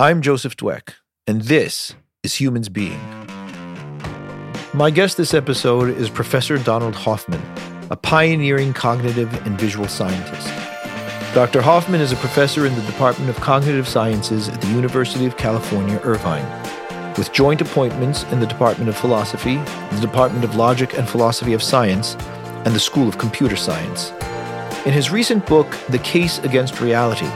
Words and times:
I'm 0.00 0.22
Joseph 0.22 0.56
Dweck, 0.56 0.94
and 1.26 1.42
this 1.42 1.96
is 2.22 2.36
Humans 2.36 2.68
Being. 2.68 3.00
My 4.72 4.90
guest 4.90 5.16
this 5.16 5.34
episode 5.34 5.88
is 5.88 6.08
Professor 6.08 6.56
Donald 6.56 6.94
Hoffman, 6.94 7.42
a 7.90 7.96
pioneering 7.96 8.72
cognitive 8.72 9.34
and 9.44 9.58
visual 9.58 9.88
scientist. 9.88 10.46
Dr. 11.34 11.60
Hoffman 11.60 12.00
is 12.00 12.12
a 12.12 12.16
professor 12.18 12.64
in 12.64 12.76
the 12.76 12.82
Department 12.82 13.28
of 13.28 13.40
Cognitive 13.40 13.88
Sciences 13.88 14.48
at 14.48 14.60
the 14.60 14.68
University 14.68 15.26
of 15.26 15.36
California, 15.36 16.00
Irvine, 16.04 16.46
with 17.16 17.32
joint 17.32 17.60
appointments 17.60 18.22
in 18.30 18.38
the 18.38 18.46
Department 18.46 18.88
of 18.88 18.96
Philosophy, 18.96 19.56
the 19.56 20.00
Department 20.00 20.44
of 20.44 20.54
Logic 20.54 20.96
and 20.96 21.08
Philosophy 21.08 21.54
of 21.54 21.60
Science, 21.60 22.14
and 22.64 22.72
the 22.72 22.78
School 22.78 23.08
of 23.08 23.18
Computer 23.18 23.56
Science. 23.56 24.12
In 24.86 24.92
his 24.92 25.10
recent 25.10 25.44
book, 25.44 25.76
The 25.88 25.98
Case 25.98 26.38
Against 26.44 26.80
Reality, 26.80 27.28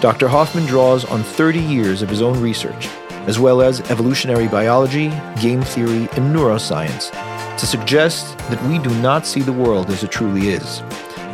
Dr. 0.00 0.28
Hoffman 0.28 0.66
draws 0.66 1.04
on 1.04 1.22
30 1.22 1.58
years 1.58 2.02
of 2.02 2.08
his 2.08 2.22
own 2.22 2.40
research 2.40 2.88
as 3.26 3.38
well 3.40 3.60
as 3.60 3.80
evolutionary 3.90 4.46
biology, 4.46 5.08
game 5.40 5.62
theory, 5.62 6.08
and 6.12 6.34
neuroscience, 6.34 7.10
to 7.58 7.66
suggest 7.66 8.38
that 8.50 8.62
we 8.68 8.78
do 8.78 8.90
not 9.00 9.26
see 9.26 9.40
the 9.40 9.52
world 9.52 9.90
as 9.90 10.04
it 10.04 10.10
truly 10.10 10.48
is. 10.48 10.80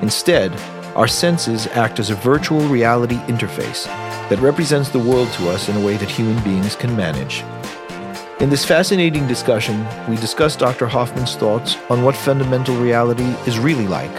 Instead, 0.00 0.52
our 0.96 1.06
senses 1.06 1.66
act 1.68 2.00
as 2.00 2.10
a 2.10 2.14
virtual 2.14 2.66
reality 2.68 3.16
interface 3.26 3.84
that 4.28 4.40
represents 4.40 4.88
the 4.88 4.98
world 4.98 5.30
to 5.32 5.48
us 5.50 5.68
in 5.68 5.76
a 5.76 5.84
way 5.84 5.96
that 5.96 6.10
human 6.10 6.42
beings 6.42 6.74
can 6.74 6.96
manage. 6.96 7.44
In 8.40 8.50
this 8.50 8.64
fascinating 8.64 9.28
discussion, 9.28 9.86
we 10.08 10.16
discuss 10.16 10.56
Dr. 10.56 10.86
Hoffman's 10.86 11.36
thoughts 11.36 11.76
on 11.90 12.02
what 12.02 12.16
fundamental 12.16 12.76
reality 12.76 13.28
is 13.46 13.58
really 13.58 13.86
like. 13.86 14.10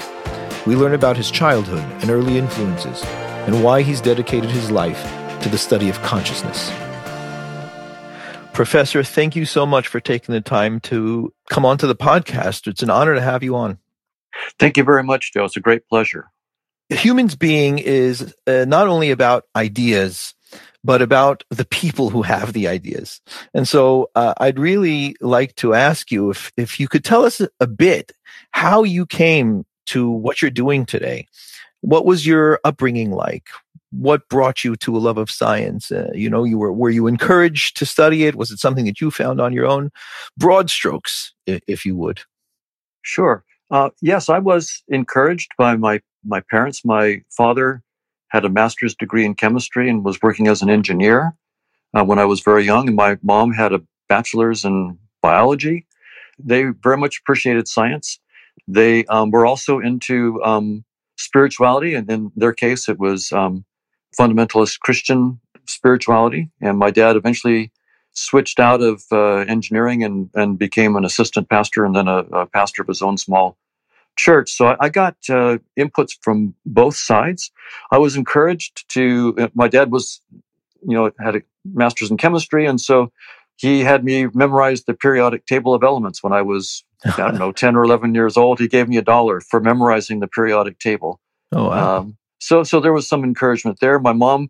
We 0.65 0.75
learn 0.75 0.93
about 0.93 1.17
his 1.17 1.31
childhood 1.31 1.83
and 2.01 2.09
early 2.09 2.37
influences, 2.37 3.03
and 3.45 3.63
why 3.63 3.81
he's 3.81 4.01
dedicated 4.01 4.49
his 4.49 4.71
life 4.71 5.01
to 5.41 5.49
the 5.49 5.57
study 5.57 5.89
of 5.89 6.01
consciousness. 6.01 6.71
Professor, 8.53 9.03
thank 9.03 9.35
you 9.35 9.45
so 9.45 9.65
much 9.65 9.87
for 9.87 9.99
taking 9.99 10.33
the 10.33 10.41
time 10.41 10.79
to 10.81 11.33
come 11.49 11.65
onto 11.65 11.87
the 11.87 11.95
podcast. 11.95 12.67
It's 12.67 12.83
an 12.83 12.89
honor 12.89 13.15
to 13.15 13.21
have 13.21 13.43
you 13.43 13.55
on. 13.55 13.79
Thank 14.59 14.77
you 14.77 14.83
very 14.83 15.03
much, 15.03 15.33
Joe. 15.33 15.45
It's 15.45 15.57
a 15.57 15.59
great 15.59 15.87
pleasure. 15.87 16.27
Humans 16.89 17.35
being 17.35 17.79
is 17.79 18.33
uh, 18.45 18.65
not 18.67 18.87
only 18.87 19.09
about 19.11 19.45
ideas, 19.55 20.35
but 20.83 21.01
about 21.01 21.43
the 21.49 21.65
people 21.65 22.09
who 22.09 22.21
have 22.21 22.53
the 22.53 22.67
ideas. 22.67 23.21
And 23.53 23.67
so 23.67 24.11
uh, 24.15 24.33
I'd 24.37 24.59
really 24.59 25.15
like 25.21 25.55
to 25.55 25.73
ask 25.73 26.11
you 26.11 26.29
if, 26.29 26.51
if 26.57 26.79
you 26.79 26.87
could 26.87 27.03
tell 27.03 27.25
us 27.25 27.41
a 27.59 27.67
bit 27.67 28.11
how 28.51 28.83
you 28.83 29.05
came 29.05 29.65
to 29.87 30.09
what 30.09 30.41
you're 30.41 30.51
doing 30.51 30.85
today. 30.85 31.27
What 31.83 32.05
was 32.05 32.25
your 32.25 32.59
upbringing 32.63 33.11
like? 33.11 33.47
what 33.93 34.27
brought 34.27 34.63
you 34.63 34.75
to 34.75 34.97
a 34.97 34.99
love 34.99 35.17
of 35.17 35.29
science? 35.29 35.91
Uh, 35.91 36.09
you 36.13 36.29
know, 36.29 36.43
you 36.43 36.57
were 36.57 36.73
were 36.73 36.89
you 36.89 37.07
encouraged 37.07 37.77
to 37.77 37.85
study 37.85 38.25
it? 38.25 38.35
Was 38.35 38.51
it 38.51 38.59
something 38.59 38.85
that 38.85 38.99
you 38.99 39.11
found 39.11 39.39
on 39.39 39.53
your 39.53 39.67
own? 39.67 39.91
Broad 40.37 40.69
strokes, 40.69 41.33
if, 41.45 41.85
you 41.85 41.95
would. 41.95 42.21
Sure. 43.03 43.43
Uh, 43.69 43.89
yes, 44.01 44.29
I 44.29 44.39
was 44.39 44.83
encouraged 44.87 45.51
by 45.57 45.75
my 45.75 46.01
my 46.25 46.41
parents. 46.41 46.83
My 46.83 47.21
father 47.29 47.81
had 48.29 48.45
a 48.45 48.49
master's 48.49 48.95
degree 48.95 49.25
in 49.25 49.35
chemistry 49.35 49.89
and 49.89 50.03
was 50.03 50.21
working 50.21 50.47
as 50.47 50.61
an 50.61 50.69
engineer 50.69 51.33
uh, 51.93 52.03
when 52.03 52.17
I 52.17 52.25
was 52.25 52.41
very 52.41 52.65
young, 52.65 52.87
and 52.87 52.95
my 52.95 53.17
mom 53.21 53.53
had 53.53 53.73
a 53.73 53.81
bachelor's 54.09 54.65
in 54.65 54.97
biology. 55.21 55.85
They 56.39 56.63
very 56.63 56.97
much 56.97 57.19
appreciated 57.19 57.67
science. 57.67 58.19
They 58.67 59.05
um, 59.05 59.29
were 59.29 59.45
also 59.45 59.79
into 59.79 60.41
um, 60.43 60.83
spirituality, 61.17 61.95
and 61.95 62.09
in 62.09 62.31
their 62.35 62.53
case, 62.53 62.89
it 62.89 62.99
was 62.99 63.31
um, 63.31 63.65
fundamentalist 64.19 64.79
Christian 64.79 65.39
spirituality. 65.67 66.49
And 66.61 66.77
my 66.77 66.91
dad 66.91 67.15
eventually 67.15 67.71
switched 68.11 68.59
out 68.59 68.81
of 68.81 69.03
uh, 69.11 69.37
engineering 69.47 70.03
and, 70.03 70.29
and 70.35 70.59
became 70.59 70.95
an 70.95 71.05
assistant 71.05 71.49
pastor 71.49 71.85
and 71.85 71.95
then 71.95 72.07
a, 72.07 72.19
a 72.31 72.45
pastor 72.45 72.81
of 72.81 72.87
his 72.87 73.01
own 73.01 73.17
small 73.17 73.57
church. 74.15 74.51
So 74.51 74.67
I, 74.67 74.75
I 74.81 74.89
got 74.89 75.15
uh, 75.29 75.57
inputs 75.77 76.11
from 76.21 76.53
both 76.65 76.95
sides. 76.95 77.51
I 77.91 77.97
was 77.97 78.15
encouraged 78.15 78.87
to, 78.89 79.35
uh, 79.39 79.47
my 79.55 79.67
dad 79.67 79.91
was, 79.91 80.21
you 80.87 80.95
know, 80.95 81.11
had 81.19 81.37
a 81.37 81.41
master's 81.65 82.11
in 82.11 82.17
chemistry. 82.17 82.65
And 82.67 82.79
so 82.79 83.11
he 83.55 83.81
had 83.81 84.03
me 84.03 84.27
memorize 84.33 84.83
the 84.83 84.93
periodic 84.93 85.45
table 85.45 85.73
of 85.73 85.83
elements 85.83 86.21
when 86.21 86.33
I 86.33 86.41
was, 86.41 86.83
I 87.05 87.17
don't 87.17 87.37
know, 87.37 87.51
10 87.51 87.75
or 87.75 87.83
11 87.83 88.15
years 88.15 88.37
old. 88.37 88.59
He 88.59 88.67
gave 88.67 88.87
me 88.87 88.97
a 88.97 89.01
dollar 89.01 89.41
for 89.41 89.59
memorizing 89.59 90.19
the 90.19 90.27
periodic 90.27 90.79
table. 90.79 91.19
Oh, 91.51 91.69
wow. 91.69 91.97
Um, 91.99 92.17
so, 92.39 92.63
so 92.63 92.79
there 92.79 92.93
was 92.93 93.07
some 93.07 93.23
encouragement 93.23 93.79
there. 93.79 93.99
My 93.99 94.13
mom, 94.13 94.49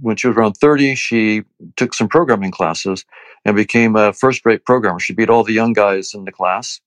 when 0.00 0.16
she 0.16 0.28
was 0.28 0.36
around 0.36 0.54
30, 0.54 0.94
she 0.94 1.42
took 1.76 1.94
some 1.94 2.08
programming 2.08 2.50
classes 2.50 3.04
and 3.44 3.56
became 3.56 3.96
a 3.96 4.12
first 4.12 4.44
rate 4.44 4.64
programmer. 4.64 4.98
She 4.98 5.14
beat 5.14 5.30
all 5.30 5.44
the 5.44 5.52
young 5.52 5.72
guys 5.72 6.12
in 6.14 6.24
the 6.24 6.32
class. 6.32 6.80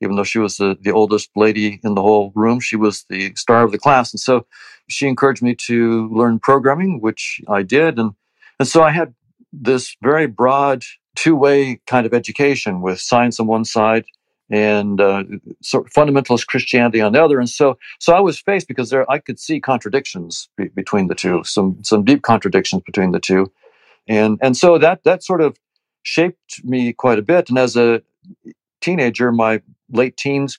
Even 0.00 0.16
though 0.16 0.24
she 0.24 0.40
was 0.40 0.56
the, 0.56 0.76
the 0.80 0.90
oldest 0.90 1.30
lady 1.36 1.80
in 1.84 1.94
the 1.94 2.02
whole 2.02 2.32
room, 2.34 2.58
she 2.58 2.74
was 2.74 3.04
the 3.08 3.32
star 3.36 3.64
of 3.64 3.70
the 3.70 3.78
class. 3.78 4.12
And 4.12 4.18
so 4.18 4.46
she 4.88 5.06
encouraged 5.06 5.42
me 5.42 5.54
to 5.66 6.08
learn 6.12 6.40
programming, 6.40 7.00
which 7.00 7.40
I 7.48 7.62
did. 7.62 7.98
And, 7.98 8.12
and 8.58 8.66
so 8.66 8.82
I 8.82 8.90
had 8.90 9.14
this 9.52 9.96
very 10.02 10.26
broad 10.26 10.82
two 11.14 11.36
way 11.36 11.80
kind 11.86 12.06
of 12.06 12.14
education 12.14 12.80
with 12.80 13.00
science 13.00 13.38
on 13.38 13.46
one 13.46 13.64
side 13.64 14.04
and 14.52 15.00
uh, 15.00 15.24
sort 15.62 15.86
of 15.86 15.92
fundamentalist 15.92 16.46
Christianity 16.46 17.00
on 17.00 17.12
the 17.12 17.24
other. 17.24 17.40
And 17.40 17.48
so, 17.48 17.78
so 17.98 18.12
I 18.12 18.20
was 18.20 18.38
faced 18.38 18.68
because 18.68 18.90
there 18.90 19.10
I 19.10 19.18
could 19.18 19.40
see 19.40 19.58
contradictions 19.60 20.50
be, 20.56 20.68
between 20.68 21.08
the 21.08 21.14
two, 21.14 21.42
some 21.42 21.82
some 21.82 22.04
deep 22.04 22.22
contradictions 22.22 22.82
between 22.84 23.12
the 23.12 23.18
two, 23.18 23.50
and 24.06 24.38
and 24.42 24.56
so 24.56 24.78
that 24.78 25.02
that 25.04 25.24
sort 25.24 25.40
of 25.40 25.58
shaped 26.02 26.62
me 26.64 26.92
quite 26.92 27.18
a 27.18 27.22
bit. 27.22 27.48
And 27.48 27.58
as 27.58 27.76
a 27.76 28.02
teenager, 28.82 29.32
my 29.32 29.62
late 29.90 30.16
teens, 30.16 30.58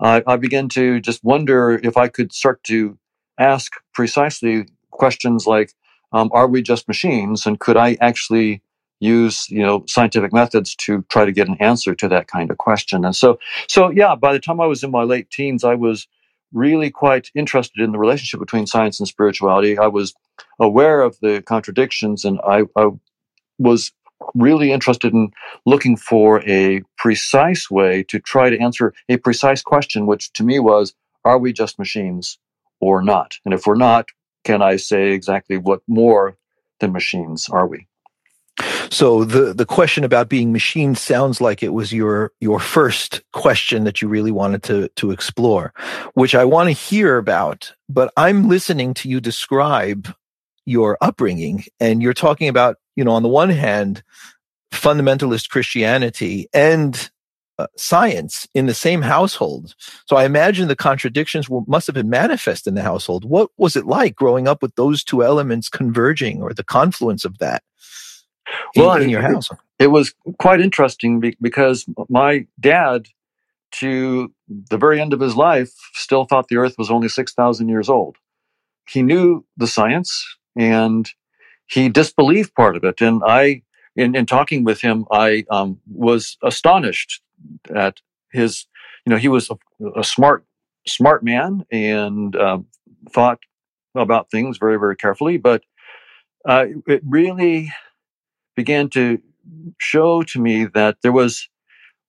I 0.00 0.36
began 0.36 0.68
to 0.70 1.00
just 1.00 1.24
wonder 1.24 1.80
if 1.82 1.96
I 1.96 2.08
could 2.08 2.32
start 2.32 2.62
to 2.64 2.98
ask 3.38 3.72
precisely 3.94 4.66
questions 4.90 5.46
like, 5.46 5.72
um, 6.12 6.28
"Are 6.32 6.46
we 6.46 6.60
just 6.60 6.88
machines?" 6.88 7.46
and 7.46 7.58
could 7.58 7.78
I 7.78 7.96
actually 8.02 8.62
use 9.00 9.48
you 9.48 9.62
know 9.62 9.84
scientific 9.88 10.32
methods 10.32 10.74
to 10.76 11.02
try 11.10 11.24
to 11.24 11.32
get 11.32 11.48
an 11.48 11.56
answer 11.58 11.94
to 11.94 12.08
that 12.08 12.28
kind 12.28 12.50
of 12.50 12.58
question. 12.58 13.04
And 13.04 13.16
so 13.16 13.38
so 13.68 13.90
yeah 13.90 14.14
by 14.14 14.32
the 14.32 14.38
time 14.38 14.60
i 14.60 14.66
was 14.66 14.82
in 14.84 14.90
my 14.90 15.02
late 15.02 15.30
teens 15.30 15.64
i 15.64 15.74
was 15.74 16.06
really 16.52 16.90
quite 16.90 17.30
interested 17.34 17.82
in 17.82 17.92
the 17.92 17.98
relationship 17.98 18.40
between 18.40 18.66
science 18.66 18.98
and 18.98 19.08
spirituality. 19.08 19.78
I 19.78 19.86
was 19.86 20.14
aware 20.58 21.00
of 21.02 21.16
the 21.20 21.42
contradictions 21.42 22.24
and 22.24 22.40
i, 22.46 22.62
I 22.76 22.88
was 23.58 23.92
really 24.34 24.70
interested 24.72 25.12
in 25.14 25.30
looking 25.64 25.96
for 25.96 26.42
a 26.46 26.82
precise 26.98 27.70
way 27.70 28.02
to 28.04 28.18
try 28.18 28.50
to 28.50 28.58
answer 28.58 28.92
a 29.08 29.16
precise 29.16 29.62
question 29.62 30.06
which 30.06 30.32
to 30.34 30.44
me 30.44 30.58
was 30.58 30.94
are 31.24 31.38
we 31.38 31.52
just 31.52 31.78
machines 31.78 32.38
or 32.80 33.02
not? 33.02 33.38
And 33.44 33.54
if 33.54 33.66
we're 33.66 33.74
not 33.76 34.08
can 34.44 34.62
i 34.62 34.76
say 34.76 35.10
exactly 35.12 35.58
what 35.58 35.82
more 35.86 36.36
than 36.80 36.92
machines 36.92 37.48
are 37.48 37.66
we 37.66 37.86
so 38.90 39.24
the 39.24 39.54
the 39.54 39.64
question 39.64 40.02
about 40.02 40.28
being 40.28 40.52
machine 40.52 40.96
sounds 40.96 41.40
like 41.40 41.62
it 41.62 41.72
was 41.72 41.92
your 41.92 42.32
your 42.40 42.58
first 42.58 43.22
question 43.32 43.84
that 43.84 44.02
you 44.02 44.08
really 44.08 44.32
wanted 44.32 44.64
to 44.64 44.88
to 44.96 45.12
explore, 45.12 45.72
which 46.14 46.34
I 46.34 46.44
want 46.44 46.68
to 46.68 46.72
hear 46.72 47.16
about. 47.16 47.72
But 47.88 48.12
I'm 48.16 48.48
listening 48.48 48.94
to 48.94 49.08
you 49.08 49.20
describe 49.20 50.12
your 50.66 50.98
upbringing, 51.00 51.64
and 51.78 52.02
you're 52.02 52.14
talking 52.14 52.48
about 52.48 52.76
you 52.96 53.04
know 53.04 53.12
on 53.12 53.22
the 53.22 53.28
one 53.28 53.50
hand 53.50 54.02
fundamentalist 54.72 55.50
Christianity 55.50 56.48
and 56.52 57.10
uh, 57.58 57.66
science 57.76 58.48
in 58.54 58.66
the 58.66 58.74
same 58.74 59.02
household. 59.02 59.74
So 60.06 60.16
I 60.16 60.24
imagine 60.24 60.66
the 60.66 60.74
contradictions 60.74 61.48
must 61.68 61.86
have 61.86 61.94
been 61.94 62.10
manifest 62.10 62.66
in 62.66 62.74
the 62.74 62.82
household. 62.82 63.24
What 63.24 63.50
was 63.56 63.76
it 63.76 63.86
like 63.86 64.16
growing 64.16 64.48
up 64.48 64.62
with 64.62 64.74
those 64.74 65.04
two 65.04 65.22
elements 65.22 65.68
converging 65.68 66.42
or 66.42 66.54
the 66.54 66.64
confluence 66.64 67.24
of 67.24 67.38
that? 67.38 67.62
Well, 68.76 68.92
in, 68.94 69.02
in 69.02 69.10
your 69.10 69.22
house. 69.22 69.50
It, 69.50 69.84
it 69.84 69.86
was 69.88 70.14
quite 70.38 70.60
interesting 70.60 71.20
because 71.40 71.86
my 72.08 72.46
dad, 72.58 73.08
to 73.72 74.32
the 74.48 74.78
very 74.78 75.00
end 75.00 75.12
of 75.12 75.20
his 75.20 75.36
life, 75.36 75.72
still 75.94 76.24
thought 76.24 76.48
the 76.48 76.56
Earth 76.56 76.74
was 76.76 76.90
only 76.90 77.08
six 77.08 77.32
thousand 77.32 77.68
years 77.68 77.88
old. 77.88 78.16
He 78.88 79.02
knew 79.02 79.44
the 79.56 79.66
science 79.66 80.36
and 80.56 81.08
he 81.66 81.88
disbelieved 81.88 82.54
part 82.54 82.76
of 82.76 82.82
it. 82.84 83.00
And 83.00 83.22
I, 83.24 83.62
in, 83.94 84.16
in 84.16 84.26
talking 84.26 84.64
with 84.64 84.80
him, 84.80 85.06
I 85.12 85.44
um, 85.50 85.80
was 85.86 86.36
astonished 86.42 87.22
at 87.74 88.00
his. 88.32 88.66
You 89.06 89.10
know, 89.10 89.16
he 89.16 89.28
was 89.28 89.50
a, 89.50 89.56
a 90.00 90.04
smart, 90.04 90.44
smart 90.86 91.22
man 91.22 91.64
and 91.70 92.36
um, 92.36 92.66
thought 93.10 93.38
about 93.94 94.30
things 94.30 94.58
very, 94.58 94.78
very 94.78 94.96
carefully. 94.96 95.38
But 95.38 95.62
uh, 96.44 96.66
it 96.86 97.02
really 97.06 97.72
began 98.62 98.88
to 98.90 99.02
show 99.78 100.22
to 100.22 100.38
me 100.40 100.66
that 100.78 100.94
there 101.02 101.16
was 101.22 101.48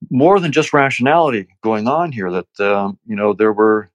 more 0.09 0.39
than 0.39 0.51
just 0.51 0.73
rationality 0.73 1.47
going 1.61 1.87
on 1.87 2.11
here. 2.11 2.29
That 2.37 2.51
um, 2.59 2.97
you 3.05 3.15
know 3.15 3.33
there 3.33 3.53
were 3.53 3.89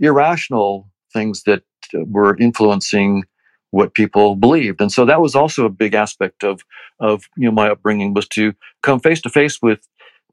irrational 0.00 0.88
things 1.12 1.42
that 1.44 1.62
were 1.92 2.36
influencing 2.38 3.24
what 3.72 3.94
people 3.94 4.36
believed. 4.36 4.80
And 4.80 4.92
so 4.92 5.04
that 5.06 5.20
was 5.20 5.34
also 5.34 5.64
a 5.64 5.70
big 5.70 5.94
aspect 5.94 6.44
of, 6.44 6.62
of, 7.00 7.24
you 7.36 7.46
know, 7.46 7.52
my 7.52 7.70
upbringing 7.70 8.12
was 8.12 8.28
to 8.28 8.54
come 8.82 9.00
face 9.00 9.22
to 9.22 9.30
face 9.30 9.60
with 9.62 9.80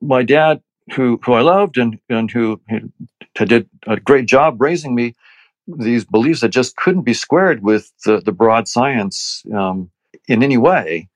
my 0.01 0.23
dad, 0.23 0.61
who, 0.93 1.19
who 1.23 1.33
I 1.33 1.41
loved 1.41 1.77
and, 1.77 1.99
and 2.09 2.29
who, 2.29 2.59
who 2.69 3.45
did 3.45 3.69
a 3.87 3.97
great 3.97 4.25
job 4.25 4.61
raising 4.61 4.93
me, 4.93 5.15
these 5.67 6.03
beliefs 6.03 6.41
that 6.41 6.49
just 6.49 6.75
couldn't 6.75 7.03
be 7.03 7.13
squared 7.13 7.63
with 7.63 7.91
the, 8.03 8.19
the 8.19 8.33
broad 8.33 8.67
science 8.67 9.43
um, 9.55 9.89
in 10.27 10.43
any 10.43 10.57
way 10.57 11.07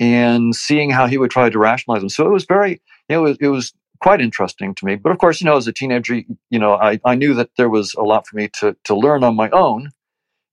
and 0.00 0.56
seeing 0.56 0.90
how 0.90 1.06
he 1.06 1.18
would 1.18 1.30
try 1.30 1.50
to 1.50 1.58
rationalize 1.58 2.00
them. 2.00 2.08
So 2.08 2.26
it 2.26 2.30
was 2.30 2.46
very, 2.46 2.80
it 3.08 3.18
was, 3.18 3.36
it 3.38 3.48
was 3.48 3.72
quite 4.00 4.20
interesting 4.20 4.74
to 4.74 4.86
me. 4.86 4.96
But 4.96 5.12
of 5.12 5.18
course, 5.18 5.40
you 5.40 5.44
know, 5.44 5.58
as 5.58 5.68
a 5.68 5.72
teenager, 5.72 6.22
you 6.48 6.58
know, 6.58 6.74
I, 6.74 6.98
I 7.04 7.14
knew 7.14 7.34
that 7.34 7.50
there 7.58 7.68
was 7.68 7.94
a 7.94 8.02
lot 8.02 8.26
for 8.26 8.36
me 8.36 8.48
to, 8.60 8.74
to 8.84 8.94
learn 8.96 9.22
on 9.22 9.36
my 9.36 9.50
own. 9.50 9.90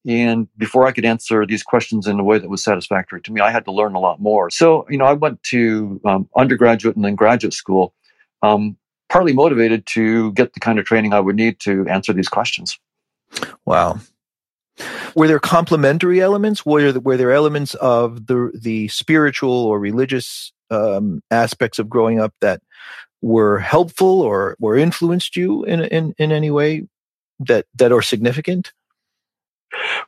And 0.05 0.47
before 0.57 0.85
I 0.85 0.91
could 0.91 1.05
answer 1.05 1.45
these 1.45 1.63
questions 1.63 2.07
in 2.07 2.19
a 2.19 2.23
way 2.23 2.39
that 2.39 2.49
was 2.49 2.63
satisfactory 2.63 3.21
to 3.21 3.31
me, 3.31 3.41
I 3.41 3.51
had 3.51 3.65
to 3.65 3.71
learn 3.71 3.95
a 3.95 3.99
lot 3.99 4.21
more. 4.21 4.49
So, 4.49 4.85
you 4.89 4.97
know, 4.97 5.05
I 5.05 5.13
went 5.13 5.41
to 5.43 5.99
um, 6.05 6.29
undergraduate 6.35 6.95
and 6.95 7.03
then 7.03 7.15
graduate 7.15 7.53
school, 7.53 7.93
um, 8.41 8.77
partly 9.09 9.33
motivated 9.33 9.85
to 9.87 10.33
get 10.33 10.53
the 10.53 10.59
kind 10.59 10.77
of 10.77 10.85
training 10.85 11.13
I 11.13 11.19
would 11.19 11.35
need 11.35 11.59
to 11.61 11.87
answer 11.87 12.13
these 12.13 12.29
questions. 12.29 12.77
Wow. 13.65 13.99
Were 15.15 15.27
there 15.27 15.39
complementary 15.39 16.21
elements? 16.21 16.65
Were 16.65 16.91
there, 16.91 17.01
were 17.01 17.17
there 17.17 17.31
elements 17.31 17.73
of 17.75 18.27
the 18.27 18.51
the 18.53 18.87
spiritual 18.89 19.51
or 19.51 19.79
religious 19.79 20.51
um, 20.69 21.21
aspects 21.31 21.79
of 21.79 21.89
growing 21.89 22.19
up 22.19 22.33
that 22.41 22.61
were 23.21 23.59
helpful 23.59 24.21
or 24.21 24.55
or 24.61 24.75
influenced 24.75 25.35
you 25.35 25.63
in 25.63 25.81
in 25.81 26.13
in 26.17 26.31
any 26.31 26.51
way 26.51 26.87
that 27.39 27.65
that 27.75 27.91
are 27.91 28.01
significant? 28.01 28.73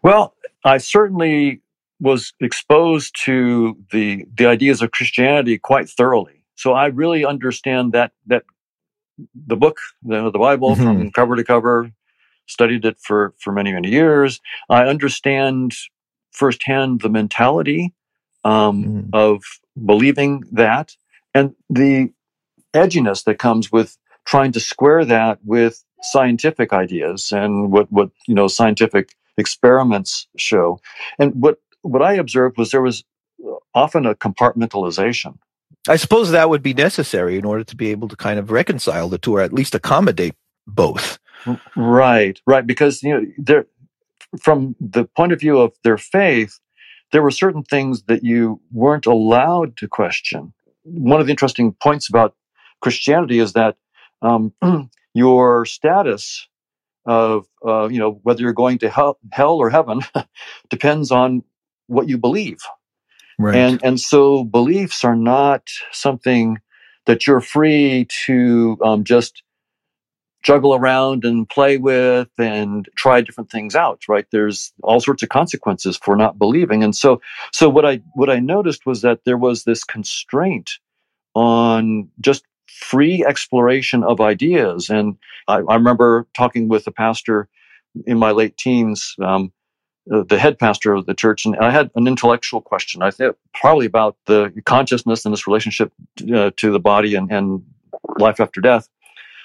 Well, 0.04 0.36
I 0.63 0.77
certainly 0.77 1.62
was 2.00 2.33
exposed 2.39 3.15
to 3.25 3.77
the 3.92 4.25
the 4.36 4.45
ideas 4.45 4.81
of 4.81 4.92
Christianity 4.92 5.57
quite 5.57 5.89
thoroughly. 5.89 6.44
So 6.56 6.74
I 6.74 6.88
really 6.88 7.25
understand 7.25 7.94
that 7.94 8.12
that 8.27 8.44
the 9.36 9.57
book, 9.57 9.77
the, 10.04 10.30
the 10.31 10.39
Bible, 10.39 10.75
mm-hmm. 10.75 10.83
from 10.83 11.12
cover 11.12 11.36
to 11.36 11.44
cover, 11.44 11.92
studied 12.50 12.86
it 12.86 12.98
for 13.00 13.34
for 13.40 13.54
many 13.54 13.72
many 13.72 13.90
years. 13.90 14.42
I 14.69 14.86
understand 14.86 15.74
firsthand 16.31 17.01
the 17.01 17.10
mentality 17.10 17.94
um, 18.44 18.84
mm. 18.84 19.10
of 19.13 19.44
believing 19.86 20.44
that, 20.51 20.96
and 21.34 21.56
the 21.69 22.12
edginess 22.74 23.24
that 23.24 23.40
comes 23.40 23.72
with 23.72 23.98
trying 24.25 24.51
to 24.51 24.60
square 24.60 25.06
that 25.06 25.40
with 25.44 25.84
scientific 26.01 26.74
ideas 26.74 27.31
and 27.31 27.72
what 27.72 27.92
what 27.92 28.10
you 28.28 28.36
know 28.36 28.48
scientific 28.48 29.16
experiments 29.38 30.28
show. 30.38 30.80
And 31.18 31.34
what 31.42 31.57
what 31.81 32.01
I 32.01 32.13
observed 32.13 32.57
was 32.57 32.72
there 32.72 32.81
was 32.81 33.04
often 33.74 34.06
a 34.06 34.16
compartmentalization. 34.16 35.38
I 35.88 35.96
suppose 35.96 36.31
that 36.31 36.50
would 36.50 36.62
be 36.62 36.74
necessary 36.74 37.38
in 37.38 37.46
order 37.46 37.63
to 37.63 37.75
be 37.75 37.92
able 37.92 38.10
to 38.10 38.16
kind 38.16 38.38
of 38.38 38.51
reconcile 38.51 39.07
the 39.07 39.18
two, 39.18 39.36
or 39.36 39.42
at 39.42 39.54
least 39.54 39.75
accommodate 39.75 40.36
both. 40.68 41.19
Right, 41.75 42.39
right. 42.45 42.65
Because 42.65 43.01
you 43.03 43.13
know, 43.13 43.25
there, 43.38 43.65
from 44.39 44.75
the 44.80 45.06
point 45.06 45.31
of 45.31 45.39
view 45.39 45.59
of 45.59 45.74
their 45.83 45.97
faith, 45.97 46.59
there 47.12 47.21
were 47.21 47.31
certain 47.31 47.63
things 47.63 48.03
that 48.03 48.24
you 48.24 48.62
weren't 48.71 49.06
allowed 49.06 49.77
to 49.77 49.88
question. 49.88 50.53
One 50.83 51.19
of 51.19 51.27
the 51.27 51.31
interesting 51.31 51.74
points 51.74 52.09
about 52.09 52.36
Christianity 52.81 53.39
is 53.39 53.53
that 53.53 53.75
um, 54.21 54.53
your 55.13 55.65
status 55.65 56.47
of 57.06 57.47
uh, 57.65 57.88
you 57.88 58.00
know 58.00 58.19
whether 58.24 58.41
you're 58.41 58.53
going 58.53 58.77
to 58.80 58.89
hell, 58.89 59.18
hell 59.31 59.56
or 59.56 59.69
heaven 59.69 60.01
depends 60.69 61.12
on 61.12 61.44
what 61.88 62.07
you 62.07 62.18
believe 62.18 62.59
right. 63.39 63.56
and 63.56 63.80
and 63.83 64.00
so 64.00 64.44
beliefs 64.44 65.03
are 65.03 65.15
not 65.15 65.63
something 65.91 66.57
that 67.06 67.25
you're 67.25 67.41
free 67.41 68.06
to 68.25 68.77
um, 68.83 69.03
just 69.03 69.41
juggle 70.41 70.74
around 70.74 71.25
and 71.25 71.50
play 71.50 71.77
with 71.77 72.30
and 72.38 72.88
try 72.95 73.21
different 73.21 73.51
things 73.51 73.75
out 73.75 74.01
right 74.07 74.27
there's 74.31 74.71
all 74.83 75.00
sorts 75.00 75.21
of 75.21 75.30
consequences 75.30 75.97
for 75.97 76.15
not 76.15 76.39
believing 76.39 76.83
and 76.83 76.95
so 76.95 77.21
so 77.51 77.68
what 77.68 77.86
i 77.86 78.01
what 78.13 78.30
i 78.30 78.39
noticed 78.39 78.86
was 78.86 79.01
that 79.01 79.19
there 79.25 79.38
was 79.38 79.63
this 79.63 79.83
constraint 79.83 80.71
on 81.36 82.09
just 82.19 82.44
free 82.80 83.25
exploration 83.25 84.03
of 84.03 84.21
ideas. 84.21 84.89
And 84.89 85.18
I, 85.47 85.57
I 85.57 85.75
remember 85.75 86.27
talking 86.36 86.68
with 86.68 86.88
a 86.88 86.91
pastor 86.91 87.47
in 88.06 88.18
my 88.18 88.31
late 88.31 88.57
teens, 88.57 89.15
um, 89.21 89.51
uh, 90.12 90.24
the 90.27 90.39
head 90.39 90.57
pastor 90.57 90.94
of 90.94 91.06
the 91.06 91.13
church, 91.13 91.45
and 91.45 91.56
I 91.57 91.71
had 91.71 91.91
an 91.95 92.07
intellectual 92.07 92.62
question. 92.62 93.01
I 93.01 93.12
think 93.12 93.36
probably 93.53 93.86
about 93.86 94.18
the 94.25 94.51
consciousness 94.65 95.25
and 95.25 95.33
this 95.33 95.47
relationship 95.47 95.91
uh, 96.33 96.51
to 96.57 96.71
the 96.71 96.80
body 96.80 97.15
and, 97.15 97.31
and 97.31 97.63
life 98.18 98.39
after 98.39 98.62
death, 98.62 98.88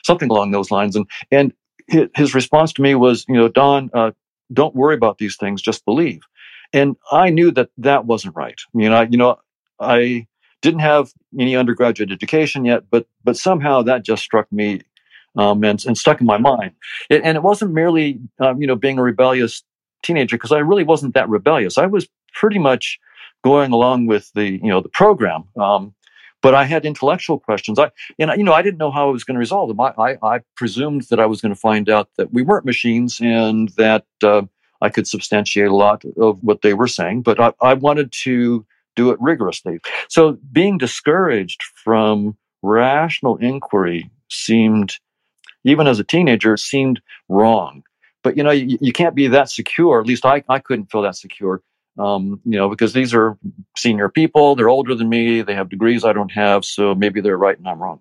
something 0.05 0.31
along 0.31 0.51
those 0.51 0.71
lines. 0.71 0.97
And 0.97 1.07
and 1.31 1.53
his 1.89 2.35
response 2.35 2.73
to 2.75 2.83
me 2.83 2.95
was, 2.95 3.25
you 3.29 3.35
know, 3.35 3.49
Don, 3.49 3.91
uh, 3.93 4.13
don't 4.53 4.75
worry 4.75 4.95
about 4.95 5.19
these 5.19 5.37
things, 5.37 5.61
just 5.61 5.85
believe. 5.85 6.23
And 6.73 6.97
I 7.13 7.31
knew 7.31 7.51
that 7.53 7.71
that 7.79 8.07
wasn't 8.07 8.37
right. 8.37 8.59
I 8.59 8.77
mean, 8.77 8.93
I, 8.93 9.03
you 9.05 9.19
know, 9.19 9.39
I 9.79 10.27
didn't 10.63 10.81
have 10.81 11.13
any 11.39 11.57
undergraduate 11.57 12.11
education 12.11 12.65
yet, 12.65 12.85
but 12.91 13.07
but 13.23 13.37
somehow 13.37 13.83
that 13.83 14.05
just 14.05 14.23
struck 14.23 14.51
me 14.51 14.81
um, 15.37 15.63
and, 15.65 15.85
and 15.85 15.99
stuck 15.99 16.21
in 16.21 16.27
my 16.27 16.39
mind. 16.39 16.73
It, 17.11 17.23
and 17.23 17.37
it 17.37 17.43
wasn't 17.43 17.73
merely 17.73 18.21
um, 18.41 18.61
you 18.61 18.67
know 18.67 18.77
being 18.77 18.99
a 18.99 19.03
rebellious 19.03 19.63
teenager 20.03 20.37
because 20.37 20.53
I 20.53 20.59
really 20.59 20.85
wasn't 20.85 21.15
that 21.15 21.29
rebellious. 21.29 21.79
I 21.79 21.87
was 21.87 22.09
pretty 22.33 22.59
much 22.59 22.99
going 23.43 23.73
along 23.73 24.07
with 24.07 24.31
the 24.35 24.45
you 24.45 24.69
know 24.69 24.81
the 24.81 24.89
program. 24.89 25.45
Um, 25.61 25.95
but 26.45 26.55
I 26.55 26.65
had 26.65 26.85
intellectual 26.85 27.41
questions. 27.41 27.79
I 27.79 27.91
and 28.19 28.31
you 28.37 28.45
know 28.45 28.53
I 28.53 28.61
didn't 28.61 28.77
know 28.77 28.91
how 28.91 29.09
I 29.09 29.11
was 29.11 29.25
going 29.25 29.37
to 29.37 29.39
resolve 29.39 29.69
them. 29.69 29.81
I, 29.81 29.95
I, 29.99 30.17
I 30.23 30.41
presumed 30.57 31.07
that 31.09 31.19
I 31.19 31.25
was 31.25 31.41
going 31.41 31.55
to 31.55 31.59
find 31.59 31.89
out 31.89 32.11
that 32.19 32.35
we 32.35 32.43
weren't 32.43 32.67
machines 32.67 33.19
and 33.19 33.71
that 33.79 34.05
uh, 34.23 34.43
I 34.83 34.91
could 34.91 35.09
substantiate 35.09 35.69
a 35.69 35.75
lot 35.75 36.05
of 36.19 36.39
what 36.43 36.61
they 36.61 36.75
were 36.75 36.87
saying. 36.87 37.23
But 37.23 37.41
I, 37.41 37.55
I 37.63 37.73
wanted 37.73 38.13
to 38.25 38.67
do 38.95 39.11
it 39.11 39.17
rigorously. 39.23 39.81
So 40.09 40.37
being 40.53 40.77
discouraged 40.77 41.63
from 41.83 42.37
rational 42.63 43.39
inquiry 43.39 44.11
seemed, 44.29 44.99
even 45.65 45.87
as 45.87 45.99
a 45.99 46.05
teenager, 46.05 46.59
seemed 46.59 47.01
wrong. 47.31 47.85
But 48.23 48.37
you 48.37 48.43
know, 48.43 48.51
you, 48.51 48.77
you 48.83 48.93
can't 48.93 49.15
be 49.15 49.29
that 49.29 49.49
secure. 49.51 49.99
At 49.99 50.07
least 50.07 50.27
I, 50.27 50.45
I 50.51 50.59
couldn't 50.59 50.91
feel 50.91 51.03
that 51.03 51.17
secure. 51.17 51.63
Um, 51.99 52.41
you 52.45 52.59
know, 52.59 52.69
because 52.69 52.93
these 52.93 53.15
are 53.15 53.39
senior 53.77 54.09
people, 54.09 54.57
they're 54.57 54.69
older 54.69 54.95
than 54.95 55.09
me, 55.09 55.43
they 55.43 55.55
have 55.55 55.69
degrees 55.69 56.05
I 56.05 56.13
don't 56.13 56.33
have, 56.33 56.65
so 56.65 56.95
maybe 56.95 57.21
they're 57.21 57.39
right 57.39 57.57
and 57.57 57.69
I'm 57.69 57.81
wrong. 57.81 58.01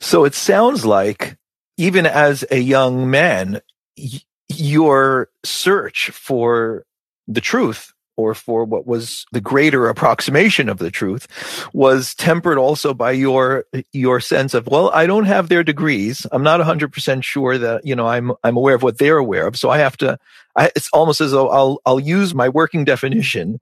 So 0.00 0.24
it 0.24 0.34
sounds 0.34 0.84
like, 0.84 1.36
even 1.76 2.06
as 2.06 2.44
a 2.50 2.58
young 2.58 3.10
man, 3.10 3.60
y- 3.96 4.22
your 4.48 5.28
search 5.44 6.10
for 6.10 6.84
the 7.26 7.40
truth 7.40 7.92
or 8.18 8.34
for 8.34 8.64
what 8.64 8.86
was 8.86 9.24
the 9.32 9.40
greater 9.40 9.88
approximation 9.88 10.68
of 10.68 10.78
the 10.78 10.90
truth 10.90 11.26
was 11.72 12.14
tempered 12.16 12.58
also 12.58 12.92
by 12.92 13.12
your 13.12 13.64
your 13.92 14.20
sense 14.20 14.52
of 14.52 14.66
well 14.66 14.90
i 14.92 15.06
don't 15.06 15.24
have 15.24 15.48
their 15.48 15.62
degrees. 15.62 16.26
I'm 16.32 16.42
not 16.42 16.60
100% 16.60 17.22
sure 17.22 17.56
that 17.56 17.86
you 17.86 17.94
know 17.94 18.06
i'm 18.06 18.32
i'm 18.42 18.56
aware 18.56 18.74
of 18.74 18.82
what 18.82 18.98
they're 18.98 19.18
aware 19.18 19.46
of. 19.46 19.56
So 19.56 19.70
i 19.70 19.78
have 19.78 19.96
to 19.98 20.18
I, 20.56 20.72
it's 20.74 20.88
almost 20.92 21.20
as 21.20 21.30
though 21.30 21.48
i'll 21.48 21.80
i'll 21.86 22.00
use 22.00 22.34
my 22.34 22.48
working 22.48 22.84
definition 22.84 23.60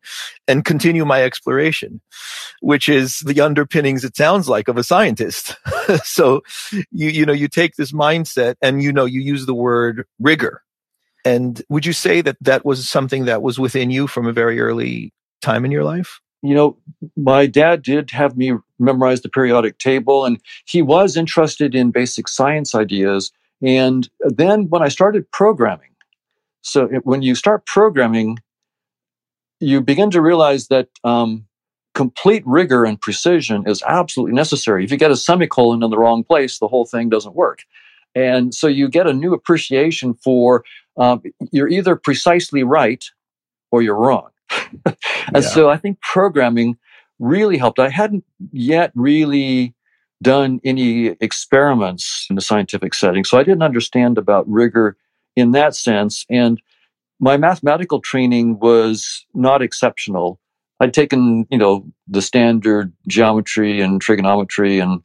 and 0.48 0.64
continue 0.64 1.04
my 1.04 1.22
exploration 1.22 2.00
which 2.60 2.88
is 2.88 3.20
the 3.20 3.40
underpinnings 3.40 4.04
it 4.04 4.16
sounds 4.16 4.48
like 4.48 4.68
of 4.68 4.78
a 4.78 4.82
scientist. 4.82 5.56
So 6.02 6.42
you 6.90 7.10
you 7.10 7.26
know 7.26 7.32
you 7.32 7.46
take 7.46 7.76
this 7.76 7.92
mindset 7.92 8.56
and 8.60 8.82
you 8.82 8.92
know 8.92 9.04
you 9.04 9.20
use 9.20 9.46
the 9.46 9.54
word 9.54 10.04
rigor 10.18 10.62
and 11.26 11.60
would 11.68 11.84
you 11.84 11.92
say 11.92 12.20
that 12.20 12.36
that 12.40 12.64
was 12.64 12.88
something 12.88 13.24
that 13.24 13.42
was 13.42 13.58
within 13.58 13.90
you 13.90 14.06
from 14.06 14.28
a 14.28 14.32
very 14.32 14.60
early 14.60 15.12
time 15.42 15.64
in 15.64 15.72
your 15.72 15.82
life? 15.82 16.20
You 16.40 16.54
know, 16.54 16.78
my 17.16 17.46
dad 17.46 17.82
did 17.82 18.12
have 18.12 18.36
me 18.36 18.52
memorize 18.78 19.22
the 19.22 19.28
periodic 19.28 19.78
table, 19.78 20.24
and 20.24 20.40
he 20.66 20.82
was 20.82 21.16
interested 21.16 21.74
in 21.74 21.90
basic 21.90 22.28
science 22.28 22.76
ideas. 22.76 23.32
And 23.60 24.08
then 24.20 24.68
when 24.68 24.82
I 24.82 24.88
started 24.88 25.28
programming, 25.32 25.90
so 26.62 26.86
when 27.02 27.22
you 27.22 27.34
start 27.34 27.66
programming, 27.66 28.38
you 29.58 29.80
begin 29.80 30.12
to 30.12 30.20
realize 30.20 30.68
that 30.68 30.90
um, 31.02 31.44
complete 31.94 32.44
rigor 32.46 32.84
and 32.84 33.00
precision 33.00 33.64
is 33.66 33.82
absolutely 33.88 34.34
necessary. 34.34 34.84
If 34.84 34.92
you 34.92 34.96
get 34.96 35.10
a 35.10 35.16
semicolon 35.16 35.82
in 35.82 35.90
the 35.90 35.98
wrong 35.98 36.22
place, 36.22 36.60
the 36.60 36.68
whole 36.68 36.86
thing 36.86 37.08
doesn't 37.08 37.34
work. 37.34 37.64
And 38.14 38.54
so 38.54 38.68
you 38.68 38.88
get 38.88 39.06
a 39.06 39.12
new 39.12 39.34
appreciation 39.34 40.14
for 40.14 40.62
um, 40.96 41.22
you're 41.52 41.68
either 41.68 41.96
precisely 41.96 42.62
right 42.62 43.04
or 43.70 43.82
you're 43.82 43.96
wrong. 43.96 44.28
and 44.84 44.96
yeah. 45.34 45.40
so 45.40 45.68
I 45.68 45.76
think 45.76 46.00
programming 46.00 46.76
really 47.18 47.58
helped. 47.58 47.78
I 47.78 47.88
hadn't 47.88 48.24
yet 48.52 48.92
really 48.94 49.74
done 50.22 50.60
any 50.64 51.08
experiments 51.20 52.26
in 52.30 52.38
a 52.38 52.40
scientific 52.40 52.94
setting, 52.94 53.24
so 53.24 53.38
I 53.38 53.42
didn't 53.42 53.62
understand 53.62 54.18
about 54.18 54.48
rigor 54.48 54.96
in 55.34 55.52
that 55.52 55.74
sense. 55.76 56.24
And 56.30 56.60
my 57.20 57.36
mathematical 57.36 58.00
training 58.00 58.58
was 58.58 59.24
not 59.34 59.62
exceptional. 59.62 60.40
I'd 60.80 60.94
taken, 60.94 61.46
you 61.50 61.58
know, 61.58 61.86
the 62.06 62.22
standard 62.22 62.92
geometry 63.06 63.80
and 63.80 64.00
trigonometry 64.00 64.78
and 64.78 65.02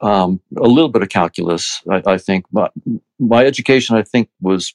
um, 0.00 0.40
a 0.56 0.66
little 0.66 0.88
bit 0.88 1.02
of 1.02 1.10
calculus. 1.10 1.80
I, 1.90 2.02
I 2.06 2.18
think 2.18 2.46
my, 2.50 2.68
my, 3.18 3.44
education, 3.44 3.96
I 3.96 4.02
think, 4.02 4.28
was 4.40 4.74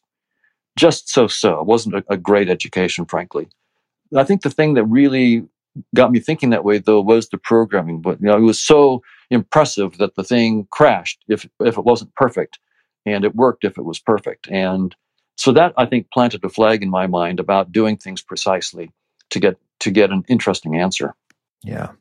just 0.78 1.10
so-so. 1.10 1.60
It 1.60 1.66
wasn't 1.66 1.96
a, 1.96 2.04
a 2.10 2.18
great 2.18 2.50
education, 2.50 3.06
frankly. 3.06 3.50
I 4.16 4.24
think 4.24 4.42
the 4.42 4.50
thing 4.50 4.76
that 4.76 4.86
really 4.86 5.46
got 5.96 6.12
me 6.12 6.20
thinking 6.20 6.52
that 6.52 6.64
way, 6.64 6.78
though, 6.78 7.02
was 7.02 7.30
the 7.30 7.38
programming. 7.38 8.02
But 8.02 8.22
you 8.22 8.28
know, 8.28 8.38
it 8.38 8.42
was 8.42 8.62
so 8.62 9.02
impressive 9.30 9.98
that 9.98 10.16
the 10.16 10.24
thing 10.24 10.68
crashed 10.72 11.24
if 11.28 11.48
if 11.60 11.78
it 11.78 11.84
wasn't 11.84 12.16
perfect, 12.16 12.60
and 13.06 13.26
it 13.26 13.36
worked 13.36 13.66
if 13.66 13.78
it 13.78 13.84
was 13.84 14.00
perfect. 14.00 14.48
And 14.50 14.96
so 15.36 15.52
that 15.52 15.74
I 15.78 15.86
think 15.86 16.12
planted 16.12 16.44
a 16.44 16.50
flag 16.50 16.82
in 16.84 16.90
my 16.90 17.08
mind 17.08 17.40
about 17.40 17.72
doing 17.72 17.98
things 17.98 18.22
precisely 18.22 18.92
to 19.32 19.40
get 19.40 19.58
to 19.80 19.92
get 19.92 20.12
an 20.12 20.24
interesting 20.28 20.80
answer. 20.80 21.14
Yeah. 21.64 21.92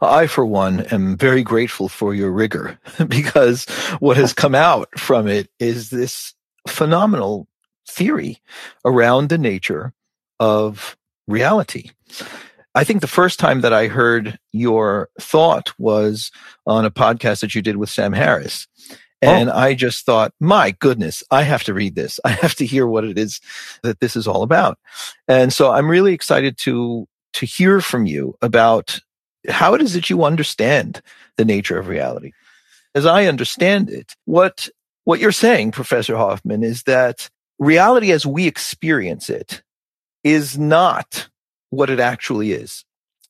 I, 0.00 0.26
for 0.26 0.44
one, 0.44 0.80
am 0.92 1.16
very 1.16 1.42
grateful 1.42 1.88
for 1.88 2.14
your 2.14 2.30
rigor 2.30 2.78
because 3.08 3.64
what 3.98 4.16
has 4.16 4.32
come 4.32 4.54
out 4.54 4.88
from 4.98 5.26
it 5.26 5.48
is 5.58 5.90
this 5.90 6.34
phenomenal 6.68 7.48
theory 7.88 8.38
around 8.84 9.28
the 9.28 9.38
nature 9.38 9.92
of 10.40 10.96
reality. 11.26 11.90
I 12.74 12.84
think 12.84 13.00
the 13.00 13.06
first 13.06 13.38
time 13.38 13.60
that 13.60 13.72
I 13.72 13.86
heard 13.86 14.38
your 14.52 15.08
thought 15.20 15.72
was 15.78 16.32
on 16.66 16.84
a 16.84 16.90
podcast 16.90 17.40
that 17.40 17.54
you 17.54 17.62
did 17.62 17.76
with 17.76 17.88
Sam 17.88 18.12
Harris. 18.12 18.66
Oh. 18.90 18.96
And 19.22 19.48
oh. 19.48 19.54
I 19.54 19.74
just 19.74 20.04
thought, 20.04 20.32
my 20.40 20.72
goodness, 20.72 21.22
I 21.30 21.42
have 21.42 21.62
to 21.64 21.74
read 21.74 21.94
this. 21.94 22.18
I 22.24 22.30
have 22.30 22.54
to 22.56 22.66
hear 22.66 22.86
what 22.86 23.04
it 23.04 23.16
is 23.16 23.40
that 23.82 24.00
this 24.00 24.16
is 24.16 24.26
all 24.26 24.42
about. 24.42 24.78
And 25.28 25.52
so 25.52 25.70
I'm 25.70 25.88
really 25.88 26.12
excited 26.12 26.58
to, 26.58 27.06
to 27.34 27.46
hear 27.46 27.80
from 27.80 28.06
you 28.06 28.36
about 28.42 29.00
how 29.48 29.74
it 29.74 29.82
is 29.82 29.92
that 29.94 30.10
you 30.10 30.24
understand 30.24 31.00
the 31.36 31.44
nature 31.44 31.78
of 31.78 31.88
reality. 31.88 32.32
As 32.94 33.06
I 33.06 33.26
understand 33.26 33.90
it, 33.90 34.14
what, 34.24 34.68
what 35.04 35.20
you're 35.20 35.32
saying, 35.32 35.72
Professor 35.72 36.16
Hoffman, 36.16 36.62
is 36.62 36.84
that 36.84 37.28
reality 37.58 38.12
as 38.12 38.26
we 38.26 38.46
experience 38.46 39.30
it 39.30 39.62
is 40.22 40.58
not 40.58 41.28
what 41.70 41.90
it 41.90 42.00
actually 42.00 42.52
is. 42.52 42.84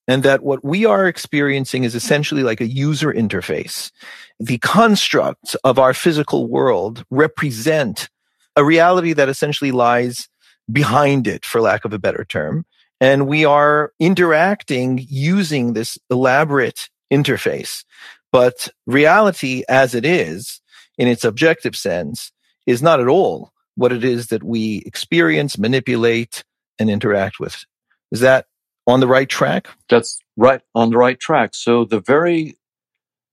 And 0.07 0.23
that 0.23 0.43
what 0.43 0.63
we 0.63 0.85
are 0.85 1.07
experiencing 1.07 1.85
is 1.85 1.95
essentially 1.95 2.43
like 2.43 2.61
a 2.61 2.67
user 2.67 3.13
interface. 3.13 3.91
The 4.39 4.59
constructs 4.59 5.55
of 5.65 5.79
our 5.79 5.95
physical 5.95 6.47
world 6.47 7.05
represent 7.11 8.11
a 8.55 8.65
reality 8.65 9.15
that 9.15 9.31
essentially 9.31 9.73
lies 9.73 10.29
behind 10.71 11.27
it, 11.27 11.45
for 11.45 11.61
lack 11.61 11.85
of 11.85 11.93
a 11.93 11.99
better 11.99 12.25
term. 12.25 12.67
And 13.01 13.27
we 13.27 13.45
are 13.45 13.93
interacting 13.99 15.05
using 15.09 15.73
this 15.73 15.99
elaborate 16.11 16.91
interface. 17.13 17.85
But 18.31 18.69
reality 18.87 19.65
as 19.69 19.95
it 19.95 20.05
is, 20.05 20.61
in 20.99 21.09
its 21.09 21.25
objective 21.25 21.77
sense, 21.77 22.31
is 22.67 22.83
not 22.83 23.01
at 23.01 23.09
all 23.09 23.54
what 23.77 23.93
it 23.93 24.05
is 24.05 24.29
that 24.29 24.43
we 24.43 24.83
experience, 24.87 25.59
manipulate, 25.59 26.45
and 26.79 26.91
interact 26.91 27.41
with. 27.41 27.65
Is 28.13 28.21
that 28.21 28.47
on 28.87 29.01
the 29.01 29.07
right 29.07 29.29
track? 29.29 29.69
That's 29.89 30.19
right 30.37 30.61
on 30.75 30.91
the 30.91 30.99
right 30.99 31.19
track. 31.19 31.55
So 31.55 31.85
the 31.85 32.01
very 32.01 32.57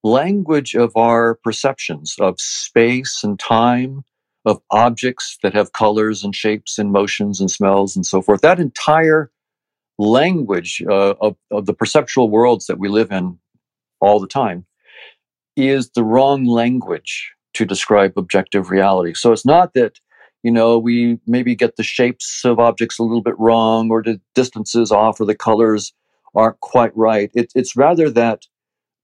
language 0.04 0.76
of 0.76 0.96
our 0.96 1.36
perceptions 1.36 2.16
of 2.20 2.40
space 2.40 3.24
and 3.24 3.40
time, 3.40 4.04
of 4.46 4.60
objects 4.72 5.38
that 5.44 5.54
have 5.54 5.74
colors 5.74 6.24
and 6.24 6.36
shapes 6.36 6.80
and 6.80 6.92
motions 6.92 7.40
and 7.40 7.52
smells 7.52 7.96
and 7.96 8.06
so 8.06 8.22
forth, 8.22 8.42
that 8.42 8.60
entire 8.60 9.32
language 10.00 10.82
uh, 10.90 11.14
of, 11.22 11.36
of 11.52 11.68
the 11.68 11.74
perceptual 11.74 12.30
worlds 12.30 12.66
that 12.66 12.80
we 12.80 12.90
live 12.90 13.12
in 13.12 13.38
all 14.00 14.20
the 14.20 14.28
time 14.28 14.66
is 15.56 15.92
the 15.92 16.04
wrong 16.04 16.46
language 16.46 17.34
to 17.54 17.66
describe 17.66 18.18
objective 18.18 18.72
reality. 18.72 19.14
So 19.14 19.32
it's 19.32 19.46
not 19.46 19.74
that 19.76 20.00
you 20.44 20.52
know, 20.52 20.78
we 20.78 21.20
maybe 21.28 21.56
get 21.56 21.76
the 21.76 21.84
shapes 21.84 22.44
of 22.44 22.60
objects 22.60 23.00
a 23.00 23.04
little 23.04 23.22
bit 23.22 23.38
wrong 23.38 23.90
or 23.92 24.02
the 24.02 24.20
distances 24.34 24.92
off 24.92 25.20
or 25.20 25.26
the 25.26 25.36
colors 25.36 25.94
aren't 26.36 26.60
quite 26.60 26.96
right. 26.96 27.30
It, 27.34 27.52
it's 27.56 27.76
rather 27.76 28.10
that 28.12 28.46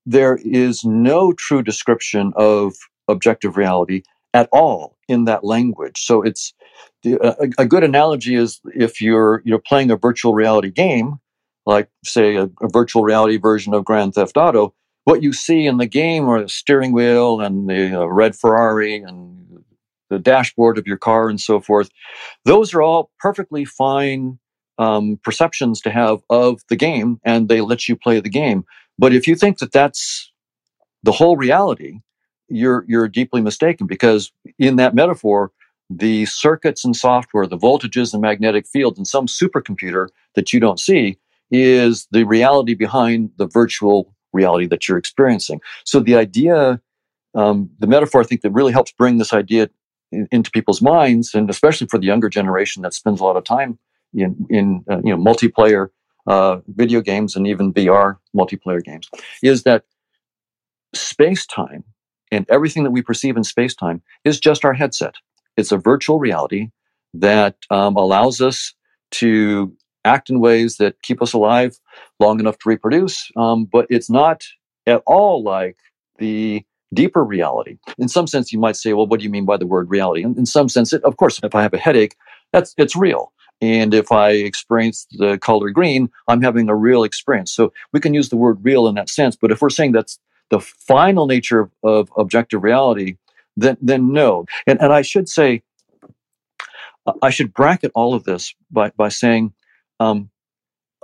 there 0.06 0.38
is 0.42 0.84
no 0.84 1.32
true 1.32 1.62
description 1.62 2.32
of 2.36 2.74
objective 3.08 3.56
reality 3.56 4.02
at 4.34 4.48
all 4.52 4.96
in 5.08 5.24
that 5.24 5.44
language. 5.44 5.98
So 5.98 6.22
it's 6.22 6.54
a, 7.04 7.48
a 7.58 7.66
good 7.66 7.84
analogy 7.84 8.34
is 8.34 8.60
if 8.74 9.00
you're 9.00 9.42
you're 9.44 9.58
playing 9.58 9.90
a 9.90 9.96
virtual 9.96 10.34
reality 10.34 10.70
game, 10.70 11.18
like 11.66 11.88
say 12.04 12.36
a, 12.36 12.44
a 12.44 12.68
virtual 12.72 13.02
reality 13.02 13.36
version 13.36 13.74
of 13.74 13.84
Grand 13.84 14.14
Theft 14.14 14.36
Auto, 14.36 14.74
what 15.04 15.22
you 15.22 15.32
see 15.32 15.66
in 15.66 15.78
the 15.78 15.86
game 15.86 16.28
are 16.28 16.42
the 16.42 16.48
steering 16.48 16.92
wheel 16.92 17.40
and 17.40 17.68
the 17.68 18.00
uh, 18.00 18.04
red 18.06 18.36
Ferrari 18.36 18.96
and 18.96 19.37
the 20.10 20.18
dashboard 20.18 20.78
of 20.78 20.86
your 20.86 20.96
car 20.96 21.28
and 21.28 21.40
so 21.40 21.60
forth. 21.60 21.90
Those 22.44 22.74
are 22.74 22.82
all 22.82 23.10
perfectly 23.18 23.64
fine 23.64 24.38
um, 24.78 25.18
perceptions 25.24 25.80
to 25.82 25.90
have 25.90 26.20
of 26.30 26.60
the 26.68 26.76
game, 26.76 27.20
and 27.24 27.48
they 27.48 27.60
let 27.60 27.88
you 27.88 27.96
play 27.96 28.20
the 28.20 28.28
game. 28.28 28.64
But 28.98 29.12
if 29.12 29.26
you 29.26 29.34
think 29.34 29.58
that 29.58 29.72
that's 29.72 30.32
the 31.02 31.12
whole 31.12 31.36
reality, 31.36 32.00
you're 32.48 32.84
you're 32.88 33.08
deeply 33.08 33.40
mistaken 33.40 33.86
because 33.86 34.32
in 34.58 34.76
that 34.76 34.94
metaphor, 34.94 35.52
the 35.90 36.26
circuits 36.26 36.84
and 36.84 36.96
software, 36.96 37.46
the 37.46 37.58
voltages 37.58 38.12
and 38.12 38.22
magnetic 38.22 38.66
fields 38.66 38.98
in 38.98 39.04
some 39.04 39.26
supercomputer 39.26 40.08
that 40.34 40.52
you 40.52 40.60
don't 40.60 40.80
see 40.80 41.18
is 41.50 42.06
the 42.10 42.24
reality 42.24 42.74
behind 42.74 43.30
the 43.36 43.46
virtual 43.46 44.14
reality 44.32 44.66
that 44.66 44.86
you're 44.86 44.98
experiencing. 44.98 45.60
So 45.84 46.00
the 46.00 46.14
idea, 46.14 46.80
um, 47.34 47.70
the 47.78 47.86
metaphor, 47.86 48.20
I 48.20 48.24
think 48.24 48.42
that 48.42 48.50
really 48.50 48.72
helps 48.72 48.92
bring 48.92 49.16
this 49.18 49.32
idea 49.32 49.70
into 50.12 50.50
people's 50.50 50.82
minds, 50.82 51.34
and 51.34 51.50
especially 51.50 51.86
for 51.86 51.98
the 51.98 52.06
younger 52.06 52.28
generation 52.28 52.82
that 52.82 52.94
spends 52.94 53.20
a 53.20 53.24
lot 53.24 53.36
of 53.36 53.44
time 53.44 53.78
in 54.14 54.46
in 54.50 54.84
uh, 54.90 55.00
you 55.04 55.14
know 55.14 55.22
multiplayer 55.22 55.88
uh, 56.26 56.58
video 56.68 57.00
games 57.00 57.36
and 57.36 57.46
even 57.46 57.72
VR 57.72 58.16
multiplayer 58.36 58.82
games, 58.82 59.08
is 59.42 59.62
that 59.64 59.84
space 60.94 61.46
time 61.46 61.84
and 62.30 62.46
everything 62.50 62.84
that 62.84 62.90
we 62.90 63.02
perceive 63.02 63.36
in 63.36 63.44
space 63.44 63.74
time 63.74 64.02
is 64.24 64.40
just 64.40 64.64
our 64.64 64.72
headset. 64.72 65.14
It's 65.56 65.72
a 65.72 65.78
virtual 65.78 66.18
reality 66.18 66.70
that 67.14 67.56
um, 67.70 67.96
allows 67.96 68.40
us 68.40 68.74
to 69.12 69.74
act 70.04 70.30
in 70.30 70.40
ways 70.40 70.76
that 70.76 71.00
keep 71.02 71.20
us 71.22 71.32
alive 71.32 71.78
long 72.20 72.40
enough 72.40 72.58
to 72.58 72.68
reproduce, 72.68 73.30
um, 73.36 73.64
but 73.64 73.86
it's 73.90 74.10
not 74.10 74.44
at 74.86 75.02
all 75.06 75.42
like 75.42 75.76
the 76.18 76.64
deeper 76.94 77.24
reality. 77.24 77.78
In 77.98 78.08
some 78.08 78.26
sense, 78.26 78.52
you 78.52 78.58
might 78.58 78.76
say, 78.76 78.92
well, 78.92 79.06
what 79.06 79.20
do 79.20 79.24
you 79.24 79.30
mean 79.30 79.44
by 79.44 79.56
the 79.56 79.66
word 79.66 79.90
reality? 79.90 80.22
In, 80.22 80.36
in 80.38 80.46
some 80.46 80.68
sense, 80.68 80.92
it, 80.92 81.02
of 81.04 81.16
course, 81.16 81.40
if 81.42 81.54
I 81.54 81.62
have 81.62 81.74
a 81.74 81.78
headache, 81.78 82.16
that's 82.52 82.74
it's 82.78 82.96
real. 82.96 83.32
And 83.60 83.92
if 83.92 84.12
I 84.12 84.30
experience 84.30 85.06
the 85.12 85.36
color 85.38 85.70
green, 85.70 86.08
I'm 86.28 86.42
having 86.42 86.68
a 86.68 86.76
real 86.76 87.02
experience. 87.02 87.52
So 87.52 87.72
we 87.92 88.00
can 88.00 88.14
use 88.14 88.28
the 88.28 88.36
word 88.36 88.58
real 88.62 88.86
in 88.86 88.94
that 88.94 89.10
sense. 89.10 89.36
But 89.36 89.50
if 89.50 89.60
we're 89.60 89.70
saying 89.70 89.92
that's 89.92 90.18
the 90.50 90.60
final 90.60 91.26
nature 91.26 91.60
of, 91.60 91.70
of 91.82 92.10
objective 92.16 92.62
reality, 92.62 93.16
then 93.56 93.76
then 93.80 94.12
no. 94.12 94.46
And 94.66 94.80
and 94.80 94.92
I 94.92 95.02
should 95.02 95.28
say, 95.28 95.62
I 97.20 97.30
should 97.30 97.52
bracket 97.52 97.90
all 97.94 98.14
of 98.14 98.24
this 98.24 98.54
by 98.70 98.90
by 98.96 99.08
saying, 99.08 99.52
um, 100.00 100.30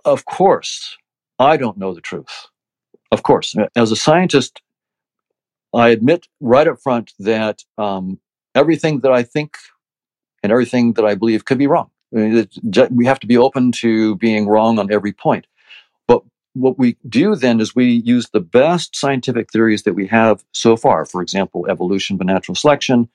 of 0.05 0.25
course, 0.25 0.97
I 1.39 1.57
don't 1.57 1.77
know 1.77 1.93
the 1.93 2.01
truth. 2.01 2.47
Of 3.11 3.23
course, 3.23 3.55
as 3.77 3.93
a 3.93 3.97
scientist, 3.97 4.61
I 5.75 5.89
admit 5.89 6.29
right 6.41 6.69
up 6.69 6.81
front 6.81 7.13
that 7.19 7.63
um, 7.79 8.21
everything 8.55 9.01
that 9.01 9.13
I 9.13 9.23
think 9.23 9.57
and 10.43 10.53
everything 10.53 10.93
that 10.95 11.05
I 11.05 11.15
believe 11.15 11.45
could 11.45 11.59
be 11.59 11.67
wrong. 11.67 11.91
I 12.15 12.19
mean, 12.19 12.49
we 12.91 13.07
have 13.07 13.19
to 13.21 13.27
be 13.27 13.37
open 13.37 13.73
to 13.73 14.15
being 14.17 14.47
wrong 14.47 14.79
on 14.79 14.93
every 14.93 15.13
point. 15.13 15.47
But 16.07 16.23
what 16.53 16.79
we 16.79 16.97
do 17.09 17.35
then 17.35 17.61
is 17.61 17.75
we 17.75 18.03
use 18.05 18.29
the 18.31 18.41
best 18.41 18.95
scientific 18.95 19.51
theories 19.51 19.83
that 19.83 19.95
we 19.95 20.07
have 20.07 20.45
so 20.53 20.77
far. 20.77 21.05
For 21.07 21.23
example, 21.23 21.67
evolution 21.69 22.17
by 22.17 22.27
natural 22.27 22.55
selection, 22.55 23.09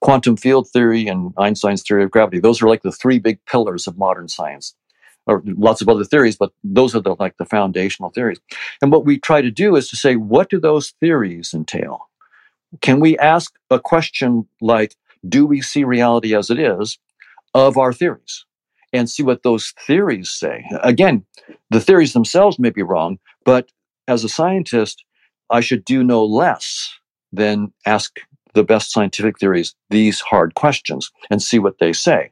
quantum 0.00 0.36
field 0.36 0.70
theory, 0.70 1.06
and 1.06 1.34
Einstein's 1.36 1.82
theory 1.82 2.04
of 2.04 2.10
gravity. 2.10 2.40
Those 2.40 2.62
are 2.62 2.68
like 2.68 2.82
the 2.82 2.92
three 2.92 3.18
big 3.18 3.44
pillars 3.44 3.86
of 3.86 3.98
modern 3.98 4.28
science. 4.28 4.74
Or 5.28 5.42
lots 5.44 5.80
of 5.82 5.88
other 5.88 6.04
theories, 6.04 6.36
but 6.36 6.52
those 6.62 6.94
are 6.94 7.00
the 7.00 7.16
like 7.18 7.36
the 7.36 7.44
foundational 7.44 8.10
theories. 8.10 8.38
And 8.80 8.92
what 8.92 9.04
we 9.04 9.18
try 9.18 9.42
to 9.42 9.50
do 9.50 9.74
is 9.74 9.88
to 9.88 9.96
say, 9.96 10.14
what 10.14 10.50
do 10.50 10.60
those 10.60 10.90
theories 11.00 11.52
entail? 11.52 12.08
Can 12.80 13.00
we 13.00 13.18
ask 13.18 13.52
a 13.70 13.80
question 13.80 14.46
like, 14.60 14.94
do 15.28 15.44
we 15.44 15.60
see 15.62 15.82
reality 15.82 16.34
as 16.34 16.48
it 16.50 16.60
is 16.60 16.98
of 17.54 17.76
our 17.76 17.92
theories? 17.92 18.44
And 18.92 19.10
see 19.10 19.24
what 19.24 19.42
those 19.42 19.74
theories 19.86 20.30
say. 20.30 20.64
Again, 20.82 21.26
the 21.70 21.80
theories 21.80 22.12
themselves 22.12 22.58
may 22.58 22.70
be 22.70 22.82
wrong, 22.82 23.18
but 23.44 23.70
as 24.06 24.22
a 24.22 24.28
scientist, 24.28 25.04
I 25.50 25.60
should 25.60 25.84
do 25.84 26.04
no 26.04 26.24
less 26.24 26.94
than 27.32 27.72
ask 27.84 28.20
the 28.54 28.64
best 28.64 28.92
scientific 28.92 29.38
theories 29.38 29.74
these 29.90 30.20
hard 30.20 30.54
questions 30.54 31.10
and 31.30 31.42
see 31.42 31.58
what 31.58 31.78
they 31.78 31.92
say. 31.92 32.30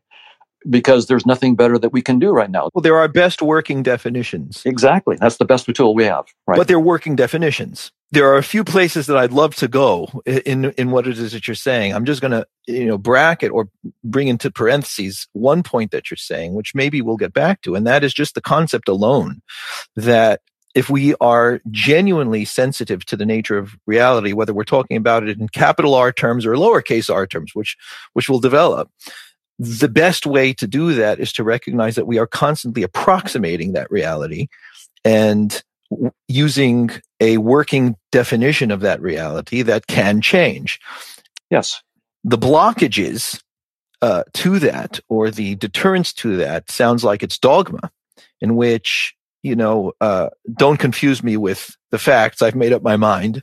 Because 0.69 1.07
there's 1.07 1.27
nothing 1.27 1.55
better 1.55 1.79
that 1.79 1.91
we 1.91 2.03
can 2.03 2.19
do 2.19 2.31
right 2.31 2.51
now. 2.51 2.69
Well, 2.75 2.83
there 2.83 2.97
are 2.97 3.09
best 3.09 3.43
working 3.43 3.83
definitions. 3.83 4.63
Exactly. 4.65 5.17
That's 5.21 5.37
the 5.37 5.45
best 5.45 5.73
tool 5.75 5.95
we 5.95 6.05
have. 6.05 6.27
Right. 6.47 6.57
But 6.57 6.69
they're 6.69 6.81
working 6.81 7.17
definitions. 7.17 7.93
There 8.13 8.29
are 8.29 8.37
a 8.37 8.43
few 8.43 8.65
places 8.65 9.07
that 9.07 9.17
I'd 9.17 9.33
love 9.33 9.55
to 9.57 9.69
go 9.69 10.23
in 10.25 10.67
in 10.73 10.91
what 10.91 11.07
it 11.07 11.19
is 11.19 11.33
that 11.33 11.49
you're 11.49 11.55
saying. 11.55 11.93
I'm 11.93 12.05
just 12.05 12.21
going 12.21 12.33
to 12.33 12.47
you 12.67 12.87
know 12.87 12.99
bracket 12.99 13.51
or 13.51 13.69
bring 14.05 14.29
into 14.29 14.51
parentheses 14.51 15.27
one 15.33 15.63
point 15.63 15.91
that 15.91 16.11
you're 16.11 16.19
saying, 16.19 16.55
which 16.55 16.75
maybe 16.75 17.03
we'll 17.03 17.17
get 17.17 17.33
back 17.33 17.63
to, 17.63 17.75
and 17.75 17.87
that 17.87 18.05
is 18.05 18.15
just 18.15 18.35
the 18.35 18.41
concept 18.41 18.89
alone 18.89 19.43
that 19.97 20.41
if 20.75 20.91
we 20.91 21.15
are 21.21 21.61
genuinely 21.71 22.45
sensitive 22.45 23.05
to 23.07 23.17
the 23.17 23.27
nature 23.27 23.57
of 23.57 23.77
reality, 23.87 24.33
whether 24.33 24.53
we're 24.53 24.65
talking 24.65 24.97
about 24.97 25.27
it 25.27 25.39
in 25.39 25.49
capital 25.49 25.95
R 25.95 26.13
terms 26.13 26.45
or 26.45 26.55
lowercase 26.55 27.13
r 27.13 27.27
terms, 27.27 27.55
which, 27.55 27.77
which 28.13 28.29
will 28.29 28.41
develop, 28.41 28.91
the 29.59 29.89
best 29.89 30.27
way 30.27 30.53
to 30.55 30.67
do 30.67 30.95
that 30.95 31.21
is 31.21 31.33
to 31.35 31.45
recognize 31.45 31.95
that 31.95 32.07
we 32.07 32.19
are 32.19 32.27
constantly 32.27 32.83
approximating 32.83 33.73
that 33.73 33.91
reality 33.91 34.49
and 35.05 35.63
using 36.29 36.91
a 37.21 37.39
working 37.39 37.97
definition 38.11 38.71
of 38.71 38.81
that 38.81 39.01
reality 39.01 39.63
that 39.63 39.87
can 39.87 40.21
change. 40.21 40.81
Yes. 41.51 41.83
The 42.25 42.39
blockages 42.39 43.41
uh, 44.03 44.25
to 44.35 44.59
that 44.59 45.01
or 45.09 45.31
the 45.31 45.55
deterrence 45.57 46.13
to 46.15 46.37
that 46.39 46.71
sounds 46.71 47.05
like 47.05 47.23
it's 47.23 47.39
dogma, 47.39 47.91
in 48.41 48.57
which 48.57 49.15
you 49.45 49.55
know, 49.55 49.93
uh, 50.01 50.31
don't 50.55 50.79
confuse 50.79 51.23
me 51.23 51.37
with 51.37 51.77
the 51.91 51.99
facts. 51.99 52.41
I've 52.41 52.55
made 52.55 52.73
up 52.73 52.83
my 52.83 52.97
mind, 52.97 53.43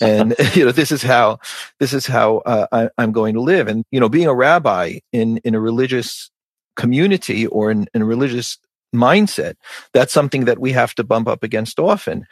and 0.00 0.34
you 0.54 0.64
know, 0.64 0.72
this 0.72 0.90
is 0.90 1.02
how 1.02 1.38
this 1.78 1.92
is 1.92 2.06
how 2.06 2.38
uh, 2.38 2.88
I, 2.98 3.02
am 3.02 3.12
going 3.12 3.34
to 3.34 3.42
live. 3.42 3.68
And 3.68 3.84
you 3.90 4.00
know, 4.00 4.08
being 4.08 4.26
a 4.26 4.34
rabbi 4.34 5.00
in 5.12 5.36
in 5.44 5.54
a 5.54 5.60
religious 5.60 6.30
community 6.76 7.46
or 7.46 7.70
in, 7.70 7.86
in 7.92 8.00
a 8.00 8.06
religious 8.06 8.58
mindset, 8.94 9.56
that's 9.92 10.14
something 10.14 10.46
that 10.46 10.58
we 10.58 10.72
have 10.72 10.94
to 10.94 11.04
bump 11.04 11.28
up 11.28 11.42
against 11.42 11.78
often. 11.78 12.26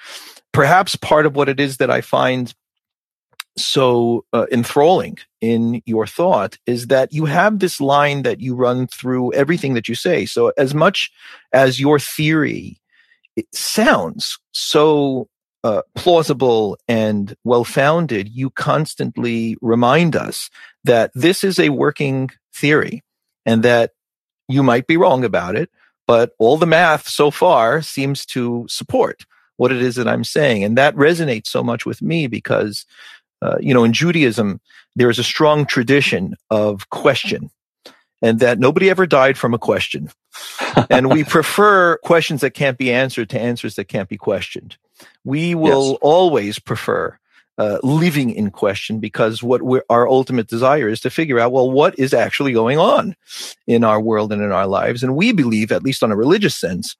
Perhaps 0.52 0.96
part 0.96 1.26
of 1.26 1.36
what 1.36 1.50
it 1.50 1.60
is 1.60 1.76
that 1.76 1.90
I 1.90 2.00
find 2.00 2.54
so 3.58 4.24
uh, 4.32 4.46
enthralling 4.50 5.18
in 5.42 5.82
your 5.84 6.06
thought 6.06 6.56
is 6.66 6.86
that 6.86 7.12
you 7.12 7.26
have 7.26 7.58
this 7.58 7.78
line 7.78 8.22
that 8.22 8.40
you 8.40 8.54
run 8.54 8.86
through 8.86 9.34
everything 9.34 9.74
that 9.74 9.86
you 9.86 9.94
say. 9.94 10.24
So 10.24 10.52
as 10.56 10.72
much 10.72 11.10
as 11.52 11.78
your 11.78 11.98
theory 11.98 12.78
it 13.36 13.46
sounds 13.54 14.38
so 14.52 15.28
uh, 15.64 15.82
plausible 15.94 16.76
and 16.88 17.34
well 17.44 17.64
founded, 17.64 18.28
you 18.28 18.50
constantly 18.50 19.56
remind 19.60 20.16
us 20.16 20.50
that 20.84 21.10
this 21.14 21.44
is 21.44 21.58
a 21.58 21.68
working 21.68 22.30
theory 22.54 23.02
and 23.46 23.62
that 23.62 23.92
you 24.48 24.62
might 24.62 24.86
be 24.86 24.96
wrong 24.96 25.24
about 25.24 25.56
it, 25.56 25.70
but 26.06 26.32
all 26.38 26.56
the 26.56 26.66
math 26.66 27.08
so 27.08 27.30
far 27.30 27.80
seems 27.80 28.26
to 28.26 28.66
support 28.68 29.24
what 29.56 29.72
it 29.72 29.80
is 29.80 29.94
that 29.96 30.08
I'm 30.08 30.24
saying. 30.24 30.64
And 30.64 30.76
that 30.76 30.96
resonates 30.96 31.46
so 31.46 31.62
much 31.62 31.86
with 31.86 32.02
me 32.02 32.26
because, 32.26 32.84
uh, 33.40 33.56
you 33.60 33.72
know, 33.72 33.84
in 33.84 33.92
Judaism, 33.92 34.60
there 34.96 35.10
is 35.10 35.18
a 35.18 35.24
strong 35.24 35.64
tradition 35.64 36.34
of 36.50 36.90
question 36.90 37.50
and 38.22 38.38
that 38.40 38.58
nobody 38.58 38.88
ever 38.88 39.06
died 39.06 39.36
from 39.36 39.52
a 39.52 39.58
question. 39.58 40.10
and 40.90 41.10
we 41.10 41.24
prefer 41.24 41.98
questions 41.98 42.40
that 42.40 42.54
can't 42.54 42.78
be 42.78 42.92
answered 42.92 43.28
to 43.30 43.40
answers 43.40 43.74
that 43.74 43.88
can't 43.88 44.08
be 44.08 44.16
questioned. 44.16 44.76
We 45.24 45.54
will 45.54 45.90
yes. 45.90 45.98
always 46.00 46.58
prefer 46.58 47.18
uh, 47.58 47.78
living 47.82 48.30
in 48.30 48.50
question 48.50 48.98
because 48.98 49.42
what 49.42 49.60
our 49.90 50.08
ultimate 50.08 50.46
desire 50.46 50.88
is 50.88 51.00
to 51.00 51.10
figure 51.10 51.38
out, 51.38 51.52
well, 51.52 51.70
what 51.70 51.98
is 51.98 52.14
actually 52.14 52.52
going 52.52 52.78
on 52.78 53.14
in 53.66 53.84
our 53.84 54.00
world 54.00 54.32
and 54.32 54.40
in 54.40 54.52
our 54.52 54.66
lives? 54.66 55.02
And 55.02 55.16
we 55.16 55.32
believe, 55.32 55.70
at 55.70 55.82
least 55.82 56.02
on 56.02 56.12
a 56.12 56.16
religious 56.16 56.56
sense, 56.56 56.96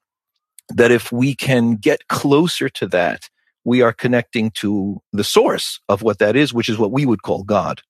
that 0.69 0.91
if 0.91 1.11
we 1.11 1.35
can 1.35 1.75
get 1.75 2.07
closer 2.07 2.69
to 2.69 2.87
that, 2.87 3.29
we 3.65 3.81
are 3.81 3.93
connecting 3.93 4.51
to 4.51 5.01
the 5.13 5.23
source 5.23 5.79
of 5.89 6.01
what 6.01 6.19
that 6.19 6.35
is, 6.35 6.53
which 6.53 6.69
is 6.69 6.77
what 6.77 6.91
we 6.91 7.05
would 7.05 7.23
call 7.23 7.43
God. 7.43 7.81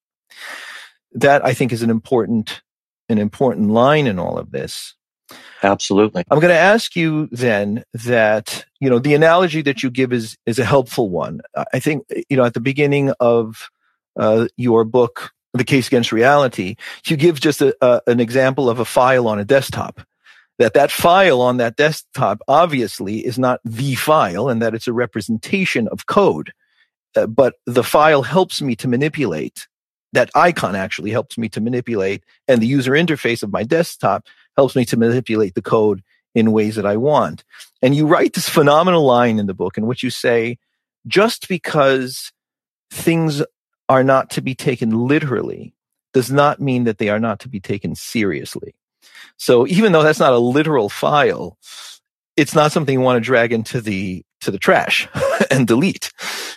That 1.11 1.43
I 1.45 1.53
think 1.53 1.71
is 1.71 1.81
an 1.81 1.89
important 1.89 2.61
an 3.09 3.17
important 3.17 3.69
line 3.69 4.07
in 4.07 4.19
all 4.19 4.37
of 4.37 4.51
this. 4.51 4.95
Absolutely. 5.63 6.23
I'm 6.29 6.39
going 6.39 6.53
to 6.53 6.59
ask 6.59 6.95
you 6.95 7.27
then 7.31 7.83
that, 7.93 8.65
you 8.79 8.89
know, 8.89 8.99
the 8.99 9.15
analogy 9.15 9.61
that 9.61 9.81
you 9.81 9.89
give 9.89 10.13
is, 10.13 10.37
is 10.45 10.59
a 10.59 10.65
helpful 10.65 11.09
one. 11.09 11.41
I 11.73 11.79
think, 11.79 12.05
you 12.29 12.37
know, 12.37 12.43
at 12.43 12.53
the 12.53 12.59
beginning 12.59 13.13
of 13.19 13.69
uh, 14.19 14.47
your 14.57 14.83
book, 14.83 15.31
The 15.53 15.63
Case 15.63 15.87
Against 15.87 16.11
Reality, 16.11 16.75
you 17.05 17.15
give 17.17 17.39
just 17.39 17.61
a, 17.61 17.75
a, 17.81 18.01
an 18.07 18.19
example 18.19 18.69
of 18.69 18.79
a 18.79 18.85
file 18.85 19.27
on 19.27 19.39
a 19.39 19.45
desktop. 19.45 20.01
That 20.59 20.75
that 20.75 20.91
file 20.91 21.41
on 21.41 21.57
that 21.57 21.77
desktop 21.77 22.39
obviously 22.47 23.25
is 23.25 23.39
not 23.39 23.59
the 23.65 23.95
file 23.95 24.49
and 24.49 24.61
that 24.61 24.75
it's 24.75 24.87
a 24.87 24.93
representation 24.93 25.87
of 25.87 26.05
code. 26.05 26.53
Uh, 27.15 27.25
but 27.25 27.55
the 27.65 27.83
file 27.83 28.21
helps 28.21 28.61
me 28.61 28.75
to 28.75 28.87
manipulate 28.87 29.67
that 30.13 30.29
icon 30.35 30.75
actually 30.75 31.11
helps 31.11 31.37
me 31.37 31.49
to 31.49 31.61
manipulate 31.61 32.23
and 32.47 32.61
the 32.61 32.67
user 32.67 32.91
interface 32.91 33.43
of 33.43 33.51
my 33.51 33.63
desktop 33.63 34.25
helps 34.55 34.75
me 34.75 34.85
to 34.85 34.97
manipulate 34.97 35.55
the 35.55 35.61
code 35.61 36.01
in 36.35 36.51
ways 36.51 36.75
that 36.75 36.85
I 36.85 36.97
want. 36.97 37.43
And 37.81 37.95
you 37.95 38.07
write 38.07 38.33
this 38.33 38.49
phenomenal 38.49 39.05
line 39.05 39.39
in 39.39 39.47
the 39.47 39.53
book 39.53 39.77
in 39.77 39.85
which 39.85 40.03
you 40.03 40.09
say, 40.09 40.57
just 41.05 41.47
because 41.47 42.31
things 42.91 43.43
are 43.89 44.03
not 44.03 44.29
to 44.31 44.41
be 44.41 44.55
taken 44.55 45.07
literally 45.07 45.73
does 46.13 46.31
not 46.31 46.61
mean 46.61 46.85
that 46.85 46.99
they 46.99 47.09
are 47.09 47.19
not 47.19 47.39
to 47.41 47.49
be 47.49 47.59
taken 47.59 47.95
seriously. 47.95 48.75
So 49.37 49.67
even 49.67 49.91
though 49.91 50.03
that's 50.03 50.19
not 50.19 50.33
a 50.33 50.37
literal 50.37 50.89
file, 50.89 51.57
it's 52.37 52.55
not 52.55 52.71
something 52.71 52.93
you 52.93 53.01
want 53.01 53.17
to 53.17 53.25
drag 53.25 53.51
into 53.51 53.81
the 53.81 54.23
to 54.41 54.51
the 54.51 54.59
trash 54.59 55.07
and 55.51 55.67
delete 55.67 56.11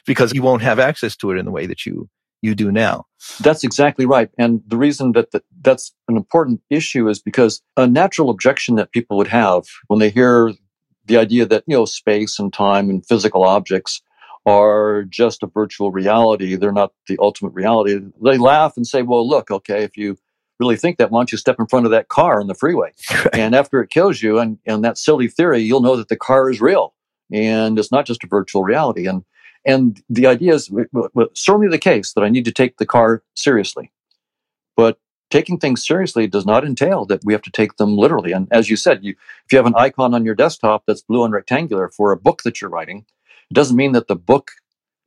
because 0.07 0.35
you 0.35 0.43
won't 0.43 0.63
have 0.63 0.79
access 0.79 1.17
to 1.17 1.31
it 1.31 1.39
in 1.39 1.45
the 1.45 1.51
way 1.51 1.67
that 1.67 1.87
you 1.87 2.09
you 2.43 2.55
do 2.55 2.71
now. 2.71 3.05
That's 3.41 3.65
exactly 3.65 4.07
right. 4.07 4.31
And 4.39 4.63
the 4.67 4.77
reason 4.77 5.13
that, 5.13 5.33
that 5.33 5.45
that's 5.63 5.93
an 6.09 6.17
important 6.17 6.61
issue 6.71 7.09
is 7.09 7.21
because 7.21 7.63
a 7.77 7.87
natural 7.87 8.31
objection 8.31 8.77
that 8.77 8.93
people 8.93 9.17
would 9.17 9.29
have 9.29 9.65
when 9.89 9.99
they 9.99 10.11
hear 10.11 10.53
the 11.07 11.17
idea 11.17 11.47
that, 11.47 11.65
you 11.67 11.77
know, 11.77 11.85
space 11.85 12.39
and 12.39 12.53
time 12.53 12.91
and 12.91 13.07
physical 13.07 13.45
objects 13.45 14.03
are 14.45 15.05
just 15.09 15.43
a 15.43 15.47
virtual 15.49 15.91
reality, 15.91 16.55
they're 16.55 16.73
not 16.73 16.93
the 17.09 17.19
ultimate 17.21 17.53
reality. 17.53 17.99
They 18.23 18.39
laugh 18.39 18.77
and 18.77 18.87
say, 18.87 19.03
well, 19.03 19.29
look, 19.29 19.51
okay, 19.51 19.83
if 19.83 19.97
you 19.97 20.17
really 20.61 20.77
think 20.77 20.99
that, 20.99 21.11
why 21.11 21.19
don't 21.19 21.33
you 21.33 21.39
step 21.39 21.57
in 21.59 21.67
front 21.67 21.85
of 21.85 21.91
that 21.91 22.09
car 22.09 22.41
on 22.41 22.47
the 22.47 22.55
freeway? 22.55 22.93
and 23.33 23.55
after 23.55 23.81
it 23.83 23.91
kills 23.91 24.23
you 24.23 24.39
and, 24.39 24.59
and 24.65 24.85
that 24.85 24.99
silly 24.99 25.29
theory, 25.29 25.61
you'll 25.61 25.81
know 25.81 25.97
that 25.97 26.09
the 26.09 26.17
car 26.17 26.49
is 26.49 26.61
real 26.61 26.95
and 27.33 27.79
it's 27.79 27.91
not 27.91 28.07
just 28.07 28.23
a 28.23 28.29
virtual 28.29 28.63
reality. 28.63 29.07
And 29.07 29.25
and 29.67 30.01
the 30.09 30.27
idea 30.27 30.55
is 30.55 30.71
certainly 31.35 31.69
the 31.69 31.79
case 31.79 32.13
that 32.13 32.23
I 32.23 32.29
need 32.29 32.45
to 32.45 32.53
take 32.53 32.77
the 32.77 32.87
car 32.87 33.23
seriously. 33.35 33.93
But 34.77 34.99
taking 35.31 35.59
things 35.59 35.85
seriously 35.85 36.29
does 36.29 36.47
not 36.47 36.65
entail 36.65 37.05
that 37.07 37.25
we 37.25 37.33
have 37.33 37.43
to 37.43 37.51
take 37.51 37.77
them 37.77 37.97
literally. 37.97 38.31
And 38.31 38.47
as 38.53 38.71
you 38.71 38.77
said, 38.77 39.05
you, 39.05 39.17
if 39.45 39.53
you 39.53 39.59
have 39.59 39.67
an 39.67 39.75
icon 39.77 40.15
on 40.15 40.25
your 40.25 40.37
desktop 40.37 40.85
that's 40.87 41.03
blue 41.03 41.25
and 41.25 41.35
rectangular 41.35 41.89
for 41.89 42.13
a 42.13 42.17
book 42.17 42.43
that 42.45 42.61
you're 42.61 42.71
writing, 42.71 43.05
it 43.51 43.55
doesn't 43.55 43.77
mean 43.77 43.93
that 43.93 44.07
the 44.07 44.15
book, 44.15 44.53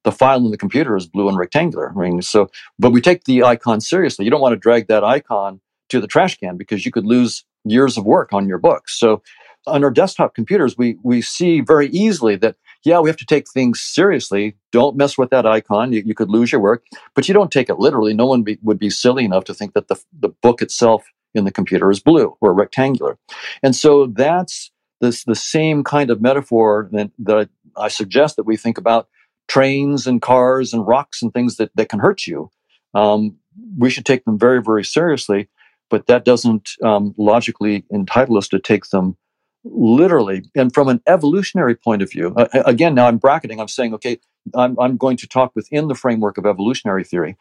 the 0.03 0.11
file 0.11 0.43
in 0.43 0.51
the 0.51 0.57
computer 0.57 0.97
is 0.97 1.07
blue 1.07 1.29
and 1.29 1.37
rectangular. 1.37 1.93
I 1.95 2.09
mean, 2.09 2.21
so, 2.21 2.49
but 2.77 2.91
we 2.91 2.99
take 2.99 3.23
the 3.23 3.43
icon 3.43 3.79
seriously. 3.79 4.25
You 4.25 4.31
don't 4.31 4.41
want 4.41 4.53
to 4.53 4.59
drag 4.59 4.87
that 4.87 5.05
icon 5.05 5.61
to 5.89 6.01
the 6.01 6.07
trash 6.07 6.37
can 6.37 6.57
because 6.57 6.85
you 6.85 6.91
could 6.91 7.05
lose 7.05 7.45
years 7.63 7.97
of 7.97 8.05
work 8.05 8.33
on 8.33 8.47
your 8.47 8.57
book. 8.57 8.89
So 8.89 9.21
on 9.67 9.83
our 9.83 9.91
desktop 9.91 10.35
computers, 10.35 10.77
we, 10.77 10.97
we 11.03 11.21
see 11.21 11.61
very 11.61 11.87
easily 11.89 12.35
that 12.37 12.55
yeah, 12.83 12.99
we 12.99 13.09
have 13.09 13.17
to 13.17 13.25
take 13.25 13.49
things 13.49 13.81
seriously. 13.81 14.55
Don't 14.71 14.95
mess 14.95 15.17
with 15.17 15.29
that 15.31 15.45
icon. 15.45 15.91
You, 15.91 16.03
you 16.05 16.15
could 16.15 16.29
lose 16.29 16.51
your 16.51 16.61
work, 16.61 16.85
but 17.13 17.27
you 17.27 17.33
don't 17.33 17.51
take 17.51 17.69
it 17.69 17.79
literally. 17.79 18.13
No 18.13 18.25
one 18.25 18.43
be, 18.43 18.57
would 18.63 18.79
be 18.79 18.89
silly 18.89 19.25
enough 19.25 19.43
to 19.45 19.53
think 19.53 19.73
that 19.73 19.87
the, 19.87 20.01
the 20.17 20.29
book 20.29 20.61
itself 20.61 21.03
in 21.33 21.45
the 21.45 21.51
computer 21.51 21.91
is 21.91 21.99
blue 21.99 22.35
or 22.41 22.53
rectangular. 22.53 23.17
And 23.61 23.75
so 23.75 24.07
that's 24.07 24.71
this, 25.01 25.23
the 25.25 25.35
same 25.35 25.83
kind 25.83 26.09
of 26.09 26.21
metaphor 26.21 26.89
that, 26.91 27.11
that 27.19 27.49
I, 27.77 27.87
suggest 27.89 28.35
that 28.35 28.43
we 28.43 28.57
think 28.57 28.77
about 28.77 29.07
trains 29.47 30.07
and 30.07 30.21
cars 30.21 30.73
and 30.73 30.87
rocks 30.87 31.21
and 31.21 31.33
things 31.33 31.57
that, 31.57 31.71
that 31.75 31.89
can 31.89 31.99
hurt 31.99 32.25
you. 32.25 32.49
Um, 32.93 33.37
we 33.77 33.89
should 33.89 34.05
take 34.05 34.25
them 34.25 34.39
very, 34.39 34.61
very 34.61 34.83
seriously, 34.83 35.49
but 35.89 36.07
that 36.07 36.25
doesn't 36.25 36.71
um, 36.83 37.13
logically 37.17 37.85
entitle 37.91 38.37
us 38.37 38.47
to 38.49 38.59
take 38.59 38.85
them 38.89 39.17
literally 39.63 40.43
and 40.55 40.73
from 40.73 40.87
an 40.87 41.01
evolutionary 41.05 41.75
point 41.75 42.01
of 42.01 42.09
view 42.09 42.33
uh, 42.37 42.47
again 42.65 42.95
now 42.95 43.07
i'm 43.07 43.17
bracketing 43.17 43.59
i'm 43.59 43.67
saying 43.67 43.93
okay 43.93 44.17
I'm, 44.55 44.79
I'm 44.79 44.97
going 44.97 45.17
to 45.17 45.27
talk 45.27 45.51
within 45.53 45.89
the 45.89 45.95
framework 45.95 46.37
of 46.37 46.45
evolutionary 46.45 47.03
theory. 47.03 47.37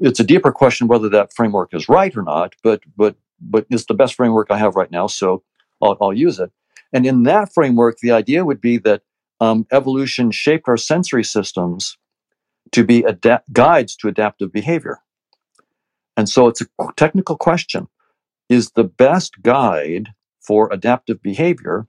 It's 0.00 0.18
a 0.18 0.24
deeper 0.24 0.50
question 0.50 0.88
whether 0.88 1.08
that 1.10 1.32
framework 1.34 1.74
is 1.74 1.88
right 1.88 2.16
or 2.16 2.22
not 2.22 2.54
but 2.62 2.80
but 2.96 3.16
but 3.40 3.66
it's 3.70 3.84
the 3.84 3.94
best 3.94 4.14
framework 4.14 4.50
i 4.50 4.58
have 4.58 4.76
right 4.76 4.90
now 4.90 5.06
so 5.06 5.42
i'll, 5.82 5.96
I'll 6.00 6.12
use 6.12 6.38
it. 6.38 6.50
And 6.92 7.06
in 7.06 7.24
that 7.24 7.52
framework 7.52 7.98
the 7.98 8.12
idea 8.12 8.44
would 8.44 8.60
be 8.60 8.78
that 8.78 9.02
um, 9.40 9.66
evolution 9.70 10.30
shaped 10.30 10.68
our 10.68 10.76
sensory 10.76 11.24
systems 11.24 11.96
to 12.72 12.84
be 12.84 13.02
adapt- 13.04 13.52
guides 13.52 13.96
to 13.96 14.08
adaptive 14.08 14.52
behavior. 14.52 14.98
And 16.16 16.28
so 16.28 16.48
it's 16.48 16.60
a 16.60 16.66
technical 16.96 17.36
question. 17.36 17.88
Is 18.48 18.70
the 18.72 18.84
best 18.84 19.42
guide 19.42 20.08
for 20.48 20.72
adaptive 20.72 21.22
behavior 21.22 21.86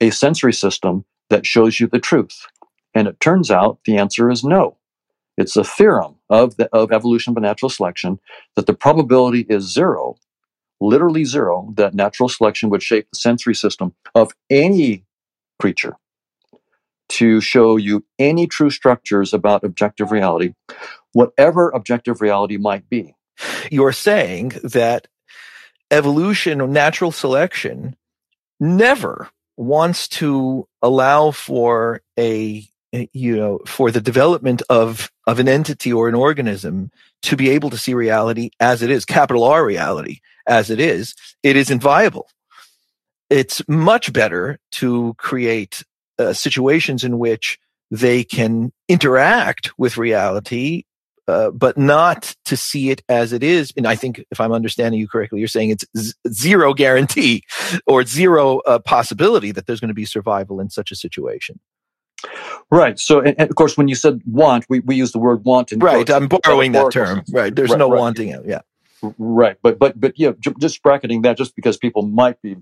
a 0.00 0.10
sensory 0.10 0.52
system 0.52 1.04
that 1.28 1.44
shows 1.44 1.80
you 1.80 1.88
the 1.88 1.98
truth? 1.98 2.46
And 2.94 3.08
it 3.08 3.18
turns 3.18 3.50
out 3.50 3.80
the 3.84 3.96
answer 3.98 4.30
is 4.30 4.44
no. 4.44 4.76
It's 5.36 5.56
a 5.56 5.64
theorem 5.64 6.14
of, 6.30 6.56
the, 6.56 6.72
of 6.72 6.92
evolution 6.92 7.34
by 7.34 7.40
natural 7.40 7.68
selection 7.68 8.20
that 8.54 8.66
the 8.66 8.74
probability 8.74 9.44
is 9.48 9.72
zero, 9.72 10.14
literally 10.80 11.24
zero, 11.24 11.72
that 11.76 11.94
natural 11.94 12.28
selection 12.28 12.70
would 12.70 12.82
shape 12.82 13.08
the 13.10 13.18
sensory 13.18 13.56
system 13.56 13.94
of 14.14 14.32
any 14.48 15.04
creature 15.60 15.96
to 17.08 17.40
show 17.40 17.76
you 17.76 18.04
any 18.20 18.46
true 18.46 18.70
structures 18.70 19.34
about 19.34 19.64
objective 19.64 20.12
reality, 20.12 20.54
whatever 21.12 21.70
objective 21.70 22.20
reality 22.20 22.56
might 22.56 22.88
be. 22.88 23.16
You're 23.70 23.92
saying 23.92 24.52
that 24.62 25.08
evolution 25.90 26.60
or 26.60 26.68
natural 26.68 27.12
selection 27.12 27.96
never 28.60 29.28
wants 29.56 30.08
to 30.08 30.66
allow 30.82 31.30
for 31.30 32.00
a 32.18 32.66
you 33.12 33.36
know 33.36 33.58
for 33.66 33.90
the 33.90 34.00
development 34.00 34.62
of 34.70 35.10
of 35.26 35.38
an 35.38 35.48
entity 35.48 35.92
or 35.92 36.08
an 36.08 36.14
organism 36.14 36.90
to 37.20 37.36
be 37.36 37.50
able 37.50 37.68
to 37.68 37.76
see 37.76 37.92
reality 37.92 38.50
as 38.60 38.82
it 38.82 38.90
is 38.90 39.04
capital 39.04 39.44
r 39.44 39.64
reality 39.64 40.20
as 40.46 40.70
it 40.70 40.80
is 40.80 41.14
it 41.42 41.56
isn't 41.56 41.82
viable. 41.82 42.28
It's 43.30 43.60
much 43.68 44.12
better 44.12 44.58
to 44.72 45.14
create 45.18 45.84
uh, 46.18 46.32
situations 46.32 47.04
in 47.04 47.18
which 47.18 47.58
they 47.90 48.24
can 48.24 48.72
interact 48.88 49.78
with 49.78 49.98
reality 49.98 50.84
uh, 51.28 51.50
but 51.50 51.78
not 51.78 52.34
to 52.46 52.56
see 52.56 52.90
it 52.90 53.02
as 53.08 53.32
it 53.32 53.42
is. 53.42 53.72
And 53.76 53.86
I 53.86 53.94
think, 53.94 54.24
if 54.30 54.40
I'm 54.40 54.52
understanding 54.52 54.98
you 54.98 55.06
correctly, 55.06 55.38
you're 55.38 55.48
saying 55.48 55.70
it's 55.70 55.84
z- 55.96 56.14
zero 56.28 56.74
guarantee 56.74 57.44
or 57.86 58.04
zero 58.04 58.58
uh, 58.60 58.78
possibility 58.78 59.52
that 59.52 59.66
there's 59.66 59.78
going 59.78 59.88
to 59.88 59.94
be 59.94 60.04
survival 60.04 60.58
in 60.58 60.70
such 60.70 60.90
a 60.90 60.96
situation. 60.96 61.60
Right. 62.70 62.98
So, 62.98 63.20
and, 63.20 63.38
and, 63.38 63.48
of 63.48 63.54
course, 63.54 63.76
when 63.76 63.88
you 63.88 63.94
said 63.94 64.20
want, 64.26 64.66
we, 64.68 64.80
we 64.80 64.96
use 64.96 65.12
the 65.12 65.18
word 65.18 65.44
want. 65.44 65.70
In 65.70 65.78
right. 65.78 66.08
I'm 66.10 66.28
borrowing 66.28 66.72
that 66.72 66.90
term. 66.90 67.22
Right. 67.30 67.54
There's 67.54 67.70
right, 67.70 67.78
no 67.78 67.90
right. 67.90 67.98
wanting 67.98 68.28
it. 68.28 68.42
Yeah. 68.44 68.60
Right. 69.18 69.56
But, 69.62 69.78
but, 69.78 70.00
but, 70.00 70.18
yeah, 70.18 70.32
just 70.58 70.82
bracketing 70.82 71.22
that 71.22 71.36
just 71.36 71.54
because 71.54 71.76
people 71.76 72.02
might 72.02 72.42
be 72.42 72.56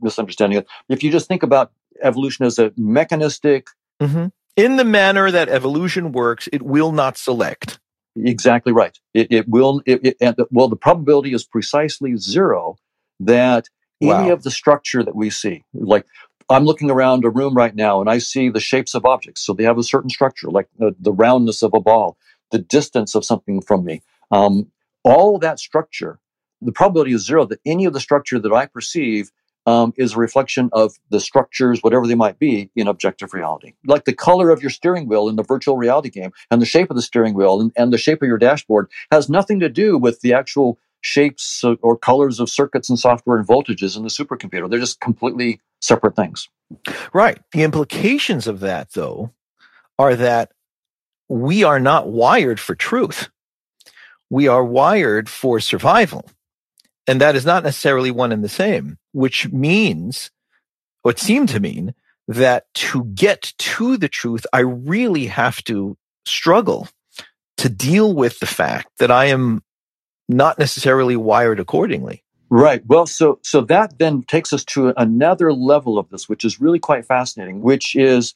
misunderstanding 0.00 0.58
it. 0.58 0.66
If 0.88 1.02
you 1.02 1.10
just 1.10 1.26
think 1.26 1.42
about 1.42 1.72
evolution 2.02 2.44
as 2.44 2.58
a 2.58 2.72
mechanistic. 2.76 3.68
Mm-hmm. 4.00 4.26
In 4.56 4.76
the 4.76 4.84
manner 4.84 5.30
that 5.30 5.48
evolution 5.48 6.12
works, 6.12 6.48
it 6.52 6.62
will 6.62 6.92
not 6.92 7.16
select. 7.16 7.78
Exactly 8.16 8.72
right. 8.72 8.98
It, 9.14 9.32
it 9.32 9.48
will. 9.48 9.82
It, 9.86 10.16
it, 10.20 10.36
well, 10.50 10.68
the 10.68 10.76
probability 10.76 11.32
is 11.32 11.44
precisely 11.44 12.16
zero 12.16 12.76
that 13.20 13.68
wow. 14.00 14.20
any 14.20 14.30
of 14.30 14.42
the 14.42 14.50
structure 14.50 15.02
that 15.02 15.16
we 15.16 15.30
see, 15.30 15.64
like 15.72 16.06
I'm 16.50 16.64
looking 16.64 16.90
around 16.90 17.24
a 17.24 17.30
room 17.30 17.54
right 17.54 17.74
now 17.74 18.00
and 18.00 18.10
I 18.10 18.18
see 18.18 18.50
the 18.50 18.60
shapes 18.60 18.94
of 18.94 19.06
objects. 19.06 19.44
So 19.44 19.54
they 19.54 19.64
have 19.64 19.78
a 19.78 19.82
certain 19.82 20.10
structure, 20.10 20.50
like 20.50 20.68
the, 20.78 20.94
the 20.98 21.12
roundness 21.12 21.62
of 21.62 21.72
a 21.74 21.80
ball, 21.80 22.16
the 22.50 22.58
distance 22.58 23.14
of 23.14 23.24
something 23.24 23.62
from 23.62 23.84
me. 23.84 24.02
Um, 24.30 24.70
all 25.04 25.38
that 25.38 25.58
structure, 25.58 26.18
the 26.60 26.72
probability 26.72 27.12
is 27.12 27.26
zero 27.26 27.46
that 27.46 27.60
any 27.64 27.86
of 27.86 27.92
the 27.92 28.00
structure 28.00 28.38
that 28.38 28.52
I 28.52 28.66
perceive 28.66 29.30
um, 29.66 29.92
is 29.96 30.14
a 30.14 30.18
reflection 30.18 30.70
of 30.72 30.98
the 31.10 31.20
structures, 31.20 31.80
whatever 31.80 32.06
they 32.06 32.14
might 32.14 32.38
be, 32.38 32.70
in 32.74 32.88
objective 32.88 33.32
reality. 33.32 33.74
Like 33.86 34.04
the 34.04 34.12
color 34.12 34.50
of 34.50 34.62
your 34.62 34.70
steering 34.70 35.06
wheel 35.06 35.28
in 35.28 35.36
the 35.36 35.42
virtual 35.42 35.76
reality 35.76 36.10
game 36.10 36.32
and 36.50 36.60
the 36.60 36.66
shape 36.66 36.90
of 36.90 36.96
the 36.96 37.02
steering 37.02 37.34
wheel 37.34 37.60
and, 37.60 37.72
and 37.76 37.92
the 37.92 37.98
shape 37.98 38.22
of 38.22 38.28
your 38.28 38.38
dashboard 38.38 38.90
has 39.10 39.28
nothing 39.28 39.60
to 39.60 39.68
do 39.68 39.96
with 39.98 40.20
the 40.20 40.32
actual 40.32 40.78
shapes 41.02 41.64
or 41.82 41.96
colors 41.96 42.40
of 42.40 42.48
circuits 42.48 42.88
and 42.88 42.98
software 42.98 43.36
and 43.36 43.46
voltages 43.46 43.96
in 43.96 44.04
the 44.04 44.08
supercomputer. 44.08 44.70
They're 44.70 44.78
just 44.78 45.00
completely 45.00 45.60
separate 45.80 46.16
things. 46.16 46.48
Right. 47.12 47.38
The 47.52 47.62
implications 47.62 48.46
of 48.46 48.60
that, 48.60 48.92
though, 48.92 49.32
are 49.98 50.14
that 50.16 50.52
we 51.28 51.64
are 51.64 51.80
not 51.80 52.08
wired 52.08 52.60
for 52.60 52.74
truth. 52.74 53.30
We 54.30 54.48
are 54.48 54.64
wired 54.64 55.28
for 55.28 55.60
survival. 55.60 56.30
And 57.06 57.20
that 57.20 57.34
is 57.34 57.44
not 57.44 57.64
necessarily 57.64 58.10
one 58.10 58.32
and 58.32 58.44
the 58.44 58.48
same, 58.48 58.98
which 59.12 59.50
means, 59.50 60.30
what 61.02 61.18
seemed 61.18 61.48
to 61.50 61.60
mean, 61.60 61.94
that 62.28 62.72
to 62.74 63.04
get 63.04 63.52
to 63.58 63.96
the 63.96 64.08
truth, 64.08 64.46
I 64.52 64.60
really 64.60 65.26
have 65.26 65.62
to 65.64 65.96
struggle 66.24 66.88
to 67.56 67.68
deal 67.68 68.14
with 68.14 68.38
the 68.38 68.46
fact 68.46 68.88
that 68.98 69.10
I 69.10 69.26
am 69.26 69.62
not 70.28 70.58
necessarily 70.58 71.16
wired 71.16 71.58
accordingly. 71.58 72.22
Right. 72.48 72.82
Well, 72.86 73.06
so 73.06 73.40
so 73.42 73.62
that 73.62 73.98
then 73.98 74.22
takes 74.22 74.52
us 74.52 74.64
to 74.66 74.92
another 74.96 75.52
level 75.52 75.98
of 75.98 76.08
this, 76.10 76.28
which 76.28 76.44
is 76.44 76.60
really 76.60 76.78
quite 76.78 77.06
fascinating, 77.06 77.62
which 77.62 77.96
is 77.96 78.34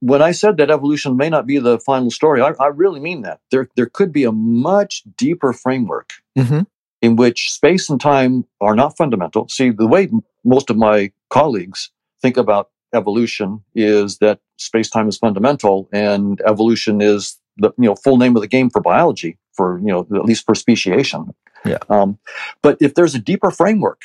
when 0.00 0.22
I 0.22 0.32
said 0.32 0.56
that 0.56 0.70
evolution 0.70 1.16
may 1.16 1.28
not 1.28 1.46
be 1.46 1.58
the 1.58 1.78
final 1.78 2.10
story, 2.10 2.40
I, 2.40 2.54
I 2.58 2.68
really 2.68 3.00
mean 3.00 3.22
that. 3.22 3.40
There 3.50 3.68
there 3.76 3.86
could 3.86 4.12
be 4.12 4.24
a 4.24 4.32
much 4.32 5.04
deeper 5.16 5.52
framework 5.52 6.14
mm-hmm 6.36 6.62
in 7.02 7.16
which 7.16 7.50
space 7.50 7.88
and 7.88 8.00
time 8.00 8.44
are 8.60 8.74
not 8.74 8.96
fundamental. 8.96 9.48
See, 9.48 9.70
the 9.70 9.86
way 9.86 10.08
most 10.44 10.70
of 10.70 10.76
my 10.76 11.12
colleagues 11.30 11.90
think 12.20 12.36
about 12.36 12.70
evolution 12.94 13.62
is 13.74 14.18
that 14.18 14.40
space 14.58 14.90
time 14.90 15.08
is 15.08 15.16
fundamental 15.16 15.88
and 15.92 16.40
evolution 16.46 17.00
is 17.00 17.38
the 17.56 17.70
you 17.78 17.84
know 17.84 17.94
full 17.94 18.16
name 18.16 18.36
of 18.36 18.42
the 18.42 18.48
game 18.48 18.68
for 18.68 18.80
biology 18.80 19.38
for 19.52 19.78
you 19.78 19.86
know 19.86 20.00
at 20.00 20.24
least 20.24 20.44
for 20.44 20.54
speciation. 20.54 21.32
Yeah. 21.64 21.78
Um, 21.88 22.18
but 22.62 22.78
if 22.80 22.94
there's 22.94 23.14
a 23.14 23.18
deeper 23.18 23.50
framework 23.50 24.00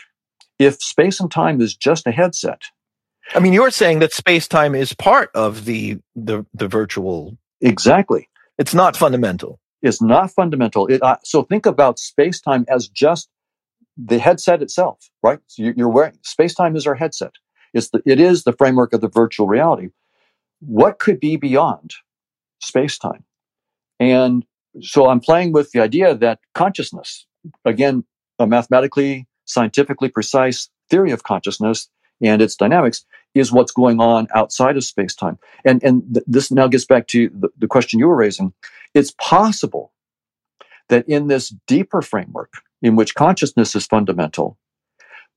if 0.60 0.82
space 0.82 1.20
and 1.20 1.32
time 1.32 1.62
is 1.62 1.76
just 1.76 2.08
a 2.08 2.12
headset 2.12 2.62
i 3.34 3.40
mean 3.40 3.54
you're 3.54 3.72
saying 3.72 4.00
that 4.00 4.14
space 4.14 4.48
time 4.48 4.76
is 4.76 4.94
part 4.94 5.30
of 5.36 5.66
the 5.66 5.98
the, 6.16 6.46
the 6.54 6.68
virtual 6.68 7.38
exactly. 7.62 8.30
It's 8.58 8.74
not 8.74 8.96
fundamental 8.96 9.60
is 9.86 10.02
not 10.02 10.32
fundamental. 10.32 10.88
It, 10.88 11.02
uh, 11.04 11.18
so 11.24 11.44
think 11.44 11.66
about 11.66 12.00
space 12.00 12.42
time 12.42 12.66
as 12.68 12.88
just 12.88 13.30
the 13.98 14.20
headset 14.20 14.62
itself, 14.62 15.10
right? 15.24 15.40
So 15.48 15.72
you're 15.76 15.90
wearing 15.90 16.18
space 16.24 16.54
time 16.54 16.76
is 16.76 16.86
our 16.86 16.96
headset. 16.96 17.34
It's 17.74 17.90
the, 17.90 18.02
it 18.06 18.20
is 18.20 18.44
the 18.44 18.54
framework 18.54 18.94
of 18.94 19.02
the 19.02 19.08
virtual 19.10 19.48
reality. 19.48 19.90
What 20.60 21.00
could 21.00 21.20
be 21.20 21.36
beyond 21.36 21.94
space 22.62 22.98
time? 22.98 23.24
And 24.00 24.46
so 24.82 25.10
I'm 25.10 25.20
playing 25.20 25.54
with 25.54 25.72
the 25.72 25.82
idea 25.82 26.16
that 26.16 26.40
consciousness, 26.54 27.26
again, 27.64 28.04
a 28.40 28.48
mathematically, 28.48 29.28
scientifically 29.46 30.10
precise 30.10 30.70
theory 30.90 31.12
of 31.12 31.24
consciousness 31.24 31.90
and 32.22 32.42
its 32.42 32.56
dynamics 32.56 33.06
is 33.36 33.52
what's 33.52 33.72
going 33.72 34.00
on 34.00 34.28
outside 34.34 34.78
of 34.78 34.84
space 34.84 35.14
time. 35.14 35.38
And, 35.64 35.84
and 35.84 36.02
th- 36.14 36.26
this 36.26 36.52
now 36.52 36.68
gets 36.68 36.86
back 36.86 37.08
to 37.08 37.30
the, 37.30 37.50
the 37.58 37.68
question 37.68 38.00
you 38.00 38.08
were 38.08 38.16
raising. 38.16 38.54
It's 38.94 39.14
possible 39.20 39.92
that 40.90 41.08
in 41.08 41.28
this 41.28 41.54
deeper 41.68 42.02
framework 42.02 42.54
in 42.82 42.96
which 42.96 43.14
consciousness 43.14 43.76
is 43.76 43.86
fundamental, 43.86 44.58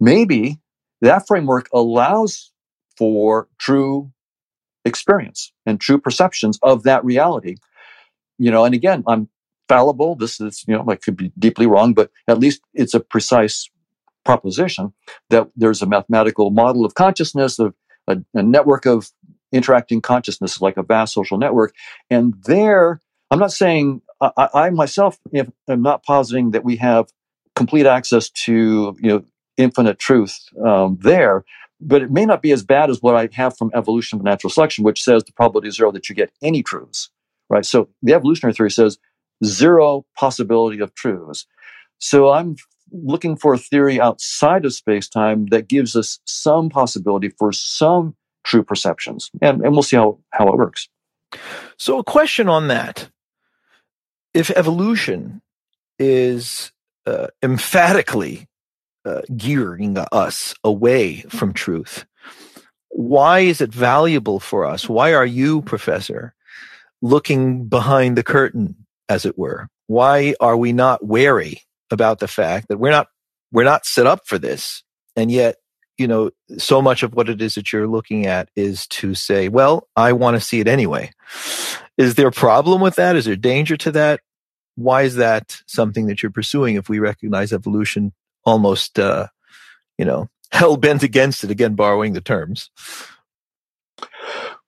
maybe 0.01 0.59
that 1.01 1.27
framework 1.27 1.69
allows 1.73 2.53
for 2.97 3.49
true 3.59 4.13
experience 4.85 5.53
and 5.67 5.81
true 5.81 5.99
perceptions 5.99 6.59
of 6.63 6.85
that 6.85 7.05
reality. 7.05 7.57
You 8.39 8.51
know, 8.51 8.65
and 8.65 8.75
again, 8.75 9.03
I'm 9.07 9.29
fallible. 9.69 10.15
This 10.15 10.41
is, 10.41 10.65
you 10.67 10.75
know, 10.75 10.85
I 10.89 10.97
could 10.97 11.17
be 11.17 11.33
deeply 11.39 11.67
wrong, 11.67 11.95
but 11.95 12.11
at 12.29 12.39
least 12.39 12.63
it's 12.75 12.95
a 12.95 13.01
precise 13.01 13.69
proposition 14.25 14.93
that 15.31 15.49
there's 15.57 15.83
a 15.83 15.87
mathematical 15.87 16.51
model 16.51 16.85
of 16.85 16.95
consciousness, 16.95 17.59
of 17.59 17.75
a, 18.09 18.19
a 18.35 18.43
network 18.43 18.87
of 18.87 19.11
interacting 19.53 20.01
consciousness, 20.01 20.61
like 20.61 20.77
a 20.77 20.83
vast 20.83 21.15
social 21.15 21.39
network. 21.39 21.75
And 22.11 22.35
there, 22.45 23.01
I'm 23.31 23.39
not 23.39 23.53
saying 23.53 24.03
I, 24.21 24.49
I 24.55 24.71
myself 24.71 25.19
am 25.35 25.83
not 25.83 26.03
positing 26.05 26.53
that 26.53 26.65
we 26.65 26.77
have 26.77 27.09
complete 27.57 27.87
access 27.87 28.31
to 28.31 28.97
you 29.01 29.09
know 29.09 29.25
infinite 29.57 29.99
truth 29.99 30.39
um, 30.65 30.99
there, 31.01 31.45
but 31.81 32.03
it 32.03 32.11
may 32.11 32.25
not 32.27 32.43
be 32.43 32.53
as 32.53 32.65
bad 32.65 32.91
as 32.91 33.03
what 33.03 33.17
I 33.17 33.29
have 33.33 33.57
from 33.57 33.71
evolution 33.75 34.19
of 34.19 34.25
natural 34.25 34.51
selection, 34.51 34.85
which 34.85 35.03
says 35.03 35.25
the 35.25 35.33
probability 35.33 35.69
is 35.69 35.77
zero 35.77 35.93
that 35.93 36.09
you 36.09 36.15
get 36.15 36.33
any 36.43 36.63
truths, 36.63 37.11
right? 37.51 37.65
So 37.65 37.89
the 38.03 38.15
evolutionary 38.15 38.55
theory 38.55 38.71
says 38.71 38.99
zero 39.45 40.05
possibility 40.17 40.81
of 40.81 40.95
truths. 40.95 41.47
So 41.99 42.31
I'm 42.33 42.57
looking 42.93 43.37
for 43.37 43.55
a 43.55 43.59
theory 43.59 44.01
outside 44.01 44.65
of 44.65 44.75
space 44.75 45.09
time 45.09 45.47
that 45.47 45.69
gives 45.69 45.97
us 45.97 46.19
some 46.25 46.69
possibility 46.71 47.31
for 47.31 47.53
some 47.53 48.15
true 48.45 48.63
perceptions, 48.63 49.31
and, 49.43 49.63
and 49.63 49.73
we'll 49.73 49.83
see 49.83 49.97
how, 49.97 50.19
how 50.33 50.49
it 50.49 50.57
works. 50.57 50.89
So, 51.77 51.99
a 51.99 52.05
question 52.05 52.49
on 52.49 52.69
that 52.69 53.11
if 54.35 54.51
evolution 54.51 55.43
is 55.99 56.73
uh, 57.07 57.29
emphatically 57.43 58.47
uh, 59.05 59.23
gearing 59.37 59.99
us 60.13 60.55
away 60.65 61.23
from 61.29 61.53
truth, 61.53 62.07
why 62.91 63.41
is 63.41 63.61
it 63.61 63.73
valuable 63.73 64.41
for 64.41 64.65
us? 64.65 64.89
Why 64.89 65.15
are 65.15 65.27
you, 65.27 65.63
Professor, 65.63 66.35
looking 67.03 67.69
behind 67.69 68.17
the 68.17 68.23
curtain, 68.23 68.87
as 69.09 69.25
it 69.25 69.39
were? 69.39 69.69
Why 69.87 70.35
are 70.41 70.57
we 70.57 70.73
not 70.73 71.05
wary 71.05 71.63
about 71.93 72.19
the 72.19 72.29
fact 72.29 72.69
that 72.69 72.79
we're 72.79 72.91
not 72.91 73.09
we're 73.53 73.65
not 73.65 73.87
set 73.87 74.07
up 74.07 74.27
for 74.27 74.39
this. 74.39 74.83
And 75.17 75.31
yet, 75.31 75.57
you 75.97 76.07
know, 76.07 76.31
so 76.59 76.81
much 76.81 77.03
of 77.03 77.15
what 77.15 77.29
it 77.29 77.43
is 77.43 77.55
that 77.55 77.73
you're 77.73 77.89
looking 77.89 78.27
at 78.27 78.51
is 78.55 78.87
to 78.89 79.15
say, 79.15 79.49
well, 79.49 79.89
I 79.97 80.13
want 80.13 80.37
to 80.37 80.41
see 80.41 80.61
it 80.61 80.69
anyway. 80.69 81.11
Is 81.97 82.15
there 82.15 82.29
a 82.29 82.33
problem 82.33 82.81
with 82.81 82.97
that? 82.97 83.17
Is 83.17 83.25
there 83.25 83.37
danger 83.37 83.77
to 83.79 83.91
that? 83.93 84.21
Why 84.77 85.03
is 85.03 85.17
that 85.17 85.61
something 85.67 86.07
that 86.07 86.23
you're 86.23 86.31
pursuing 86.31 86.77
if 86.77 86.89
we 86.89 87.01
recognize 87.01 87.53
evolution 87.53 88.13
almost, 88.45 88.99
uh, 88.99 89.27
you 89.99 90.05
know, 90.05 90.29
hell 90.53 90.77
bent 90.77 91.03
against 91.03 91.43
it? 91.43 91.51
Again, 91.51 91.75
borrowing 91.75 92.13
the 92.13 92.21
terms. 92.21 92.71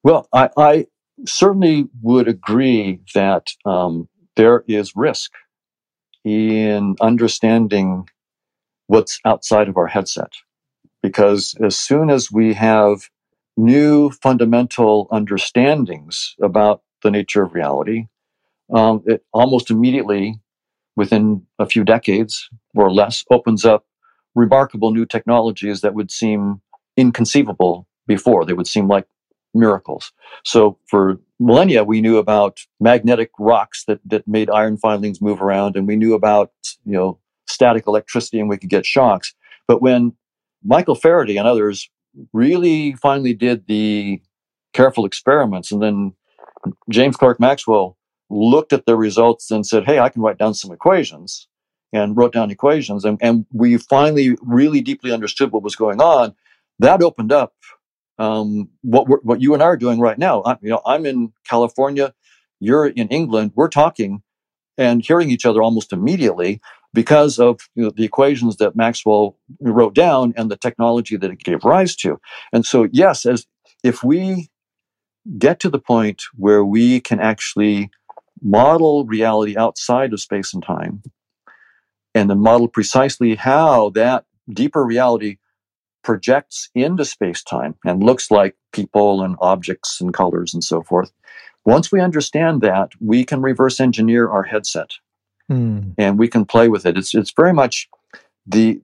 Well, 0.02 0.26
I, 0.32 0.50
I 0.56 0.86
certainly 1.26 1.86
would 2.02 2.26
agree 2.26 3.00
that 3.14 3.52
um, 3.64 4.08
there 4.34 4.64
is 4.66 4.96
risk 4.96 5.30
in 6.24 6.96
understanding 7.00 8.08
what's 8.86 9.20
outside 9.24 9.68
of 9.68 9.76
our 9.76 9.86
headset. 9.86 10.32
Because 11.02 11.54
as 11.62 11.78
soon 11.78 12.10
as 12.10 12.30
we 12.30 12.54
have 12.54 13.08
new 13.56 14.10
fundamental 14.10 15.08
understandings 15.10 16.34
about 16.42 16.82
the 17.02 17.10
nature 17.10 17.42
of 17.42 17.54
reality, 17.54 18.06
um, 18.72 19.02
it 19.06 19.24
almost 19.32 19.70
immediately, 19.70 20.40
within 20.96 21.46
a 21.58 21.66
few 21.66 21.84
decades 21.84 22.48
or 22.74 22.92
less, 22.92 23.24
opens 23.30 23.64
up 23.64 23.86
remarkable 24.34 24.92
new 24.92 25.06
technologies 25.06 25.80
that 25.80 25.94
would 25.94 26.10
seem 26.10 26.60
inconceivable 26.96 27.86
before. 28.06 28.44
They 28.44 28.52
would 28.52 28.66
seem 28.66 28.88
like 28.88 29.06
miracles. 29.54 30.12
So 30.44 30.78
for 30.86 31.20
millennia, 31.40 31.82
we 31.82 32.00
knew 32.00 32.18
about 32.18 32.60
magnetic 32.78 33.30
rocks 33.38 33.84
that, 33.86 33.98
that 34.04 34.28
made 34.28 34.50
iron 34.50 34.76
filings 34.76 35.20
move 35.20 35.40
around, 35.42 35.74
and 35.74 35.86
we 35.86 35.96
knew 35.96 36.14
about, 36.14 36.52
you 36.84 36.92
know, 36.92 37.18
static 37.48 37.86
electricity 37.86 38.38
and 38.38 38.48
we 38.48 38.58
could 38.58 38.70
get 38.70 38.86
shocks. 38.86 39.34
But 39.66 39.82
when 39.82 40.12
Michael 40.62 40.94
Faraday 40.94 41.36
and 41.36 41.48
others 41.48 41.90
really 42.32 42.92
finally 42.94 43.34
did 43.34 43.66
the 43.66 44.20
careful 44.72 45.04
experiments, 45.06 45.72
and 45.72 45.82
then 45.82 46.12
James 46.90 47.16
Clerk 47.16 47.40
Maxwell 47.40 47.96
looked 48.28 48.72
at 48.72 48.86
the 48.86 48.96
results 48.96 49.50
and 49.50 49.66
said, 49.66 49.84
Hey, 49.84 49.98
I 49.98 50.10
can 50.10 50.22
write 50.22 50.38
down 50.38 50.54
some 50.54 50.70
equations, 50.70 51.48
and 51.92 52.16
wrote 52.16 52.32
down 52.32 52.50
equations, 52.50 53.04
and, 53.04 53.18
and 53.20 53.46
we 53.52 53.76
finally 53.76 54.36
really 54.42 54.80
deeply 54.80 55.10
understood 55.10 55.50
what 55.50 55.62
was 55.62 55.74
going 55.74 56.00
on. 56.00 56.34
That 56.78 57.02
opened 57.02 57.32
up 57.32 57.54
um, 58.20 58.68
what 58.82 59.24
what 59.24 59.40
you 59.40 59.54
and 59.54 59.62
I 59.62 59.66
are 59.66 59.76
doing 59.78 59.98
right 59.98 60.18
now. 60.18 60.42
I, 60.42 60.56
you 60.60 60.68
know, 60.68 60.82
I'm 60.84 61.06
in 61.06 61.32
California, 61.48 62.12
you're 62.60 62.86
in 62.86 63.08
England. 63.08 63.52
We're 63.56 63.68
talking 63.68 64.22
and 64.76 65.04
hearing 65.04 65.30
each 65.30 65.46
other 65.46 65.62
almost 65.62 65.92
immediately 65.92 66.60
because 66.92 67.38
of 67.38 67.60
you 67.74 67.84
know, 67.84 67.90
the 67.90 68.04
equations 68.04 68.56
that 68.56 68.76
Maxwell 68.76 69.38
wrote 69.60 69.94
down 69.94 70.34
and 70.36 70.50
the 70.50 70.56
technology 70.56 71.16
that 71.16 71.30
it 71.30 71.38
gave 71.38 71.64
rise 71.64 71.96
to. 71.96 72.20
And 72.52 72.66
so, 72.66 72.88
yes, 72.92 73.24
as 73.24 73.46
if 73.82 74.04
we 74.04 74.50
get 75.38 75.58
to 75.60 75.70
the 75.70 75.78
point 75.78 76.22
where 76.36 76.64
we 76.64 77.00
can 77.00 77.20
actually 77.20 77.90
model 78.42 79.06
reality 79.06 79.56
outside 79.56 80.12
of 80.12 80.20
space 80.20 80.52
and 80.52 80.62
time, 80.62 81.02
and 82.14 82.28
then 82.28 82.40
model 82.40 82.68
precisely 82.68 83.34
how 83.34 83.90
that 83.90 84.24
deeper 84.52 84.84
reality 84.84 85.38
projects 86.02 86.70
into 86.74 87.04
space 87.04 87.42
time 87.42 87.74
and 87.84 88.02
looks 88.02 88.30
like 88.30 88.56
people 88.72 89.22
and 89.22 89.36
objects 89.40 90.00
and 90.00 90.14
colors 90.14 90.54
and 90.54 90.64
so 90.64 90.82
forth. 90.82 91.12
Once 91.64 91.92
we 91.92 92.00
understand 92.00 92.60
that, 92.62 92.90
we 93.00 93.24
can 93.24 93.42
reverse 93.42 93.80
engineer 93.80 94.28
our 94.28 94.42
headset 94.42 94.90
hmm. 95.48 95.90
and 95.98 96.18
we 96.18 96.28
can 96.28 96.44
play 96.44 96.68
with 96.68 96.86
it. 96.86 96.96
It's, 96.96 97.14
it's 97.14 97.32
very 97.32 97.52
much 97.52 97.88
the, 98.46 98.80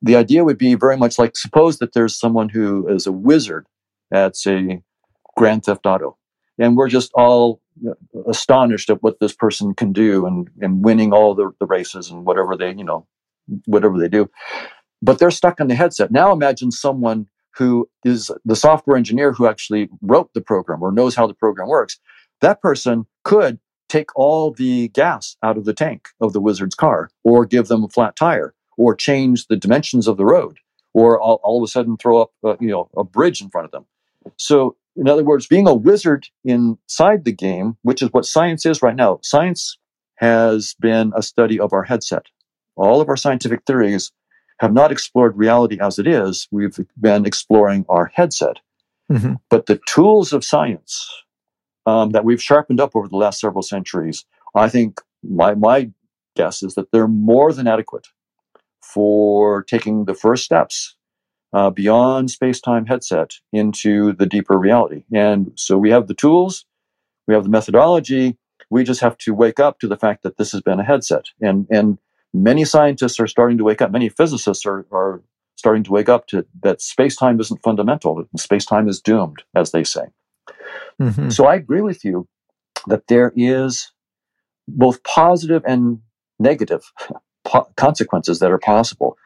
the 0.00 0.16
idea 0.16 0.44
would 0.44 0.58
be 0.58 0.74
very 0.74 0.96
much 0.96 1.18
like 1.18 1.36
suppose 1.36 1.78
that 1.78 1.94
there's 1.94 2.18
someone 2.18 2.48
who 2.48 2.88
is 2.88 3.06
a 3.06 3.12
wizard 3.12 3.66
at, 4.12 4.36
say, 4.36 4.82
Grand 5.36 5.64
Theft 5.64 5.86
Auto. 5.86 6.16
And 6.58 6.76
we're 6.76 6.88
just 6.88 7.10
all 7.14 7.60
astonished 8.28 8.90
at 8.90 9.02
what 9.02 9.18
this 9.18 9.32
person 9.32 9.74
can 9.74 9.92
do 9.92 10.26
and, 10.26 10.48
and 10.60 10.84
winning 10.84 11.12
all 11.12 11.34
the, 11.34 11.50
the 11.58 11.66
races 11.66 12.10
and 12.10 12.24
whatever 12.24 12.56
they, 12.56 12.72
you 12.72 12.84
know, 12.84 13.06
whatever 13.66 13.98
they 13.98 14.08
do 14.08 14.30
but 15.02 15.18
they're 15.18 15.30
stuck 15.30 15.60
on 15.60 15.68
the 15.68 15.74
headset. 15.74 16.10
Now 16.10 16.32
imagine 16.32 16.70
someone 16.70 17.26
who 17.56 17.88
is 18.04 18.30
the 18.44 18.56
software 18.56 18.96
engineer 18.96 19.32
who 19.32 19.46
actually 19.46 19.90
wrote 20.00 20.32
the 20.32 20.40
program 20.40 20.82
or 20.82 20.92
knows 20.92 21.14
how 21.14 21.26
the 21.26 21.34
program 21.34 21.68
works. 21.68 21.98
That 22.40 22.62
person 22.62 23.06
could 23.24 23.58
take 23.88 24.16
all 24.16 24.52
the 24.52 24.88
gas 24.88 25.36
out 25.42 25.58
of 25.58 25.66
the 25.66 25.74
tank 25.74 26.08
of 26.20 26.32
the 26.32 26.40
wizard's 26.40 26.74
car 26.74 27.10
or 27.24 27.44
give 27.44 27.68
them 27.68 27.84
a 27.84 27.88
flat 27.88 28.16
tire 28.16 28.54
or 28.78 28.94
change 28.94 29.48
the 29.48 29.56
dimensions 29.56 30.08
of 30.08 30.16
the 30.16 30.24
road 30.24 30.58
or 30.94 31.20
all, 31.20 31.40
all 31.42 31.58
of 31.58 31.64
a 31.64 31.70
sudden 31.70 31.96
throw 31.96 32.22
up 32.22 32.30
uh, 32.44 32.56
you 32.58 32.68
know 32.68 32.88
a 32.96 33.04
bridge 33.04 33.42
in 33.42 33.50
front 33.50 33.66
of 33.66 33.70
them. 33.70 33.84
So 34.38 34.76
in 34.96 35.08
other 35.08 35.24
words, 35.24 35.46
being 35.46 35.66
a 35.66 35.74
wizard 35.74 36.26
inside 36.44 37.24
the 37.24 37.32
game, 37.32 37.76
which 37.82 38.02
is 38.02 38.10
what 38.12 38.26
science 38.26 38.64
is 38.66 38.82
right 38.82 38.96
now. 38.96 39.18
Science 39.22 39.78
has 40.16 40.74
been 40.80 41.12
a 41.16 41.22
study 41.22 41.58
of 41.58 41.72
our 41.72 41.82
headset. 41.82 42.26
All 42.76 43.00
of 43.00 43.08
our 43.08 43.16
scientific 43.16 43.64
theories 43.66 44.12
have 44.62 44.72
not 44.72 44.92
explored 44.92 45.36
reality 45.36 45.76
as 45.80 45.98
it 45.98 46.06
is. 46.06 46.46
We've 46.52 46.78
been 46.98 47.26
exploring 47.26 47.84
our 47.88 48.06
headset. 48.14 48.60
Mm-hmm. 49.10 49.34
But 49.50 49.66
the 49.66 49.80
tools 49.86 50.32
of 50.32 50.44
science 50.44 51.24
um, 51.84 52.10
that 52.10 52.24
we've 52.24 52.40
sharpened 52.40 52.80
up 52.80 52.94
over 52.94 53.08
the 53.08 53.16
last 53.16 53.40
several 53.40 53.62
centuries, 53.62 54.24
I 54.54 54.68
think 54.68 55.00
my, 55.24 55.56
my 55.56 55.90
guess 56.36 56.62
is 56.62 56.76
that 56.76 56.92
they're 56.92 57.08
more 57.08 57.52
than 57.52 57.66
adequate 57.66 58.06
for 58.80 59.64
taking 59.64 60.04
the 60.04 60.14
first 60.14 60.44
steps 60.44 60.94
uh, 61.52 61.70
beyond 61.70 62.30
space 62.30 62.60
time 62.60 62.86
headset 62.86 63.32
into 63.52 64.12
the 64.12 64.26
deeper 64.26 64.56
reality. 64.56 65.02
And 65.12 65.50
so 65.56 65.76
we 65.76 65.90
have 65.90 66.06
the 66.06 66.14
tools, 66.14 66.64
we 67.26 67.34
have 67.34 67.44
the 67.44 67.50
methodology. 67.50 68.38
We 68.70 68.84
just 68.84 69.00
have 69.00 69.18
to 69.18 69.34
wake 69.34 69.60
up 69.60 69.80
to 69.80 69.88
the 69.88 69.98
fact 69.98 70.22
that 70.22 70.38
this 70.38 70.52
has 70.52 70.62
been 70.62 70.80
a 70.80 70.84
headset. 70.84 71.26
And, 71.42 71.66
and 71.68 71.98
many 72.32 72.64
scientists 72.64 73.20
are 73.20 73.26
starting 73.26 73.58
to 73.58 73.64
wake 73.64 73.82
up, 73.82 73.90
many 73.90 74.08
physicists 74.08 74.64
are, 74.66 74.86
are 74.90 75.22
starting 75.56 75.84
to 75.84 75.92
wake 75.92 76.08
up 76.08 76.26
to 76.28 76.44
that 76.62 76.80
space 76.80 77.16
time 77.16 77.40
isn't 77.40 77.62
fundamental. 77.62 78.24
Space 78.36 78.64
time 78.64 78.88
is 78.88 79.00
doomed, 79.00 79.42
as 79.54 79.70
they 79.72 79.84
say. 79.84 80.06
Mm-hmm. 81.00 81.30
So 81.30 81.46
I 81.46 81.54
agree 81.54 81.82
with 81.82 82.04
you 82.04 82.28
that 82.86 83.06
there 83.08 83.32
is 83.36 83.92
both 84.66 85.02
positive 85.04 85.62
and 85.66 86.00
negative 86.38 86.92
po- 87.44 87.70
consequences 87.76 88.38
that 88.40 88.50
are 88.50 88.58
possible. 88.58 89.16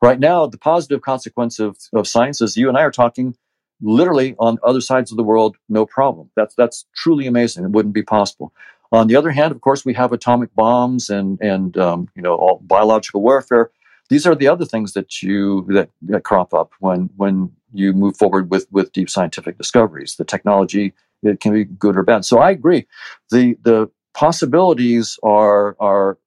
Right 0.00 0.18
now, 0.18 0.46
the 0.46 0.58
positive 0.58 1.02
consequence 1.02 1.58
of, 1.58 1.76
of 1.92 2.08
science 2.08 2.40
is 2.40 2.56
you 2.56 2.68
and 2.68 2.76
I 2.76 2.82
are 2.82 2.90
talking 2.90 3.36
literally 3.80 4.34
on 4.38 4.58
other 4.62 4.80
sides 4.80 5.10
of 5.10 5.16
the 5.16 5.22
world, 5.22 5.56
no 5.68 5.84
problem. 5.86 6.30
That's 6.36 6.54
that's 6.54 6.86
truly 6.94 7.26
amazing. 7.26 7.64
It 7.64 7.70
wouldn't 7.70 7.94
be 7.94 8.02
possible. 8.02 8.52
On 8.92 9.06
the 9.06 9.16
other 9.16 9.30
hand, 9.30 9.52
of 9.52 9.60
course, 9.62 9.84
we 9.84 9.94
have 9.94 10.12
atomic 10.12 10.54
bombs 10.54 11.08
and 11.08 11.40
and 11.40 11.76
um, 11.78 12.08
you 12.14 12.22
know 12.22 12.34
all 12.34 12.60
biological 12.62 13.22
warfare. 13.22 13.70
These 14.10 14.26
are 14.26 14.34
the 14.34 14.48
other 14.48 14.66
things 14.66 14.92
that 14.92 15.22
you 15.22 15.66
that, 15.68 15.88
that 16.02 16.24
crop 16.24 16.52
up 16.52 16.72
when 16.78 17.08
when 17.16 17.50
you 17.72 17.94
move 17.94 18.16
forward 18.16 18.50
with 18.50 18.66
with 18.70 18.92
deep 18.92 19.08
scientific 19.08 19.56
discoveries. 19.56 20.16
The 20.16 20.24
technology 20.24 20.92
it 21.22 21.40
can 21.40 21.52
be 21.52 21.64
good 21.64 21.96
or 21.96 22.02
bad. 22.02 22.24
So 22.24 22.38
I 22.38 22.50
agree. 22.50 22.86
The 23.30 23.56
the 23.62 23.90
possibilities 24.14 25.18
are 25.22 25.76
are 25.80 26.18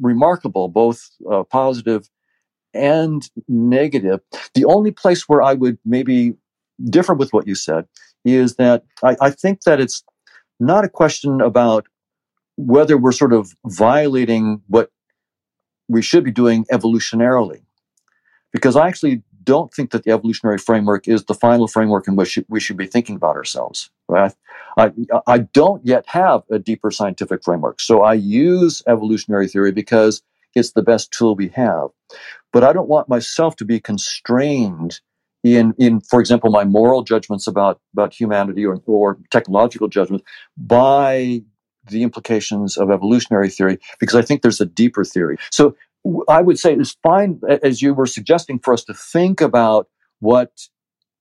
remarkable, 0.00 0.68
both 0.68 1.10
uh, 1.30 1.42
positive 1.44 2.08
and 2.72 3.28
negative. 3.48 4.20
The 4.54 4.64
only 4.64 4.92
place 4.92 5.28
where 5.28 5.42
I 5.42 5.54
would 5.54 5.78
maybe 5.84 6.34
differ 6.88 7.14
with 7.14 7.32
what 7.32 7.46
you 7.46 7.54
said 7.54 7.86
is 8.24 8.56
that 8.56 8.84
I, 9.02 9.16
I 9.20 9.30
think 9.30 9.62
that 9.62 9.80
it's 9.80 10.02
not 10.60 10.84
a 10.84 10.88
question 10.88 11.40
about 11.40 11.86
whether 12.58 12.98
we're 12.98 13.12
sort 13.12 13.32
of 13.32 13.54
violating 13.64 14.60
what 14.66 14.90
we 15.86 16.02
should 16.02 16.24
be 16.24 16.32
doing 16.32 16.66
evolutionarily. 16.72 17.62
Because 18.52 18.74
I 18.74 18.88
actually 18.88 19.22
don't 19.44 19.72
think 19.72 19.92
that 19.92 20.02
the 20.02 20.10
evolutionary 20.10 20.58
framework 20.58 21.06
is 21.06 21.24
the 21.24 21.34
final 21.34 21.68
framework 21.68 22.08
in 22.08 22.16
which 22.16 22.36
we 22.48 22.58
should 22.58 22.76
be 22.76 22.86
thinking 22.86 23.14
about 23.14 23.36
ourselves. 23.36 23.90
Right? 24.08 24.34
I, 24.76 24.90
I 25.26 25.38
don't 25.38 25.86
yet 25.86 26.04
have 26.08 26.42
a 26.50 26.58
deeper 26.58 26.90
scientific 26.90 27.44
framework. 27.44 27.80
So 27.80 28.02
I 28.02 28.14
use 28.14 28.82
evolutionary 28.88 29.46
theory 29.46 29.70
because 29.70 30.20
it's 30.56 30.72
the 30.72 30.82
best 30.82 31.12
tool 31.12 31.36
we 31.36 31.48
have. 31.50 31.90
But 32.52 32.64
I 32.64 32.72
don't 32.72 32.88
want 32.88 33.08
myself 33.08 33.54
to 33.56 33.64
be 33.64 33.78
constrained 33.78 35.00
in, 35.44 35.74
in 35.78 36.00
for 36.00 36.18
example, 36.18 36.50
my 36.50 36.64
moral 36.64 37.02
judgments 37.04 37.46
about, 37.46 37.80
about 37.92 38.12
humanity 38.12 38.66
or, 38.66 38.82
or 38.86 39.18
technological 39.30 39.86
judgments 39.86 40.24
by 40.56 41.42
the 41.88 42.02
implications 42.02 42.76
of 42.76 42.90
evolutionary 42.90 43.50
theory 43.50 43.78
because 43.98 44.16
I 44.16 44.22
think 44.22 44.42
there's 44.42 44.60
a 44.60 44.66
deeper 44.66 45.04
theory. 45.04 45.38
So 45.50 45.76
I 46.28 46.42
would 46.42 46.58
say 46.58 46.74
it's 46.74 46.96
fine, 47.02 47.40
as 47.62 47.82
you 47.82 47.94
were 47.94 48.06
suggesting, 48.06 48.58
for 48.58 48.72
us 48.72 48.84
to 48.84 48.94
think 48.94 49.40
about 49.40 49.88
what 50.20 50.52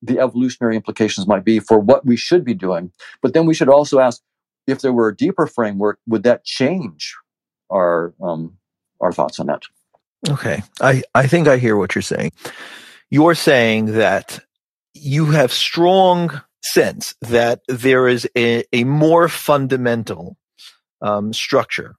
the 0.01 0.19
evolutionary 0.19 0.75
implications 0.75 1.27
might 1.27 1.43
be 1.43 1.59
for 1.59 1.79
what 1.79 2.05
we 2.05 2.15
should 2.15 2.45
be 2.45 2.53
doing. 2.53 2.91
But 3.21 3.33
then 3.33 3.45
we 3.45 3.53
should 3.53 3.69
also 3.69 3.99
ask 3.99 4.21
if 4.67 4.81
there 4.81 4.93
were 4.93 5.09
a 5.09 5.15
deeper 5.15 5.47
framework, 5.47 5.99
would 6.07 6.23
that 6.23 6.43
change 6.43 7.15
our 7.69 8.13
um, 8.21 8.57
our 9.01 9.11
thoughts 9.11 9.39
on 9.39 9.47
that? 9.47 9.63
Okay. 10.29 10.63
I, 10.81 11.03
I 11.13 11.27
think 11.27 11.47
I 11.47 11.57
hear 11.57 11.77
what 11.77 11.95
you're 11.95 12.01
saying. 12.01 12.31
You're 13.09 13.35
saying 13.35 13.93
that 13.93 14.39
you 14.93 15.27
have 15.27 15.53
strong 15.53 16.41
sense 16.61 17.15
that 17.21 17.61
there 17.67 18.07
is 18.07 18.27
a, 18.35 18.63
a 18.73 18.83
more 18.83 19.29
fundamental 19.29 20.37
um, 21.01 21.33
structure 21.33 21.95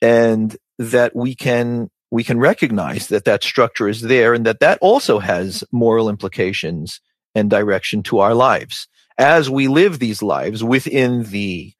and 0.00 0.56
that 0.78 1.14
we 1.14 1.34
can 1.34 1.90
we 2.10 2.22
can 2.22 2.38
recognize 2.38 3.08
that 3.08 3.24
that 3.24 3.42
structure 3.42 3.88
is 3.88 4.02
there 4.02 4.34
and 4.34 4.46
that 4.46 4.60
that 4.60 4.78
also 4.80 5.18
has 5.18 5.64
moral 5.72 6.08
implications 6.08 7.00
and 7.34 7.50
direction 7.50 8.02
to 8.04 8.20
our 8.20 8.34
lives 8.34 8.86
as 9.18 9.50
we 9.50 9.68
live 9.68 9.98
these 9.98 10.22
lives 10.22 10.62
within 10.62 11.24
the 11.24 11.72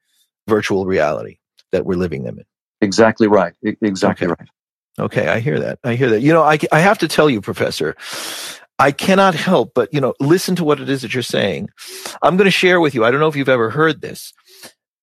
virtual 0.49 0.87
reality 0.87 1.39
that 1.73 1.85
we're 1.85 1.95
living 1.97 2.25
them 2.25 2.39
in. 2.39 2.45
Exactly 2.81 3.27
right. 3.27 3.55
Exactly 3.63 4.27
okay. 4.27 4.35
right. 4.39 4.49
Okay, 4.99 5.27
I 5.27 5.41
hear 5.41 5.59
that. 5.61 5.79
I 5.83 5.95
hear 5.95 6.11
that. 6.11 6.21
You 6.21 6.33
know, 6.33 6.43
I, 6.43 6.59
I 6.71 6.81
have 6.81 6.99
to 6.99 7.09
tell 7.09 7.29
you, 7.29 7.41
Professor, 7.41 7.97
I 8.79 8.93
cannot 8.93 9.35
help 9.35 9.73
but, 9.75 9.93
you 9.93 10.01
know, 10.01 10.15
listen 10.21 10.57
to 10.57 10.65
what 10.65 10.81
it 10.81 10.89
is 10.89 11.03
that 11.03 11.15
you're 11.15 11.23
saying. 11.23 11.69
I'm 12.23 12.37
going 12.37 12.47
to 12.47 12.53
share 12.53 12.81
with 12.81 12.95
you. 12.95 13.05
I 13.05 13.11
don't 13.11 13.21
know 13.21 13.29
if 13.29 13.37
you've 13.37 13.49
ever 13.49 13.71
heard 13.71 14.01
this. 14.01 14.33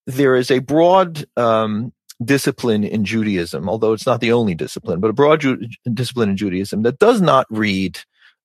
There 0.07 0.35
is 0.35 0.51
a 0.51 0.59
broad 0.59 1.25
um, 1.37 1.93
discipline 2.23 2.83
in 2.83 3.05
Judaism, 3.05 3.69
although 3.69 3.93
it's 3.93 4.05
not 4.05 4.21
the 4.21 4.31
only 4.31 4.55
discipline, 4.55 4.99
but 4.99 5.09
a 5.09 5.13
broad 5.13 5.41
Ju- 5.41 5.67
discipline 5.93 6.29
in 6.29 6.37
Judaism 6.37 6.83
that 6.83 6.99
does 6.99 7.21
not 7.21 7.45
read 7.49 7.99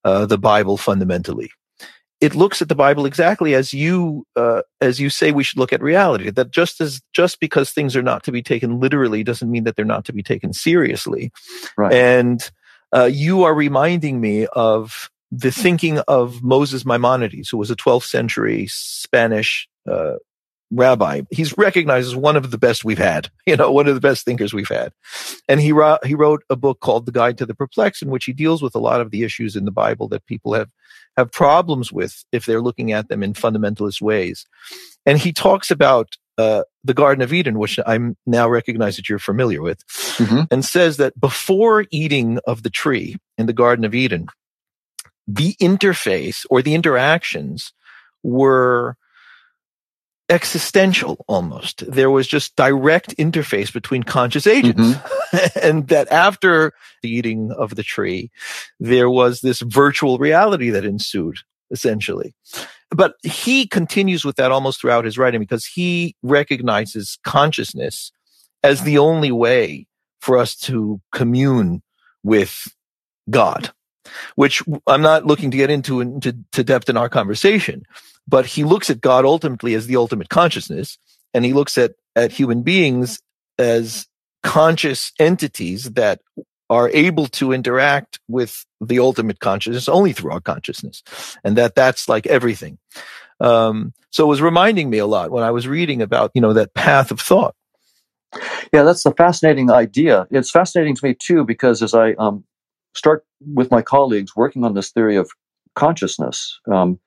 uh, 0.04 0.26
the 0.26 0.38
Bible 0.38 0.76
fundamentally. 0.76 1.50
It 2.20 2.34
looks 2.34 2.62
at 2.62 2.70
the 2.70 2.74
Bible 2.74 3.04
exactly 3.04 3.54
as 3.54 3.74
you 3.74 4.26
uh, 4.36 4.62
as 4.80 4.98
you 4.98 5.10
say 5.10 5.32
we 5.32 5.44
should 5.44 5.58
look 5.58 5.72
at 5.72 5.82
reality. 5.82 6.30
That 6.30 6.50
just 6.50 6.80
as 6.80 7.02
just 7.12 7.40
because 7.40 7.72
things 7.72 7.94
are 7.94 8.02
not 8.02 8.22
to 8.24 8.32
be 8.32 8.42
taken 8.42 8.80
literally 8.80 9.22
doesn't 9.22 9.50
mean 9.50 9.64
that 9.64 9.76
they're 9.76 9.84
not 9.84 10.06
to 10.06 10.14
be 10.14 10.22
taken 10.22 10.54
seriously. 10.54 11.30
Right. 11.76 11.92
And 11.92 12.50
uh, 12.94 13.10
you 13.12 13.44
are 13.44 13.54
reminding 13.54 14.20
me 14.20 14.46
of 14.46 15.10
the 15.30 15.50
thinking 15.50 15.98
of 16.08 16.42
Moses 16.42 16.86
Maimonides, 16.86 17.50
who 17.50 17.58
was 17.58 17.70
a 17.70 17.76
12th 17.76 18.04
century 18.04 18.66
Spanish 18.68 19.68
uh, 19.90 20.14
rabbi. 20.70 21.22
He's 21.30 21.56
recognized 21.56 22.08
as 22.08 22.16
one 22.16 22.36
of 22.36 22.50
the 22.50 22.58
best 22.58 22.84
we've 22.84 22.98
had, 22.98 23.30
you 23.46 23.56
know, 23.56 23.70
one 23.72 23.88
of 23.88 23.94
the 23.94 24.00
best 24.00 24.24
thinkers 24.24 24.52
we've 24.52 24.68
had. 24.68 24.92
And 25.48 25.60
he, 25.60 25.72
ro- 25.72 25.98
he 26.04 26.14
wrote 26.14 26.42
a 26.50 26.56
book 26.56 26.80
called 26.80 27.06
The 27.06 27.12
Guide 27.12 27.38
to 27.38 27.46
the 27.46 27.54
Perplexed, 27.54 28.02
in 28.02 28.10
which 28.10 28.24
he 28.24 28.32
deals 28.32 28.62
with 28.62 28.74
a 28.74 28.80
lot 28.80 29.00
of 29.00 29.10
the 29.10 29.22
issues 29.22 29.56
in 29.56 29.64
the 29.64 29.70
Bible 29.70 30.08
that 30.08 30.26
people 30.26 30.54
have, 30.54 30.70
have 31.16 31.32
problems 31.32 31.92
with 31.92 32.24
if 32.32 32.46
they're 32.46 32.62
looking 32.62 32.92
at 32.92 33.08
them 33.08 33.22
in 33.22 33.32
fundamentalist 33.32 34.00
ways. 34.00 34.46
And 35.04 35.18
he 35.18 35.32
talks 35.32 35.70
about 35.70 36.16
uh, 36.38 36.64
the 36.84 36.94
Garden 36.94 37.22
of 37.22 37.32
Eden, 37.32 37.58
which 37.58 37.78
I'm 37.86 38.16
now 38.26 38.48
recognize 38.48 38.96
that 38.96 39.08
you're 39.08 39.18
familiar 39.18 39.62
with, 39.62 39.86
mm-hmm. 39.86 40.42
and 40.50 40.64
says 40.64 40.98
that 40.98 41.18
before 41.18 41.86
eating 41.90 42.38
of 42.46 42.62
the 42.62 42.70
tree 42.70 43.16
in 43.38 43.46
the 43.46 43.54
Garden 43.54 43.84
of 43.84 43.94
Eden, 43.94 44.26
the 45.26 45.54
interface 45.54 46.44
or 46.50 46.60
the 46.62 46.74
interactions 46.74 47.72
were 48.22 48.96
existential 50.28 51.24
almost. 51.28 51.84
There 51.90 52.10
was 52.10 52.26
just 52.26 52.56
direct 52.56 53.16
interface 53.16 53.72
between 53.72 54.02
conscious 54.02 54.46
agents. 54.46 54.80
Mm-hmm. 54.80 55.58
and 55.62 55.88
that 55.88 56.10
after 56.10 56.72
the 57.02 57.10
eating 57.10 57.52
of 57.52 57.76
the 57.76 57.82
tree, 57.82 58.30
there 58.80 59.10
was 59.10 59.40
this 59.40 59.60
virtual 59.60 60.18
reality 60.18 60.70
that 60.70 60.84
ensued, 60.84 61.38
essentially. 61.70 62.34
But 62.90 63.14
he 63.22 63.66
continues 63.66 64.24
with 64.24 64.36
that 64.36 64.52
almost 64.52 64.80
throughout 64.80 65.04
his 65.04 65.18
writing 65.18 65.40
because 65.40 65.66
he 65.66 66.14
recognizes 66.22 67.18
consciousness 67.24 68.12
as 68.62 68.82
the 68.82 68.98
only 68.98 69.32
way 69.32 69.86
for 70.20 70.38
us 70.38 70.56
to 70.56 71.00
commune 71.12 71.82
with 72.22 72.74
God, 73.30 73.70
which 74.36 74.62
I'm 74.86 75.02
not 75.02 75.26
looking 75.26 75.50
to 75.50 75.56
get 75.56 75.70
into 75.70 76.00
into 76.00 76.36
to 76.52 76.64
depth 76.64 76.88
in 76.88 76.96
our 76.96 77.08
conversation 77.08 77.84
but 78.28 78.46
he 78.46 78.64
looks 78.64 78.90
at 78.90 79.00
God 79.00 79.24
ultimately 79.24 79.74
as 79.74 79.86
the 79.86 79.96
ultimate 79.96 80.28
consciousness, 80.28 80.98
and 81.34 81.44
he 81.44 81.52
looks 81.52 81.78
at 81.78 81.92
at 82.14 82.32
human 82.32 82.62
beings 82.62 83.20
as 83.58 84.06
conscious 84.42 85.12
entities 85.18 85.84
that 85.92 86.20
are 86.68 86.90
able 86.90 87.26
to 87.26 87.52
interact 87.52 88.18
with 88.28 88.64
the 88.80 88.98
ultimate 88.98 89.38
consciousness 89.38 89.88
only 89.88 90.12
through 90.12 90.32
our 90.32 90.40
consciousness, 90.40 91.02
and 91.44 91.56
that 91.56 91.74
that's 91.74 92.08
like 92.08 92.26
everything. 92.26 92.78
Um, 93.40 93.92
so 94.10 94.24
it 94.24 94.28
was 94.28 94.40
reminding 94.40 94.88
me 94.88 94.98
a 94.98 95.06
lot 95.06 95.30
when 95.30 95.44
I 95.44 95.50
was 95.50 95.68
reading 95.68 96.02
about 96.02 96.32
you 96.34 96.40
know 96.40 96.52
that 96.54 96.74
path 96.74 97.10
of 97.10 97.20
thought. 97.20 97.54
Yeah, 98.72 98.82
that's 98.82 99.06
a 99.06 99.12
fascinating 99.12 99.70
idea. 99.70 100.26
It's 100.30 100.50
fascinating 100.50 100.96
to 100.96 101.04
me 101.04 101.14
too 101.14 101.44
because 101.44 101.82
as 101.82 101.94
I 101.94 102.12
um, 102.14 102.44
start 102.94 103.24
with 103.40 103.70
my 103.70 103.82
colleagues 103.82 104.34
working 104.34 104.64
on 104.64 104.74
this 104.74 104.90
theory 104.90 105.16
of 105.16 105.30
consciousness, 105.74 106.58
um, 106.70 106.98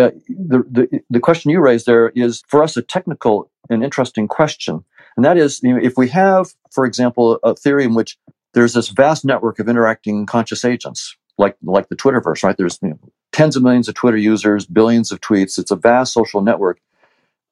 uh, 0.00 0.10
the, 0.28 0.64
the, 0.70 1.00
the 1.10 1.20
question 1.20 1.50
you 1.50 1.60
raised 1.60 1.86
there 1.86 2.10
is 2.10 2.42
for 2.48 2.62
us 2.62 2.76
a 2.76 2.82
technical 2.82 3.50
and 3.68 3.84
interesting 3.84 4.28
question. 4.28 4.84
And 5.16 5.24
that 5.24 5.36
is, 5.36 5.60
you 5.62 5.74
know, 5.74 5.80
if 5.82 5.94
we 5.96 6.08
have, 6.08 6.48
for 6.72 6.84
example, 6.86 7.38
a 7.42 7.54
theory 7.54 7.84
in 7.84 7.94
which 7.94 8.16
there's 8.54 8.74
this 8.74 8.88
vast 8.88 9.24
network 9.24 9.58
of 9.58 9.68
interacting 9.68 10.26
conscious 10.26 10.64
agents, 10.64 11.16
like 11.38 11.56
like 11.62 11.88
the 11.88 11.96
Twitterverse, 11.96 12.42
right? 12.42 12.56
There's 12.56 12.78
you 12.82 12.90
know, 12.90 12.98
tens 13.32 13.56
of 13.56 13.62
millions 13.62 13.88
of 13.88 13.94
Twitter 13.94 14.16
users, 14.16 14.66
billions 14.66 15.12
of 15.12 15.20
tweets. 15.20 15.58
It's 15.58 15.70
a 15.70 15.76
vast 15.76 16.12
social 16.12 16.40
network. 16.40 16.80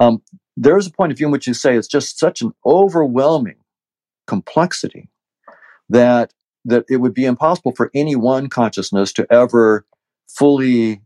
Um, 0.01 0.23
there 0.57 0.77
is 0.77 0.87
a 0.87 0.93
point 0.93 1.13
of 1.13 1.19
view 1.19 1.27
in 1.27 1.33
which 1.33 1.47
you 1.47 1.55
say 1.55 1.77
it's 1.77 1.89
just 1.89 2.19
such 2.19 2.43
an 2.43 2.53
overwhelming 2.65 3.57
complexity 4.27 5.09
that 5.89 6.33
that 6.65 6.85
it 6.89 6.97
would 6.97 7.15
be 7.15 7.25
impossible 7.25 7.73
for 7.73 7.91
any 7.95 8.17
one 8.17 8.49
consciousness 8.49 9.13
to 9.13 9.27
ever 9.33 9.87
fully 10.29 11.01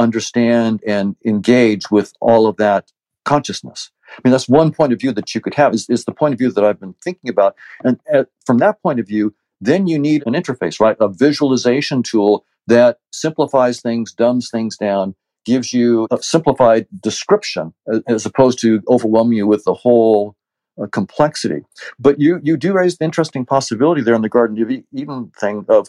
understand 0.00 0.82
and 0.86 1.16
engage 1.24 1.90
with 1.90 2.12
all 2.20 2.46
of 2.46 2.56
that 2.56 2.92
consciousness. 3.24 3.90
I 4.10 4.20
mean, 4.24 4.32
that's 4.32 4.48
one 4.48 4.72
point 4.72 4.92
of 4.92 5.00
view 5.00 5.12
that 5.12 5.34
you 5.34 5.40
could 5.40 5.54
have, 5.54 5.72
is, 5.72 5.88
is 5.88 6.04
the 6.04 6.12
point 6.12 6.34
of 6.34 6.38
view 6.38 6.50
that 6.50 6.64
I've 6.64 6.80
been 6.80 6.94
thinking 7.04 7.30
about. 7.30 7.54
And 7.84 8.00
at, 8.12 8.28
from 8.44 8.58
that 8.58 8.82
point 8.82 8.98
of 8.98 9.06
view, 9.06 9.34
then 9.60 9.86
you 9.86 9.98
need 9.98 10.26
an 10.26 10.32
interface, 10.32 10.80
right? 10.80 10.96
A 11.00 11.08
visualization 11.08 12.02
tool 12.02 12.44
that 12.66 12.98
simplifies 13.12 13.80
things, 13.80 14.12
dumbs 14.12 14.50
things 14.50 14.76
down, 14.76 15.14
gives 15.44 15.72
you 15.72 16.06
a 16.10 16.22
simplified 16.22 16.86
description 17.00 17.72
as, 17.92 18.02
as 18.08 18.26
opposed 18.26 18.58
to 18.60 18.82
overwhelming 18.88 19.38
you 19.38 19.46
with 19.46 19.64
the 19.64 19.74
whole 19.74 20.34
uh, 20.82 20.86
complexity. 20.86 21.62
But 21.98 22.20
you, 22.20 22.40
you 22.42 22.56
do 22.56 22.72
raise 22.72 22.98
the 22.98 23.04
interesting 23.04 23.44
possibility 23.46 24.02
there 24.02 24.14
in 24.14 24.22
the 24.22 24.28
Garden 24.28 24.60
of 24.62 24.70
Eden 24.70 25.32
thing 25.38 25.66
of 25.68 25.88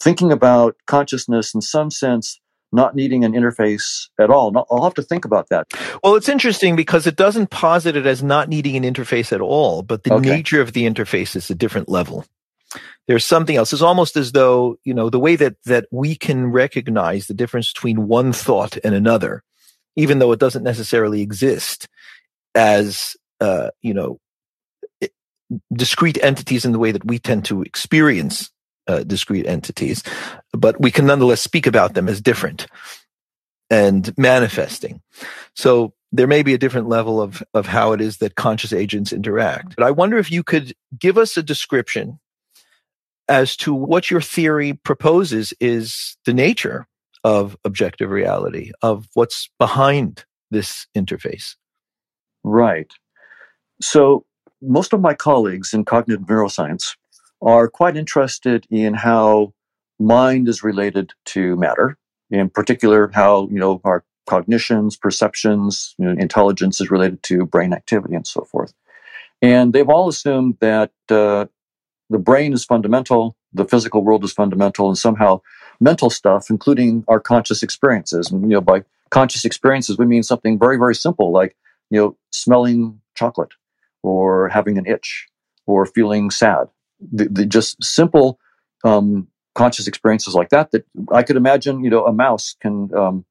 thinking 0.00 0.32
about 0.32 0.76
consciousness 0.86 1.54
in 1.54 1.60
some 1.60 1.90
sense 1.90 2.40
not 2.72 2.94
needing 2.94 3.24
an 3.24 3.32
interface 3.32 4.08
at 4.18 4.30
all. 4.30 4.52
I'll 4.70 4.84
have 4.84 4.94
to 4.94 5.02
think 5.02 5.24
about 5.24 5.48
that. 5.48 5.66
Well, 6.02 6.16
it's 6.16 6.28
interesting 6.28 6.76
because 6.76 7.06
it 7.06 7.16
doesn't 7.16 7.50
posit 7.50 7.96
it 7.96 8.06
as 8.06 8.22
not 8.22 8.48
needing 8.48 8.76
an 8.76 8.94
interface 8.94 9.32
at 9.32 9.40
all, 9.40 9.82
but 9.82 10.04
the 10.04 10.14
okay. 10.14 10.30
nature 10.30 10.60
of 10.60 10.72
the 10.72 10.84
interface 10.84 11.34
is 11.34 11.50
a 11.50 11.54
different 11.54 11.88
level. 11.88 12.24
There's 13.06 13.24
something 13.24 13.56
else. 13.56 13.72
It's 13.72 13.80
almost 13.80 14.16
as 14.16 14.32
though, 14.32 14.78
you 14.84 14.92
know, 14.92 15.08
the 15.08 15.18
way 15.18 15.36
that, 15.36 15.56
that 15.64 15.86
we 15.90 16.14
can 16.14 16.48
recognize 16.48 17.26
the 17.26 17.34
difference 17.34 17.72
between 17.72 18.06
one 18.06 18.32
thought 18.32 18.76
and 18.84 18.94
another, 18.94 19.42
even 19.96 20.18
though 20.18 20.32
it 20.32 20.40
doesn't 20.40 20.62
necessarily 20.62 21.22
exist 21.22 21.88
as, 22.54 23.16
uh, 23.40 23.70
you 23.80 23.94
know, 23.94 24.20
discrete 25.72 26.22
entities 26.22 26.66
in 26.66 26.72
the 26.72 26.78
way 26.78 26.92
that 26.92 27.06
we 27.06 27.18
tend 27.18 27.46
to 27.46 27.62
experience 27.62 28.50
uh, 28.88 29.04
discrete 29.04 29.46
entities, 29.46 30.02
but 30.52 30.80
we 30.80 30.90
can 30.90 31.06
nonetheless 31.06 31.40
speak 31.40 31.66
about 31.66 31.94
them 31.94 32.08
as 32.08 32.20
different 32.20 32.66
and 33.70 34.16
manifesting. 34.16 35.00
So 35.54 35.92
there 36.10 36.26
may 36.26 36.42
be 36.42 36.54
a 36.54 36.58
different 36.58 36.88
level 36.88 37.20
of, 37.20 37.42
of 37.52 37.66
how 37.66 37.92
it 37.92 38.00
is 38.00 38.16
that 38.18 38.34
conscious 38.34 38.72
agents 38.72 39.12
interact. 39.12 39.76
But 39.76 39.84
I 39.84 39.90
wonder 39.90 40.16
if 40.16 40.30
you 40.30 40.42
could 40.42 40.74
give 40.98 41.18
us 41.18 41.36
a 41.36 41.42
description 41.42 42.18
as 43.28 43.56
to 43.58 43.74
what 43.74 44.10
your 44.10 44.22
theory 44.22 44.72
proposes 44.72 45.52
is 45.60 46.16
the 46.24 46.32
nature 46.32 46.86
of 47.24 47.56
objective 47.64 48.10
reality, 48.10 48.72
of 48.80 49.06
what's 49.12 49.50
behind 49.58 50.24
this 50.50 50.86
interface. 50.96 51.56
Right. 52.42 52.90
So 53.82 54.24
most 54.62 54.94
of 54.94 55.00
my 55.00 55.12
colleagues 55.12 55.74
in 55.74 55.84
cognitive 55.84 56.26
neuroscience 56.26 56.96
are 57.40 57.68
quite 57.68 57.96
interested 57.96 58.66
in 58.70 58.94
how 58.94 59.52
mind 59.98 60.48
is 60.48 60.62
related 60.62 61.12
to 61.26 61.56
matter, 61.56 61.96
in 62.30 62.50
particular, 62.50 63.10
how 63.14 63.48
you 63.50 63.58
know 63.58 63.80
our 63.84 64.04
cognitions, 64.26 64.96
perceptions, 64.96 65.94
you 65.98 66.04
know, 66.04 66.12
intelligence 66.12 66.80
is 66.80 66.90
related 66.90 67.22
to 67.22 67.46
brain 67.46 67.72
activity 67.72 68.14
and 68.14 68.26
so 68.26 68.44
forth. 68.44 68.74
And 69.40 69.72
they've 69.72 69.88
all 69.88 70.08
assumed 70.08 70.58
that 70.60 70.92
uh, 71.08 71.46
the 72.10 72.18
brain 72.18 72.52
is 72.52 72.64
fundamental, 72.64 73.36
the 73.52 73.64
physical 73.64 74.04
world 74.04 74.24
is 74.24 74.32
fundamental, 74.32 74.88
and 74.88 74.98
somehow 74.98 75.40
mental 75.80 76.10
stuff, 76.10 76.50
including 76.50 77.04
our 77.08 77.20
conscious 77.20 77.62
experiences. 77.62 78.30
And 78.30 78.42
you 78.42 78.48
know, 78.48 78.60
by 78.60 78.84
conscious 79.10 79.44
experiences, 79.44 79.96
we 79.96 80.06
mean 80.06 80.22
something 80.22 80.58
very, 80.58 80.76
very 80.76 80.94
simple, 80.94 81.32
like 81.32 81.56
you 81.90 81.98
know, 81.98 82.16
smelling 82.30 83.00
chocolate, 83.14 83.52
or 84.02 84.48
having 84.48 84.76
an 84.76 84.86
itch, 84.86 85.26
or 85.66 85.86
feeling 85.86 86.30
sad 86.30 86.68
the, 87.00 87.28
the 87.28 87.46
just 87.46 87.82
simple 87.82 88.38
um, 88.84 89.28
conscious 89.54 89.86
experiences 89.86 90.34
like 90.34 90.50
that. 90.50 90.70
That 90.70 90.84
I 91.12 91.22
could 91.22 91.36
imagine, 91.36 91.84
you 91.84 91.90
know, 91.90 92.04
a 92.04 92.12
mouse 92.12 92.56
can 92.60 92.90
um, 92.94 93.24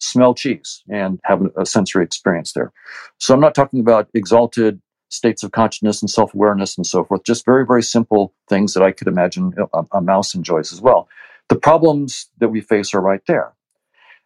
smell 0.00 0.34
cheese 0.34 0.82
and 0.88 1.20
have 1.24 1.42
a 1.56 1.66
sensory 1.66 2.04
experience 2.04 2.52
there. 2.52 2.72
So 3.18 3.34
I'm 3.34 3.40
not 3.40 3.54
talking 3.54 3.80
about 3.80 4.08
exalted 4.14 4.80
states 5.10 5.42
of 5.42 5.52
consciousness 5.52 6.02
and 6.02 6.10
self 6.10 6.34
awareness 6.34 6.76
and 6.76 6.86
so 6.86 7.04
forth. 7.04 7.24
Just 7.24 7.44
very, 7.44 7.66
very 7.66 7.82
simple 7.82 8.34
things 8.48 8.74
that 8.74 8.82
I 8.82 8.92
could 8.92 9.08
imagine 9.08 9.54
a, 9.72 9.82
a, 9.92 10.00
mouse 10.00 10.34
enjoys 10.34 10.72
as 10.72 10.80
well. 10.80 11.08
The 11.48 11.56
problems 11.56 12.28
that 12.38 12.50
we 12.50 12.60
face 12.60 12.92
are 12.94 13.00
right 13.00 13.22
there. 13.26 13.54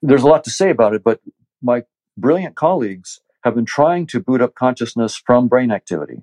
There's 0.02 0.24
a 0.24 0.28
lot 0.28 0.44
to 0.44 0.50
say 0.50 0.70
about 0.70 0.94
it, 0.94 1.04
but 1.04 1.20
my 1.62 1.84
brilliant 2.18 2.56
colleagues 2.56 3.20
have 3.44 3.54
been 3.54 3.64
trying 3.64 4.06
to 4.08 4.20
boot 4.20 4.42
up 4.42 4.54
consciousness 4.54 5.16
from 5.16 5.48
brain 5.48 5.70
activity. 5.70 6.22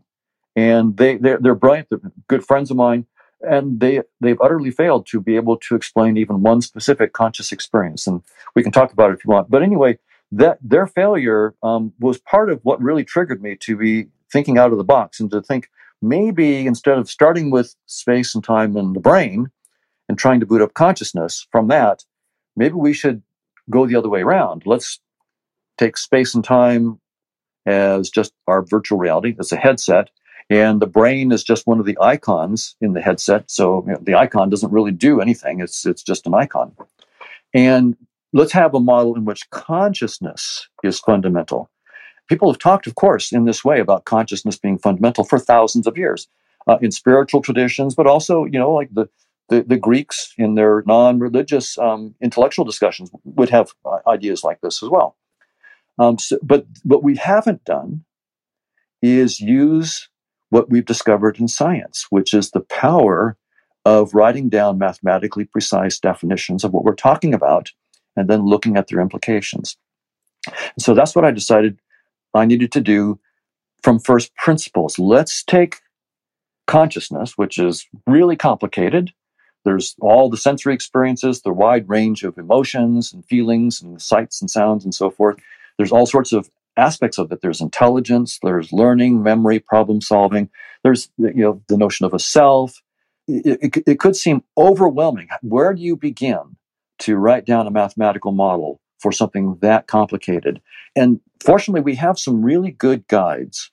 And 0.60 0.98
they, 0.98 1.16
they're, 1.16 1.40
they're 1.44 1.56
brilliant, 1.56 1.88
they're 1.90 2.12
good 2.28 2.46
friends 2.46 2.70
of 2.70 2.76
mine, 2.76 3.06
and 3.42 3.80
they, 3.80 4.02
they've 4.20 4.42
utterly 4.42 4.72
failed 4.72 5.08
to 5.08 5.22
be 5.22 5.38
able 5.38 5.56
to 5.58 5.76
explain 5.76 6.18
even 6.18 6.42
one 6.42 6.62
specific 6.62 7.14
conscious 7.14 7.52
experience. 7.52 8.08
And 8.08 8.22
we 8.56 8.64
can 8.64 8.74
talk 8.74 8.92
about 8.92 9.12
it 9.12 9.14
if 9.18 9.24
you 9.24 9.32
want. 9.32 9.50
But 9.50 9.64
anyway, 9.64 10.00
that 10.32 10.58
their 10.62 10.86
failure 10.86 11.56
um, 11.64 11.94
was 12.00 12.18
part 12.20 12.50
of 12.50 12.60
what 12.64 12.82
really 12.82 13.06
triggered 13.06 13.42
me 13.42 13.56
to 13.62 13.78
be 13.78 14.08
thinking 14.34 14.58
out 14.58 14.72
of 14.74 14.78
the 14.78 14.84
box 14.84 15.20
and 15.22 15.32
to 15.32 15.42
think 15.42 15.70
maybe 16.02 16.68
instead 16.68 16.98
of 16.98 17.10
starting 17.10 17.52
with 17.52 17.76
space 17.86 18.36
and 18.36 18.44
time 18.44 18.76
and 18.76 18.96
the 18.96 19.00
brain 19.00 19.48
and 20.10 20.18
trying 20.18 20.42
to 20.42 20.46
boot 20.46 20.62
up 20.62 20.74
consciousness 20.74 21.48
from 21.52 21.70
that, 21.70 22.04
maybe 22.58 22.76
we 22.76 22.94
should 22.94 23.22
go 23.70 23.88
the 23.88 23.96
other 23.96 24.10
way 24.10 24.22
around. 24.22 24.64
Let's 24.66 25.00
take 25.78 25.98
space 25.98 26.36
and 26.36 26.44
time 26.44 27.00
as 27.66 28.10
just 28.10 28.34
our 28.48 28.62
virtual 28.62 28.98
reality, 28.98 29.36
as 29.40 29.52
a 29.52 29.56
headset, 29.56 30.10
and 30.50 30.82
the 30.82 30.88
brain 30.88 31.32
is 31.32 31.44
just 31.44 31.68
one 31.68 31.80
of 31.80 31.86
the 31.86 31.98
icons 32.02 32.76
in 32.82 32.94
the 32.94 33.02
headset. 33.02 33.50
So 33.50 33.84
you 33.86 33.94
know, 33.94 34.00
the 34.02 34.16
icon 34.16 34.50
doesn't 34.50 34.72
really 34.72 34.92
do 34.92 35.22
anything; 35.22 35.60
it's 35.60 35.86
it's 35.86 36.04
just 36.04 36.28
an 36.28 36.34
icon. 36.34 36.76
And 37.54 37.98
let's 38.34 38.52
have 38.54 38.76
a 38.76 38.80
model 38.80 39.16
in 39.16 39.26
which 39.26 39.50
consciousness 39.50 40.68
is 40.84 41.00
fundamental 41.00 41.70
people 42.30 42.52
have 42.52 42.60
talked, 42.60 42.88
of 42.88 42.96
course, 42.96 43.34
in 43.34 43.44
this 43.44 43.66
way 43.66 43.80
about 43.80 44.06
consciousness 44.06 44.58
being 44.58 44.78
fundamental 44.78 45.24
for 45.26 45.40
thousands 45.40 45.88
of 45.88 45.98
years 45.98 46.28
uh, 46.68 46.78
in 46.82 46.92
spiritual 46.92 47.42
traditions, 47.42 47.96
but 47.96 48.08
also, 48.08 48.46
you 48.46 48.60
know, 48.60 48.72
like 48.72 48.90
the 48.94 49.10
the, 49.50 49.64
the 49.64 49.78
Greeks 49.78 50.32
in 50.38 50.54
their 50.54 50.84
non-religious 50.86 51.76
um, 51.80 52.14
intellectual 52.22 52.66
discussions 52.66 53.10
would 53.24 53.50
have 53.50 53.72
uh, 53.84 53.98
ideas 54.08 54.44
like 54.44 54.62
this 54.62 54.84
as 54.84 54.90
well. 54.90 55.18
Um, 55.98 56.20
so, 56.20 56.38
but 56.44 56.68
what 56.84 57.02
we 57.02 57.16
haven't 57.16 57.66
done 57.66 58.06
is 59.02 59.40
use 59.40 60.08
what 60.50 60.70
we've 60.70 60.86
discovered 60.86 61.40
in 61.40 61.48
science, 61.48 62.08
which 62.10 62.34
is 62.34 62.52
the 62.52 62.62
power 62.62 63.38
of 63.86 64.14
writing 64.14 64.50
down 64.50 64.78
mathematically 64.78 65.46
precise 65.46 66.00
definitions 66.00 66.64
of 66.64 66.74
what 66.74 66.84
we're 66.84 66.96
talking 66.96 67.34
about 67.34 67.72
and 68.16 68.30
then 68.30 68.46
looking 68.46 68.78
at 68.78 68.88
their 68.88 69.00
implications. 69.00 69.78
So 70.78 70.94
that's 70.94 71.16
what 71.16 71.26
I 71.26 71.32
decided 71.32 71.80
I 72.34 72.46
needed 72.46 72.72
to 72.74 72.82
do 72.82 73.20
from 73.84 74.00
first 74.00 74.36
principles. 74.36 75.00
Let's 75.00 75.44
take 75.44 75.78
consciousness, 76.68 77.38
which 77.38 77.58
is 77.58 77.88
really 78.06 78.36
complicated. 78.36 79.12
There's 79.66 79.96
all 80.00 80.30
the 80.30 80.38
sensory 80.38 80.74
experiences, 80.74 81.42
the 81.42 81.54
wide 81.54 81.88
range 81.90 82.24
of 82.24 82.38
emotions 82.38 83.12
and 83.14 83.26
feelings 83.26 83.82
and 83.82 84.02
sights 84.02 84.42
and 84.42 84.50
sounds 84.50 84.84
and 84.84 84.94
so 84.94 85.10
forth. 85.10 85.38
There's 85.78 85.92
all 85.92 86.06
sorts 86.06 86.32
of 86.32 86.50
aspects 86.80 87.18
of 87.18 87.32
it. 87.32 87.42
There's 87.42 87.62
intelligence, 87.62 88.40
there's 88.42 88.72
learning, 88.72 89.22
memory, 89.22 89.60
problem 89.60 90.02
solving. 90.02 90.50
There's 90.84 91.10
you 91.18 91.34
know 91.34 91.62
the 91.68 91.78
notion 91.78 92.06
of 92.06 92.14
a 92.14 92.20
self. 92.20 92.82
It, 93.28 93.60
it, 93.62 93.84
it 93.86 94.00
could 94.00 94.16
seem 94.16 94.44
overwhelming. 94.58 95.28
Where 95.42 95.74
do 95.74 95.82
you 95.82 95.96
begin 95.96 96.58
to 97.00 97.16
write 97.16 97.46
down 97.46 97.68
a 97.68 97.72
mathematical 97.72 98.32
model 98.32 98.80
for 99.00 99.12
something 99.12 99.58
that 99.62 99.88
complicated? 99.88 100.62
And 100.96 101.20
fortunately, 101.44 101.82
we 101.82 101.96
have 101.96 102.18
some 102.18 102.44
really 102.44 102.72
good 102.72 103.08
guides 103.08 103.72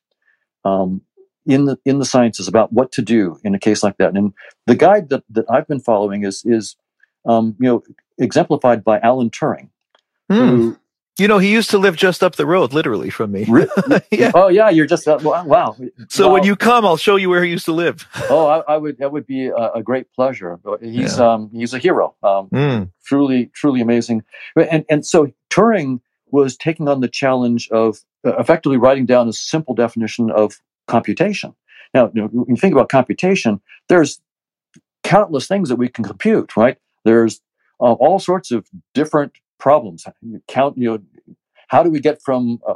um, 0.64 1.02
in 1.46 1.64
the 1.64 1.78
in 1.84 1.98
the 1.98 2.04
sciences 2.04 2.48
about 2.48 2.72
what 2.72 2.92
to 2.92 3.02
do 3.02 3.38
in 3.44 3.54
a 3.54 3.58
case 3.58 3.82
like 3.82 3.96
that. 3.98 4.14
And 4.14 4.32
the 4.66 4.74
guide 4.74 5.08
that, 5.10 5.22
that 5.30 5.46
I've 5.48 5.68
been 5.68 5.80
following 5.80 6.24
is 6.24 6.42
is 6.44 6.76
um, 7.24 7.56
you 7.60 7.68
know 7.68 7.82
exemplified 8.18 8.84
by 8.84 8.98
Alan 8.98 9.30
Turing, 9.30 9.70
mm. 10.30 10.36
who 10.36 10.78
you 11.18 11.28
know, 11.28 11.38
he 11.38 11.50
used 11.50 11.70
to 11.70 11.78
live 11.78 11.96
just 11.96 12.22
up 12.22 12.36
the 12.36 12.46
road, 12.46 12.72
literally 12.72 13.10
from 13.10 13.32
me. 13.32 13.46
yeah. 14.10 14.32
Oh, 14.34 14.48
yeah. 14.48 14.68
You're 14.68 14.86
just 14.86 15.08
uh, 15.08 15.18
wow. 15.22 15.76
So 16.08 16.30
when 16.30 16.44
you 16.44 16.56
come, 16.56 16.84
I'll 16.84 16.98
show 16.98 17.16
you 17.16 17.30
where 17.30 17.42
he 17.42 17.50
used 17.50 17.64
to 17.66 17.72
live. 17.72 18.06
oh, 18.30 18.46
I, 18.46 18.74
I, 18.74 18.76
would. 18.76 18.98
That 18.98 19.12
would 19.12 19.26
be 19.26 19.46
a, 19.46 19.72
a 19.74 19.82
great 19.82 20.12
pleasure. 20.12 20.58
He's 20.80 21.18
yeah. 21.18 21.32
um, 21.34 21.50
he's 21.52 21.72
a 21.72 21.78
hero. 21.78 22.14
Um, 22.22 22.48
mm. 22.48 22.90
Truly, 23.04 23.46
truly 23.54 23.80
amazing. 23.80 24.24
And 24.56 24.84
and 24.90 25.06
so 25.06 25.32
Turing 25.50 26.00
was 26.30 26.56
taking 26.56 26.88
on 26.88 27.00
the 27.00 27.08
challenge 27.08 27.68
of 27.70 28.00
uh, 28.26 28.36
effectively 28.36 28.76
writing 28.76 29.06
down 29.06 29.28
a 29.28 29.32
simple 29.32 29.74
definition 29.74 30.30
of 30.30 30.60
computation. 30.86 31.54
Now, 31.94 32.10
you 32.12 32.22
know, 32.22 32.28
when 32.28 32.56
you 32.56 32.60
think 32.60 32.72
about 32.72 32.88
computation, 32.88 33.60
there's 33.88 34.20
countless 35.02 35.46
things 35.46 35.68
that 35.68 35.76
we 35.76 35.88
can 35.88 36.04
compute, 36.04 36.56
right? 36.56 36.76
There's 37.04 37.40
uh, 37.80 37.92
all 37.92 38.18
sorts 38.18 38.50
of 38.50 38.66
different 38.92 39.32
problems. 39.58 40.04
Count, 40.48 40.76
you 40.78 40.90
know, 40.90 41.34
how 41.68 41.82
do 41.82 41.90
we 41.90 42.00
get 42.00 42.22
from 42.22 42.60
a, 42.66 42.74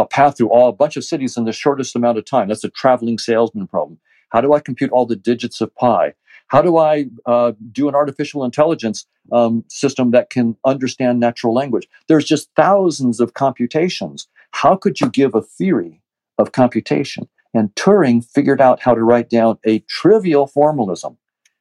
a 0.00 0.06
path 0.06 0.36
through 0.36 0.50
all 0.50 0.68
a 0.68 0.72
bunch 0.72 0.96
of 0.96 1.04
cities 1.04 1.36
in 1.36 1.44
the 1.44 1.52
shortest 1.52 1.96
amount 1.96 2.18
of 2.18 2.24
time? 2.24 2.48
That's 2.48 2.64
a 2.64 2.70
traveling 2.70 3.18
salesman 3.18 3.66
problem. 3.66 3.98
How 4.30 4.40
do 4.40 4.52
I 4.52 4.60
compute 4.60 4.90
all 4.90 5.06
the 5.06 5.16
digits 5.16 5.60
of 5.60 5.74
pi? 5.74 6.14
How 6.48 6.62
do 6.62 6.78
I 6.78 7.06
uh, 7.26 7.52
do 7.72 7.88
an 7.88 7.94
artificial 7.94 8.44
intelligence 8.44 9.06
um, 9.32 9.64
system 9.68 10.10
that 10.12 10.30
can 10.30 10.56
understand 10.64 11.20
natural 11.20 11.54
language? 11.54 11.88
There's 12.08 12.24
just 12.24 12.48
thousands 12.56 13.20
of 13.20 13.34
computations. 13.34 14.28
How 14.52 14.76
could 14.76 15.00
you 15.00 15.10
give 15.10 15.34
a 15.34 15.42
theory 15.42 16.00
of 16.38 16.52
computation? 16.52 17.28
And 17.54 17.74
Turing 17.74 18.24
figured 18.24 18.60
out 18.60 18.80
how 18.80 18.94
to 18.94 19.02
write 19.02 19.30
down 19.30 19.58
a 19.66 19.80
trivial 19.80 20.46
formalism. 20.46 21.18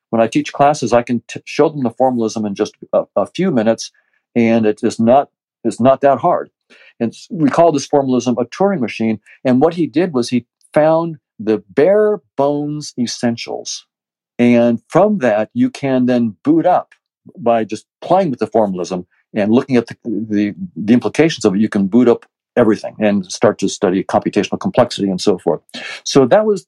When 0.09 0.21
I 0.21 0.27
teach 0.27 0.53
classes, 0.53 0.93
I 0.93 1.03
can 1.03 1.21
t- 1.27 1.41
show 1.45 1.69
them 1.69 1.83
the 1.83 1.89
formalism 1.89 2.45
in 2.45 2.55
just 2.55 2.75
a, 2.93 3.03
a 3.15 3.25
few 3.25 3.51
minutes, 3.51 3.91
and 4.35 4.65
it 4.65 4.79
is 4.83 4.99
not 4.99 5.29
it's 5.63 5.79
not 5.79 6.01
that 6.01 6.19
hard. 6.19 6.49
And 6.99 7.13
we 7.29 7.49
call 7.49 7.71
this 7.71 7.85
formalism 7.85 8.35
a 8.37 8.45
Turing 8.45 8.79
machine. 8.79 9.19
And 9.43 9.61
what 9.61 9.73
he 9.73 9.87
did 9.87 10.13
was 10.13 10.29
he 10.29 10.45
found 10.73 11.17
the 11.39 11.63
bare 11.69 12.21
bones 12.35 12.93
essentials 12.97 13.85
and 14.39 14.81
from 14.87 15.19
that, 15.19 15.49
you 15.53 15.69
can 15.69 16.05
then 16.05 16.35
boot 16.43 16.65
up 16.65 16.93
by 17.37 17.63
just 17.63 17.85
playing 18.01 18.29
with 18.29 18.39
the 18.39 18.47
formalism 18.47 19.07
and 19.33 19.51
looking 19.51 19.75
at 19.75 19.87
the, 19.87 19.97
the, 20.05 20.55
the, 20.75 20.93
implications 20.93 21.43
of 21.43 21.55
it. 21.55 21.59
You 21.59 21.69
can 21.69 21.87
boot 21.87 22.07
up 22.07 22.25
everything 22.55 22.95
and 22.99 23.25
start 23.31 23.59
to 23.59 23.67
study 23.67 24.03
computational 24.03 24.59
complexity 24.59 25.09
and 25.09 25.19
so 25.19 25.37
forth. 25.37 25.61
So 26.03 26.25
that 26.27 26.45
was 26.45 26.67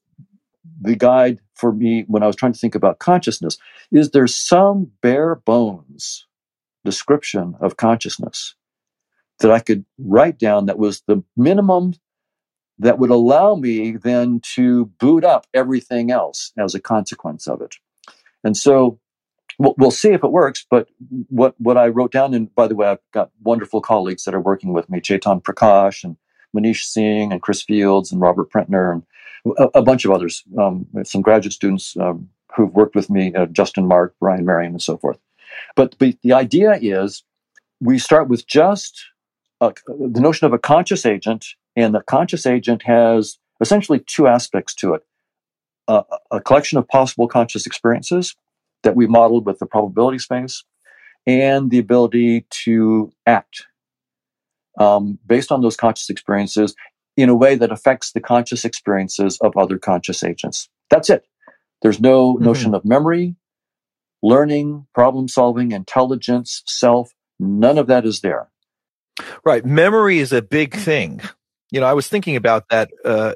the 0.80 0.96
guide 0.96 1.38
for 1.54 1.72
me 1.72 2.04
when 2.06 2.22
I 2.22 2.26
was 2.26 2.36
trying 2.36 2.52
to 2.52 2.58
think 2.58 2.74
about 2.74 2.98
consciousness. 2.98 3.56
Is 3.90 4.10
there 4.10 4.26
some 4.26 4.90
bare 5.00 5.36
bones 5.36 6.26
description 6.84 7.54
of 7.60 7.76
consciousness 7.76 8.54
that 9.40 9.50
I 9.50 9.60
could 9.60 9.84
write 9.98 10.38
down 10.38 10.66
that 10.66 10.78
was 10.78 11.02
the 11.06 11.22
minimum 11.36 11.94
that 12.78 12.98
would 12.98 13.10
allow 13.10 13.54
me 13.54 13.92
then 13.92 14.40
to 14.54 14.86
boot 14.98 15.24
up 15.24 15.46
everything 15.52 16.10
else 16.10 16.52
as 16.58 16.74
a 16.74 16.80
consequence 16.80 17.46
of 17.46 17.60
it. 17.60 17.76
And 18.42 18.56
so 18.56 18.98
we'll, 19.58 19.90
see 19.90 20.10
if 20.10 20.24
it 20.24 20.32
works. 20.32 20.64
But 20.68 20.88
what, 21.28 21.54
what 21.58 21.76
I 21.76 21.88
wrote 21.88 22.12
down, 22.12 22.32
and 22.32 22.54
by 22.54 22.66
the 22.66 22.74
way, 22.74 22.88
I've 22.88 22.98
got 23.12 23.30
wonderful 23.42 23.82
colleagues 23.82 24.24
that 24.24 24.34
are 24.34 24.40
working 24.40 24.72
with 24.72 24.88
me 24.88 25.00
Chetan 25.00 25.42
Prakash 25.42 26.04
and 26.04 26.16
Manish 26.56 26.84
Singh 26.84 27.32
and 27.32 27.42
Chris 27.42 27.62
Fields 27.62 28.10
and 28.10 28.20
Robert 28.20 28.50
Prentner 28.50 28.92
and 28.92 29.02
a, 29.58 29.78
a 29.78 29.82
bunch 29.82 30.04
of 30.04 30.10
others, 30.10 30.42
um, 30.58 30.86
some 31.04 31.22
graduate 31.22 31.52
students 31.52 31.96
um, 31.98 32.28
who've 32.56 32.72
worked 32.72 32.94
with 32.94 33.10
me, 33.10 33.34
uh, 33.34 33.46
Justin 33.46 33.86
Mark, 33.86 34.14
Brian 34.20 34.44
Marion, 34.44 34.72
and 34.72 34.82
so 34.82 34.96
forth. 34.96 35.18
But, 35.76 35.96
but 35.98 36.16
the 36.22 36.32
idea 36.32 36.78
is 36.80 37.22
we 37.80 37.98
start 37.98 38.28
with 38.28 38.46
just 38.46 39.00
a, 39.60 39.72
the 39.86 40.20
notion 40.20 40.46
of 40.46 40.52
a 40.52 40.58
conscious 40.58 41.06
agent 41.06 41.46
and 41.76 41.94
the 41.94 42.02
conscious 42.02 42.46
agent 42.46 42.82
has 42.82 43.38
essentially 43.60 44.00
two 44.06 44.26
aspects 44.26 44.74
to 44.74 44.94
it 44.94 45.02
uh, 45.90 46.02
a 46.30 46.40
collection 46.40 46.78
of 46.78 46.86
possible 46.86 47.26
conscious 47.26 47.66
experiences 47.66 48.36
that 48.84 48.94
we 48.94 49.06
modeled 49.06 49.44
with 49.44 49.58
the 49.58 49.66
probability 49.66 50.18
space, 50.18 50.64
and 51.26 51.70
the 51.70 51.78
ability 51.78 52.46
to 52.48 53.12
act 53.26 53.66
um, 54.78 55.18
based 55.26 55.50
on 55.52 55.60
those 55.60 55.76
conscious 55.76 56.08
experiences 56.08 56.74
in 57.16 57.28
a 57.28 57.34
way 57.34 57.56
that 57.56 57.72
affects 57.72 58.12
the 58.12 58.20
conscious 58.20 58.64
experiences 58.64 59.36
of 59.42 59.54
other 59.56 59.78
conscious 59.78 60.22
agents. 60.22 60.68
That's 60.88 61.10
it. 61.10 61.26
There's 61.82 62.00
no 62.00 62.34
mm-hmm. 62.34 62.44
notion 62.44 62.74
of 62.74 62.84
memory, 62.84 63.34
learning, 64.22 64.86
problem 64.94 65.28
solving, 65.28 65.72
intelligence, 65.72 66.62
self. 66.66 67.12
None 67.38 67.78
of 67.78 67.86
that 67.86 68.04
is 68.04 68.20
there. 68.20 68.50
Right. 69.44 69.64
Memory 69.64 70.18
is 70.18 70.32
a 70.32 70.42
big 70.42 70.74
thing. 70.74 71.20
You 71.70 71.80
know, 71.80 71.86
I 71.86 71.94
was 71.94 72.08
thinking 72.08 72.36
about 72.36 72.68
that. 72.70 72.90
Uh, 73.04 73.34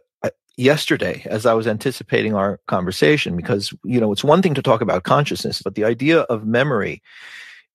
yesterday 0.57 1.23
as 1.29 1.47
I 1.47 1.55
was 1.55 1.67
anticipating 1.67 2.35
our 2.35 2.61
conversation 2.69 3.37
because, 3.37 3.73
you 3.85 4.01
know, 4.01 4.13
it's 4.13 4.25
one 4.25 4.43
thing 4.43 4.55
to 4.55 4.63
talk 4.63 4.81
about 4.81 5.03
consciousness, 5.03 5.61
but 5.63 5.75
the 5.75 5.85
idea 5.85 6.21
of 6.21 6.47
memory 6.47 7.03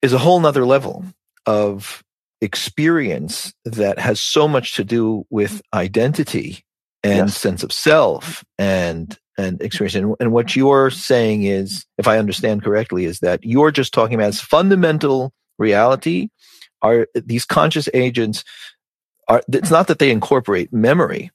is 0.01 0.13
a 0.13 0.17
whole 0.17 0.39
nother 0.39 0.65
level 0.65 1.05
of 1.45 2.03
experience 2.41 3.53
that 3.65 3.99
has 3.99 4.19
so 4.19 4.47
much 4.47 4.75
to 4.75 4.83
do 4.83 5.25
with 5.29 5.61
identity 5.73 6.63
and 7.03 7.27
yes. 7.27 7.37
sense 7.37 7.63
of 7.63 7.71
self 7.71 8.43
and 8.57 9.17
and 9.39 9.61
experience. 9.61 9.95
And, 9.95 10.15
and 10.19 10.31
what 10.31 10.55
you're 10.55 10.91
saying 10.91 11.43
is, 11.43 11.85
if 11.97 12.07
I 12.07 12.19
understand 12.19 12.63
correctly, 12.63 13.05
is 13.05 13.19
that 13.19 13.39
you're 13.43 13.71
just 13.71 13.93
talking 13.93 14.15
about 14.15 14.27
as 14.27 14.41
fundamental 14.41 15.33
reality 15.57 16.29
are 16.81 17.07
these 17.13 17.45
conscious 17.45 17.89
agents 17.93 18.43
are 19.27 19.41
it's 19.51 19.69
not 19.69 19.87
that 19.87 19.99
they 19.99 20.11
incorporate 20.11 20.71
memory 20.71 21.29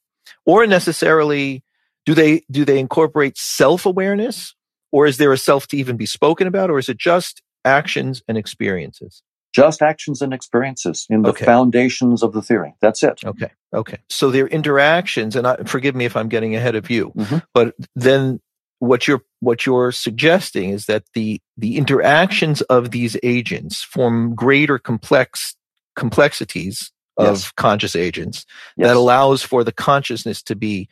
or 0.46 0.66
necessarily 0.66 1.62
do 2.06 2.14
they 2.14 2.42
do 2.50 2.64
they 2.64 2.78
incorporate 2.78 3.36
self-awareness 3.36 4.54
or 4.90 5.06
is 5.06 5.18
there 5.18 5.32
a 5.32 5.38
self 5.38 5.66
to 5.68 5.76
even 5.76 5.96
be 5.96 6.06
spoken 6.06 6.46
about 6.46 6.70
or 6.70 6.78
is 6.78 6.88
it 6.88 6.96
just 6.96 7.42
actions 7.64 8.22
and 8.26 8.38
experiences 8.38 9.22
just 9.54 9.82
actions 9.82 10.20
and 10.20 10.34
experiences 10.34 11.06
in 11.08 11.22
the 11.22 11.30
okay. 11.30 11.44
foundations 11.44 12.22
of 12.22 12.32
the 12.32 12.42
theory 12.42 12.74
that's 12.80 13.02
it 13.02 13.20
okay 13.24 13.50
okay 13.72 13.98
so 14.08 14.30
their 14.30 14.48
interactions 14.48 15.36
and 15.36 15.46
I, 15.46 15.56
forgive 15.64 15.94
me 15.94 16.04
if 16.04 16.16
i'm 16.16 16.28
getting 16.28 16.54
ahead 16.56 16.74
of 16.74 16.90
you 16.90 17.12
mm-hmm. 17.16 17.38
but 17.54 17.74
then 17.94 18.40
what 18.80 19.06
you're 19.06 19.22
what 19.40 19.64
you're 19.64 19.92
suggesting 19.92 20.70
is 20.70 20.86
that 20.86 21.04
the 21.14 21.40
the 21.56 21.76
interactions 21.76 22.60
of 22.62 22.90
these 22.90 23.16
agents 23.22 23.82
form 23.82 24.34
greater 24.34 24.78
complex 24.78 25.54
complexities 25.96 26.90
of 27.16 27.26
yes. 27.26 27.52
conscious 27.52 27.94
agents 27.94 28.44
yes. 28.76 28.88
that 28.88 28.96
allows 28.96 29.42
for 29.42 29.62
the 29.62 29.72
consciousness 29.72 30.42
to 30.42 30.56
be 30.56 30.88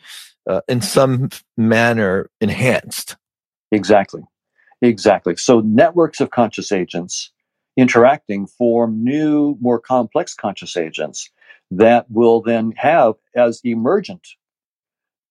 uh, 0.48 0.60
in 0.68 0.80
some 0.80 1.28
manner 1.56 2.30
enhanced 2.40 3.16
exactly 3.72 4.22
exactly 4.80 5.36
so 5.36 5.60
networks 5.60 6.20
of 6.20 6.30
conscious 6.30 6.70
agents 6.70 7.32
interacting 7.76 8.46
form 8.46 9.02
new 9.02 9.56
more 9.60 9.78
complex 9.78 10.34
conscious 10.34 10.76
agents 10.76 11.30
that 11.70 12.10
will 12.10 12.42
then 12.42 12.72
have 12.76 13.14
as 13.34 13.60
emergent 13.64 14.26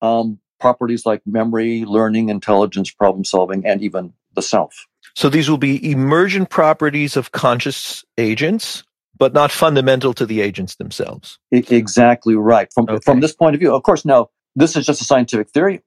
um, 0.02 0.40
properties 0.60 1.06
like 1.06 1.22
memory, 1.26 1.86
learning, 1.86 2.30
intelligence, 2.30 2.90
problem 2.92 3.24
solving, 3.24 3.66
and 3.66 3.82
even 3.82 4.14
the 4.34 4.42
self. 4.42 4.88
So 5.16 5.30
these 5.30 5.50
will 5.50 5.58
be 5.58 5.92
emergent 5.92 6.50
properties 6.50 7.18
of 7.18 7.32
conscious 7.32 8.04
agents, 8.18 8.84
but 9.18 9.34
not 9.34 9.52
fundamental 9.52 10.14
to 10.14 10.26
the 10.26 10.42
agents 10.42 10.76
themselves. 10.76 11.38
exactly 11.52 12.36
right. 12.36 12.72
From 12.74 12.86
okay. 12.90 13.00
from 13.04 13.20
this 13.20 13.34
point 13.34 13.56
of 13.56 13.60
view, 13.60 13.74
of 13.74 13.84
course. 13.84 14.06
Now, 14.06 14.30
this 14.56 14.76
is 14.76 14.86
just 14.86 15.02
a 15.02 15.06
scientific 15.06 15.50
theory. 15.50 15.82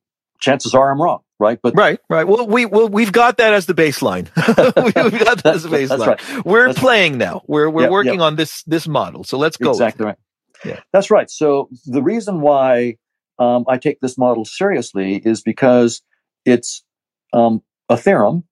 Chances 0.45 0.74
are 0.74 0.92
I'm 0.92 1.01
wrong, 1.01 1.20
right? 1.38 1.59
But 1.62 1.74
right, 1.74 1.99
right. 2.09 2.26
Well, 2.26 2.47
we 2.47 2.66
well 2.66 2.88
we've 2.88 3.12
got 3.12 3.38
that 3.38 3.55
as 3.55 3.66
the 3.66 3.74
baseline. 3.74 4.28
we've 4.84 5.18
got 5.18 5.42
that 5.42 5.47
as 5.55 5.62
the 5.62 5.68
baseline. 5.68 6.07
Right. 6.07 6.45
We're 6.45 6.66
that's 6.68 6.78
playing 6.78 7.12
right. 7.12 7.18
now. 7.18 7.42
We're 7.47 7.70
we're 7.70 7.90
working 7.90 8.20
on 8.20 8.36
this 8.36 8.62
this 8.64 8.86
model. 8.86 9.24
So 9.24 9.38
let's 9.38 9.57
go. 9.57 9.70
Exactly 9.70 10.07
right. 10.07 10.18
Yeah, 10.64 10.80
that's 10.92 11.11
right. 11.11 11.30
So 11.30 11.68
the 11.86 12.03
reason 12.03 12.40
why 12.40 12.97
um, 13.38 13.64
I 13.68 13.78
take 13.78 14.01
this 14.01 14.16
model 14.16 14.45
seriously 14.45 15.16
is 15.16 15.42
because 15.42 16.03
it's 16.45 16.84
um, 17.32 17.62
a 17.88 17.97
theorem 17.97 18.45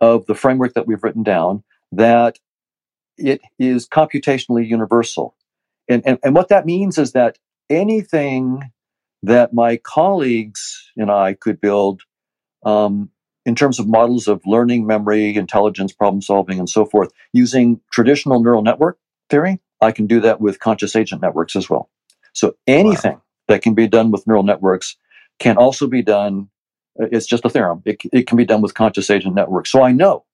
of 0.00 0.26
the 0.26 0.34
framework 0.34 0.74
that 0.74 0.86
we've 0.86 1.02
written 1.02 1.22
down 1.22 1.64
that 1.92 2.38
it 3.16 3.40
is 3.58 3.88
computationally 3.88 4.66
universal. 4.66 5.36
And, 5.88 6.02
and, 6.04 6.18
and 6.22 6.34
what 6.34 6.48
that 6.48 6.66
means 6.66 6.98
is 6.98 7.12
that 7.12 7.38
anything 7.70 8.70
that 9.26 9.52
my 9.52 9.76
colleagues 9.76 10.90
and 10.96 11.10
I 11.10 11.34
could 11.34 11.60
build 11.60 12.02
um, 12.64 13.10
in 13.44 13.54
terms 13.54 13.78
of 13.78 13.86
models 13.86 14.26
of 14.26 14.40
learning, 14.44 14.86
memory, 14.86 15.36
intelligence, 15.36 15.92
problem 15.92 16.20
solving, 16.22 16.58
and 16.58 16.68
so 16.68 16.84
forth, 16.84 17.12
using 17.32 17.80
traditional 17.92 18.42
neural 18.42 18.62
network 18.62 18.98
theory, 19.30 19.60
I 19.80 19.92
can 19.92 20.06
do 20.06 20.20
that 20.20 20.40
with 20.40 20.58
conscious 20.58 20.96
agent 20.96 21.22
networks 21.22 21.54
as 21.54 21.70
well. 21.70 21.90
So 22.32 22.56
anything 22.66 23.14
wow 23.14 23.22
that 23.48 23.62
can 23.62 23.74
be 23.74 23.86
done 23.86 24.10
with 24.10 24.26
neural 24.26 24.42
networks 24.42 24.96
can 25.38 25.56
also 25.56 25.86
be 25.86 26.02
done. 26.02 26.48
It's 26.96 27.26
just 27.26 27.44
a 27.44 27.50
theorem. 27.50 27.82
It, 27.84 28.00
it 28.12 28.26
can 28.26 28.36
be 28.36 28.44
done 28.44 28.62
with 28.62 28.74
conscious 28.74 29.10
agent 29.10 29.34
networks. 29.34 29.70
So 29.70 29.82
I 29.82 29.92
know 29.92 30.24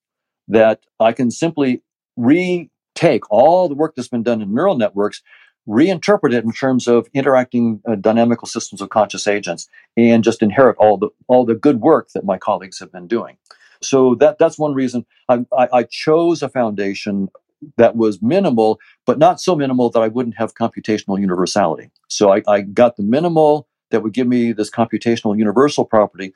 that 0.48 0.80
I 1.00 1.12
can 1.12 1.30
simply 1.30 1.82
retake 2.16 3.30
all 3.30 3.68
the 3.68 3.74
work 3.74 3.94
that's 3.94 4.08
been 4.08 4.22
done 4.22 4.42
in 4.42 4.54
neural 4.54 4.76
networks, 4.76 5.22
reinterpret 5.68 6.32
it 6.32 6.44
in 6.44 6.52
terms 6.52 6.88
of 6.88 7.08
interacting 7.14 7.80
uh, 7.88 7.94
dynamical 7.94 8.48
systems 8.48 8.80
of 8.80 8.90
conscious 8.90 9.26
agents, 9.26 9.68
and 9.96 10.24
just 10.24 10.42
inherit 10.42 10.76
all 10.78 10.96
the 10.96 11.08
all 11.28 11.44
the 11.44 11.54
good 11.54 11.80
work 11.80 12.08
that 12.14 12.24
my 12.24 12.38
colleagues 12.38 12.78
have 12.78 12.92
been 12.92 13.06
doing. 13.06 13.36
So 13.80 14.14
that 14.16 14.38
that's 14.38 14.58
one 14.58 14.74
reason 14.74 15.06
I, 15.28 15.44
I, 15.56 15.68
I 15.72 15.82
chose 15.84 16.42
a 16.42 16.48
foundation 16.48 17.28
that 17.76 17.96
was 17.96 18.20
minimal, 18.20 18.80
but 19.06 19.18
not 19.18 19.40
so 19.40 19.54
minimal 19.54 19.90
that 19.90 20.00
I 20.00 20.08
wouldn't 20.08 20.36
have 20.36 20.54
computational 20.54 21.20
universality. 21.20 21.90
So 22.08 22.32
I, 22.32 22.42
I 22.48 22.62
got 22.62 22.96
the 22.96 23.02
minimal 23.02 23.68
that 23.90 24.02
would 24.02 24.12
give 24.12 24.26
me 24.26 24.52
this 24.52 24.70
computational 24.70 25.38
universal 25.38 25.84
property. 25.84 26.34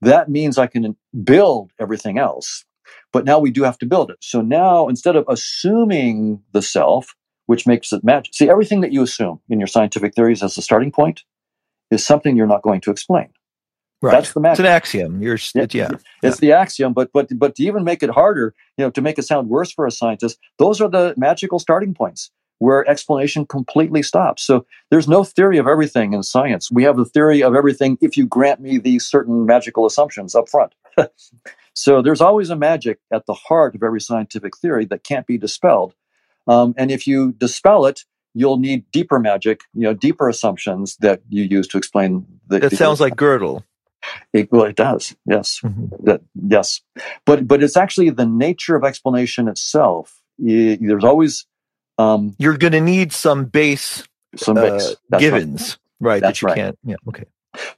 That 0.00 0.28
means 0.28 0.58
I 0.58 0.66
can 0.66 0.96
build 1.24 1.70
everything 1.78 2.18
else. 2.18 2.64
But 3.12 3.24
now 3.24 3.38
we 3.38 3.50
do 3.50 3.62
have 3.62 3.78
to 3.78 3.86
build 3.86 4.10
it. 4.10 4.18
So 4.20 4.40
now 4.40 4.88
instead 4.88 5.16
of 5.16 5.24
assuming 5.28 6.42
the 6.52 6.62
self, 6.62 7.14
which 7.46 7.66
makes 7.66 7.92
it 7.92 8.04
magic, 8.04 8.34
see, 8.34 8.50
everything 8.50 8.80
that 8.82 8.92
you 8.92 9.02
assume 9.02 9.40
in 9.48 9.58
your 9.58 9.66
scientific 9.66 10.14
theories 10.14 10.42
as 10.42 10.56
a 10.58 10.62
starting 10.62 10.92
point 10.92 11.22
is 11.90 12.04
something 12.04 12.36
you're 12.36 12.46
not 12.46 12.62
going 12.62 12.80
to 12.82 12.90
explain. 12.90 13.28
Right. 14.02 14.12
That's 14.12 14.34
the 14.34 14.40
magic. 14.40 14.60
It's 14.60 14.60
an 14.60 14.66
axiom. 14.66 15.22
You're 15.22 15.38
yeah. 15.54 15.66
yeah. 15.72 15.90
It's 16.22 16.38
the 16.38 16.52
axiom, 16.52 16.92
but 16.92 17.10
but 17.14 17.28
but 17.38 17.54
to 17.54 17.62
even 17.62 17.82
make 17.82 18.02
it 18.02 18.10
harder, 18.10 18.54
you 18.76 18.84
know, 18.84 18.90
to 18.90 19.00
make 19.00 19.18
it 19.18 19.22
sound 19.22 19.48
worse 19.48 19.72
for 19.72 19.86
a 19.86 19.90
scientist, 19.90 20.38
those 20.58 20.80
are 20.82 20.88
the 20.88 21.14
magical 21.16 21.58
starting 21.58 21.94
points 21.94 22.30
where 22.58 22.88
explanation 22.88 23.46
completely 23.46 24.02
stops. 24.02 24.42
So 24.42 24.66
there's 24.90 25.08
no 25.08 25.24
theory 25.24 25.58
of 25.58 25.66
everything 25.66 26.12
in 26.12 26.22
science. 26.22 26.70
We 26.70 26.84
have 26.84 26.96
the 26.96 27.04
theory 27.04 27.42
of 27.42 27.54
everything 27.54 27.98
if 28.00 28.16
you 28.16 28.26
grant 28.26 28.60
me 28.60 28.78
these 28.78 29.06
certain 29.06 29.46
magical 29.46 29.86
assumptions 29.86 30.34
up 30.34 30.48
front. 30.48 30.74
so 31.74 32.00
there's 32.00 32.20
always 32.20 32.50
a 32.50 32.56
magic 32.56 32.98
at 33.12 33.26
the 33.26 33.34
heart 33.34 33.74
of 33.74 33.82
every 33.82 34.00
scientific 34.00 34.56
theory 34.56 34.84
that 34.86 35.04
can't 35.04 35.26
be 35.26 35.38
dispelled. 35.38 35.94
Um, 36.46 36.74
and 36.76 36.90
if 36.90 37.06
you 37.06 37.32
dispel 37.32 37.86
it, 37.86 38.04
you'll 38.34 38.58
need 38.58 38.84
deeper 38.92 39.18
magic, 39.18 39.62
you 39.74 39.82
know, 39.82 39.94
deeper 39.94 40.28
assumptions 40.28 40.96
that 40.98 41.22
you 41.28 41.44
use 41.44 41.66
to 41.68 41.78
explain 41.78 42.26
the. 42.46 42.60
That 42.60 42.72
sounds 42.72 43.00
like 43.00 43.16
Gödel. 43.16 43.64
It, 44.32 44.52
well, 44.52 44.64
it 44.64 44.76
does. 44.76 45.16
Yes, 45.26 45.60
mm-hmm. 45.64 45.86
that, 46.04 46.20
yes, 46.34 46.80
but 47.24 47.48
but 47.48 47.62
it's 47.62 47.76
actually 47.76 48.10
the 48.10 48.26
nature 48.26 48.76
of 48.76 48.84
explanation 48.84 49.48
itself. 49.48 50.22
It, 50.38 50.78
there's 50.80 51.02
always 51.02 51.46
um, 51.98 52.36
you're 52.38 52.56
going 52.56 52.72
to 52.72 52.80
need 52.80 53.12
some 53.12 53.46
base, 53.46 54.06
some 54.36 54.54
base. 54.54 54.94
Uh, 55.12 55.18
givens, 55.18 55.78
right? 55.98 56.10
right 56.10 56.22
that 56.22 56.42
you 56.42 56.46
right. 56.46 56.56
can't. 56.56 56.78
Yeah. 56.84 56.96
Okay. 57.08 57.24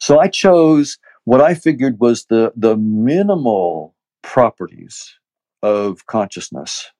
So 0.00 0.18
I 0.18 0.28
chose 0.28 0.98
what 1.24 1.40
I 1.40 1.54
figured 1.54 2.00
was 2.00 2.26
the 2.26 2.52
the 2.56 2.76
minimal 2.76 3.94
properties 4.22 5.14
of 5.62 6.04
consciousness 6.06 6.90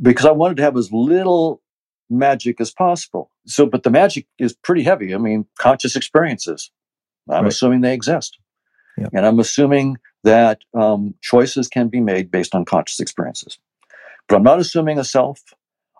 because 0.00 0.26
I 0.26 0.32
wanted 0.32 0.56
to 0.58 0.62
have 0.62 0.76
as 0.76 0.92
little 0.92 1.62
magic 2.10 2.60
as 2.60 2.70
possible. 2.70 3.30
So, 3.46 3.66
but 3.66 3.82
the 3.82 3.90
magic 3.90 4.26
is 4.38 4.54
pretty 4.54 4.82
heavy. 4.82 5.14
I 5.14 5.18
mean, 5.18 5.46
conscious 5.58 5.96
experiences. 5.96 6.70
I'm 7.28 7.44
right. 7.44 7.52
assuming 7.52 7.80
they 7.80 7.94
exist. 7.94 8.38
Yep. 8.98 9.10
And 9.12 9.26
I'm 9.26 9.40
assuming 9.40 9.96
that 10.22 10.60
um, 10.74 11.14
choices 11.20 11.68
can 11.68 11.88
be 11.88 12.00
made 12.00 12.30
based 12.30 12.54
on 12.54 12.64
conscious 12.64 13.00
experiences. 13.00 13.58
But 14.28 14.36
I'm 14.36 14.42
not 14.42 14.58
assuming 14.58 14.98
a 14.98 15.04
self. 15.04 15.40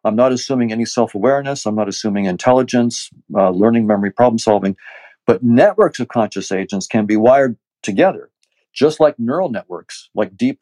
I'm 0.05 0.17
not 0.17 0.33
assuming 0.33 0.71
any 0.71 0.85
self 0.85 1.15
awareness. 1.15 1.67
I'm 1.67 1.75
not 1.75 1.89
assuming 1.89 2.27
intelligence, 2.27 3.11
uh, 3.35 3.51
learning, 3.51 3.87
memory, 3.87 4.11
problem 4.11 4.39
solving. 4.39 4.77
But 5.27 5.43
networks 5.43 6.01
of 6.01 6.09
conscious 6.09 6.53
agents 6.53 6.87
can 6.87 7.07
be 7.07 7.17
wired 7.17 7.57
together, 7.83 8.31
just 8.75 9.01
like 9.01 9.19
neural 9.19 9.51
networks, 9.51 10.11
like 10.15 10.37
deep 10.37 10.61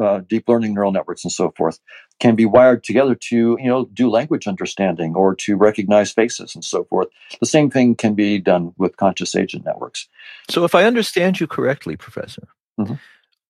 uh, 0.00 0.20
deep 0.28 0.48
learning 0.48 0.74
neural 0.74 0.92
networks 0.92 1.24
and 1.24 1.32
so 1.32 1.52
forth 1.56 1.78
can 2.20 2.34
be 2.34 2.44
wired 2.44 2.84
together 2.84 3.14
to 3.14 3.56
you 3.60 3.68
know 3.68 3.86
do 3.92 4.08
language 4.08 4.46
understanding 4.46 5.14
or 5.14 5.34
to 5.34 5.56
recognize 5.56 6.12
faces 6.12 6.54
and 6.54 6.64
so 6.64 6.84
forth 6.84 7.08
the 7.40 7.46
same 7.46 7.70
thing 7.70 7.94
can 7.94 8.14
be 8.14 8.38
done 8.38 8.72
with 8.78 8.96
conscious 8.96 9.34
agent 9.34 9.64
networks 9.64 10.08
so 10.48 10.64
if 10.64 10.74
i 10.74 10.84
understand 10.84 11.40
you 11.40 11.46
correctly 11.46 11.96
professor 11.96 12.48
mm-hmm. 12.78 12.94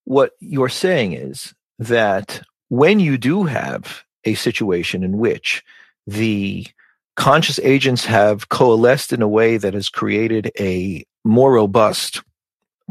what 0.05 0.31
you're 0.39 0.69
saying 0.69 1.13
is 1.13 1.53
that 1.79 2.41
when 2.69 2.99
you 2.99 3.17
do 3.17 3.43
have 3.43 4.03
a 4.23 4.33
situation 4.33 5.03
in 5.03 5.17
which 5.17 5.63
the 6.07 6.65
conscious 7.15 7.59
agents 7.59 8.05
have 8.05 8.49
coalesced 8.49 9.13
in 9.13 9.21
a 9.21 9.27
way 9.27 9.57
that 9.57 9.73
has 9.73 9.89
created 9.89 10.51
a 10.59 11.05
more 11.23 11.53
robust 11.53 12.21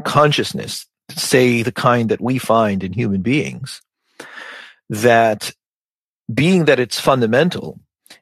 consciousness 0.03 0.87
say 1.11 1.61
the 1.61 1.71
kind 1.71 2.09
that 2.09 2.21
we 2.21 2.37
find 2.37 2.83
in 2.83 2.93
human 2.93 3.21
beings, 3.21 3.81
that 4.89 5.51
being 6.33 6.65
that 6.65 6.79
it's 6.79 6.99
fundamental 6.99 7.79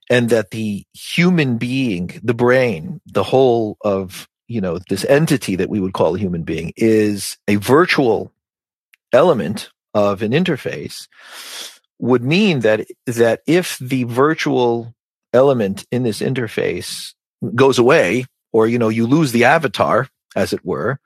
and 0.09 0.29
that 0.29 0.51
the 0.51 0.85
human 0.93 1.57
being, 1.57 2.19
the 2.23 2.33
brain, 2.33 3.01
the 3.05 3.23
whole 3.23 3.77
of 3.81 4.27
you 4.47 4.61
know, 4.61 4.77
this 4.89 5.05
entity 5.05 5.55
that 5.55 5.69
we 5.69 5.79
would 5.79 5.93
call 5.93 6.15
a 6.15 6.19
human 6.19 6.43
being 6.43 6.73
is 6.75 7.37
a 7.47 7.55
virtual 7.55 8.31
element 9.11 9.69
of 9.93 10.21
an 10.21 10.31
interface 10.31 11.07
would 11.99 12.23
mean 12.23 12.59
that 12.59 12.85
that 13.05 13.41
if 13.47 13.77
the 13.79 14.03
virtual 14.03 14.93
element 15.33 15.85
in 15.91 16.03
this 16.03 16.19
interface 16.19 17.13
goes 17.55 17.79
away 17.79 18.25
or 18.51 18.67
you 18.67 18.77
know 18.77 18.89
you 18.89 19.05
lose 19.05 19.31
the 19.31 19.43
avatar 19.43 20.07
as 20.35 20.51
it 20.53 20.65
were 20.65 20.99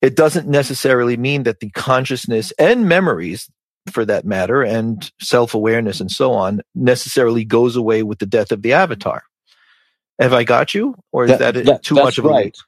it 0.00 0.16
doesn't 0.16 0.48
necessarily 0.48 1.16
mean 1.16 1.42
that 1.42 1.60
the 1.60 1.70
consciousness 1.70 2.52
and 2.58 2.88
memories 2.88 3.50
for 3.90 4.04
that 4.04 4.24
matter 4.24 4.62
and 4.62 5.10
self-awareness 5.20 6.00
and 6.00 6.10
so 6.10 6.32
on 6.32 6.60
necessarily 6.74 7.44
goes 7.44 7.76
away 7.76 8.02
with 8.02 8.18
the 8.18 8.26
death 8.26 8.52
of 8.52 8.62
the 8.62 8.72
avatar. 8.72 9.24
Have 10.20 10.32
i 10.32 10.44
got 10.44 10.74
you 10.74 10.94
or 11.10 11.24
is 11.24 11.30
that, 11.30 11.54
that, 11.54 11.64
that 11.64 11.82
too 11.82 11.96
much 11.96 12.18
of 12.18 12.24
right. 12.24 12.54
a 12.56 12.62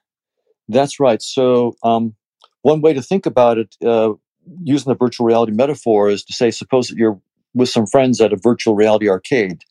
that's 0.67 0.99
right. 0.99 1.21
So 1.21 1.75
um, 1.83 2.15
one 2.61 2.81
way 2.81 2.93
to 2.93 3.01
think 3.01 3.25
about 3.25 3.57
it 3.57 3.75
uh, 3.85 4.13
using 4.63 4.91
the 4.91 4.97
virtual 4.97 5.27
reality 5.27 5.51
metaphor 5.51 6.09
is 6.09 6.23
to 6.25 6.33
say 6.33 6.51
suppose 6.51 6.87
that 6.87 6.97
you're 6.97 7.19
with 7.53 7.69
some 7.69 7.85
friends 7.85 8.19
at 8.21 8.33
a 8.33 8.37
virtual 8.37 8.75
reality 8.75 9.09
arcade 9.09 9.63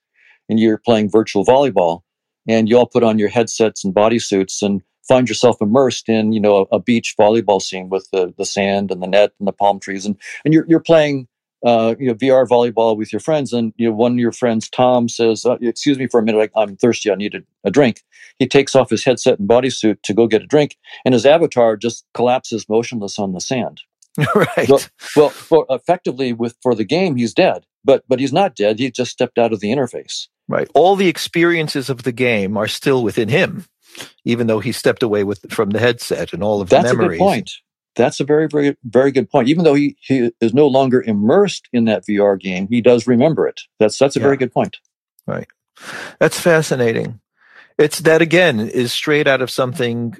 and 0.48 0.58
you're 0.58 0.78
playing 0.78 1.10
virtual 1.10 1.44
volleyball 1.44 2.00
and 2.48 2.68
you 2.68 2.78
all 2.78 2.86
put 2.86 3.02
on 3.02 3.18
your 3.18 3.28
headsets 3.28 3.84
and 3.84 3.94
bodysuits 3.94 4.62
and 4.62 4.82
find 5.06 5.28
yourself 5.28 5.56
immersed 5.60 6.08
in 6.08 6.32
you 6.32 6.40
know 6.40 6.66
a, 6.72 6.76
a, 6.76 6.80
beach 6.80 7.14
volleyball 7.18 7.60
scene 7.60 7.90
with 7.90 8.08
the, 8.10 8.32
the 8.38 8.46
sand 8.46 8.90
and 8.90 9.02
the 9.02 9.06
net 9.06 9.32
and 9.38 9.46
the 9.46 9.52
palm 9.52 9.78
trees 9.78 10.06
and, 10.06 10.16
and 10.44 10.54
you're, 10.54 10.64
you're 10.66 10.80
playing 10.80 11.28
uh, 11.64 11.94
you 11.98 12.06
know 12.06 12.14
VR 12.14 12.46
volleyball 12.46 12.96
with 12.96 13.12
your 13.12 13.20
friends 13.20 13.52
and 13.52 13.72
you 13.76 13.88
know 13.88 13.94
one 13.94 14.12
of 14.12 14.18
your 14.18 14.32
friends 14.32 14.68
Tom 14.68 15.08
says 15.08 15.44
uh, 15.44 15.56
excuse 15.60 15.98
me 15.98 16.06
for 16.06 16.20
a 16.20 16.22
minute 16.22 16.50
I'm 16.56 16.76
thirsty 16.76 17.10
I 17.10 17.14
need 17.14 17.34
a, 17.34 17.40
a 17.64 17.70
drink 17.70 18.02
he 18.38 18.46
takes 18.46 18.74
off 18.74 18.90
his 18.90 19.04
headset 19.04 19.38
and 19.38 19.48
bodysuit 19.48 20.02
to 20.02 20.14
go 20.14 20.26
get 20.26 20.42
a 20.42 20.46
drink 20.46 20.76
and 21.04 21.14
his 21.14 21.26
avatar 21.26 21.76
just 21.76 22.04
collapses 22.14 22.68
motionless 22.68 23.18
on 23.18 23.32
the 23.32 23.40
sand 23.40 23.80
right 24.34 24.68
well, 24.68 24.80
well 25.16 25.30
for, 25.30 25.66
effectively 25.70 26.32
with 26.32 26.56
for 26.62 26.74
the 26.74 26.84
game 26.84 27.16
he's 27.16 27.34
dead 27.34 27.64
but 27.84 28.04
but 28.08 28.20
he's 28.20 28.32
not 28.32 28.54
dead 28.54 28.78
he 28.78 28.90
just 28.90 29.10
stepped 29.10 29.38
out 29.38 29.52
of 29.52 29.60
the 29.60 29.72
interface 29.72 30.28
right 30.48 30.68
all 30.74 30.94
the 30.94 31.08
experiences 31.08 31.90
of 31.90 32.04
the 32.04 32.12
game 32.12 32.56
are 32.56 32.68
still 32.68 33.02
within 33.02 33.28
him 33.28 33.64
even 34.24 34.46
though 34.46 34.60
he 34.60 34.72
stepped 34.72 35.02
away 35.02 35.24
with 35.24 35.50
from 35.50 35.70
the 35.70 35.78
headset 35.78 36.32
and 36.32 36.42
all 36.42 36.60
of 36.60 36.68
That's 36.68 36.90
the 36.90 36.96
memories. 36.96 37.18
That's 37.18 37.20
a 37.20 37.24
good 37.24 37.24
point. 37.24 37.52
That's 37.96 38.20
a 38.20 38.24
very, 38.24 38.48
very, 38.48 38.76
very 38.84 39.12
good 39.12 39.30
point. 39.30 39.48
Even 39.48 39.64
though 39.64 39.74
he, 39.74 39.96
he 40.00 40.32
is 40.40 40.52
no 40.52 40.66
longer 40.66 41.02
immersed 41.02 41.68
in 41.72 41.84
that 41.84 42.04
VR 42.06 42.38
game, 42.38 42.66
he 42.68 42.80
does 42.80 43.06
remember 43.06 43.46
it. 43.46 43.62
That's 43.78 43.98
that's 43.98 44.16
a 44.16 44.18
yeah. 44.18 44.24
very 44.24 44.36
good 44.36 44.52
point. 44.52 44.78
Right. 45.26 45.48
That's 46.18 46.38
fascinating. 46.38 47.20
It's 47.78 48.00
that 48.00 48.22
again 48.22 48.60
is 48.60 48.92
straight 48.92 49.26
out 49.26 49.42
of 49.42 49.50
something 49.50 50.16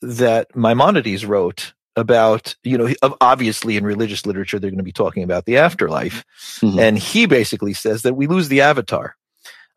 that 0.00 0.54
Maimonides 0.54 1.26
wrote 1.26 1.74
about, 1.96 2.54
you 2.62 2.78
know, 2.78 2.94
obviously 3.20 3.76
in 3.76 3.84
religious 3.84 4.24
literature, 4.24 4.58
they're 4.58 4.70
going 4.70 4.78
to 4.78 4.84
be 4.84 4.92
talking 4.92 5.24
about 5.24 5.44
the 5.44 5.58
afterlife. 5.58 6.24
Mm-hmm. 6.60 6.78
And 6.78 6.98
he 6.98 7.26
basically 7.26 7.74
says 7.74 8.02
that 8.02 8.14
we 8.14 8.26
lose 8.26 8.48
the 8.48 8.60
avatar. 8.60 9.16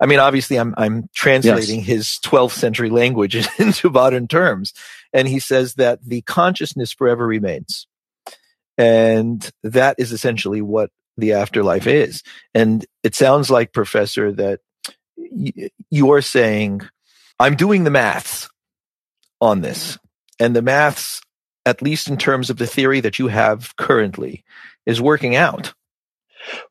I 0.02 0.08
mean, 0.08 0.20
obviously, 0.20 0.58
I'm 0.58 0.74
I'm 0.78 1.08
translating 1.14 1.80
yes. 1.80 1.88
his 1.88 2.08
12th 2.24 2.54
century 2.54 2.90
language 2.90 3.36
into 3.60 3.90
modern 3.92 4.28
terms, 4.28 4.74
and 5.14 5.28
he 5.28 5.40
says 5.40 5.76
that 5.76 6.00
the 6.04 6.22
consciousness 6.24 6.92
forever 6.92 7.26
remains, 7.26 7.88
and 8.78 9.48
that 9.64 9.96
is 10.00 10.12
essentially 10.12 10.62
what 10.62 10.90
the 11.18 11.34
afterlife 11.34 11.86
is. 11.86 12.24
And 12.56 12.84
it 13.04 13.14
sounds 13.14 13.52
like, 13.52 13.74
Professor, 13.74 14.32
that 14.32 14.62
y- 15.18 15.70
you're 15.92 16.22
saying, 16.22 16.82
I'm 17.40 17.56
doing 17.56 17.84
the 17.84 17.92
maths 17.92 18.50
on 19.40 19.62
this, 19.62 20.00
and 20.40 20.56
the 20.56 20.64
maths, 20.64 21.22
at 21.64 21.84
least 21.84 22.08
in 22.08 22.18
terms 22.18 22.50
of 22.50 22.58
the 22.58 22.66
theory 22.66 23.02
that 23.02 23.20
you 23.20 23.28
have 23.28 23.76
currently, 23.78 24.44
is 24.88 25.00
working 25.00 25.36
out. 25.36 25.76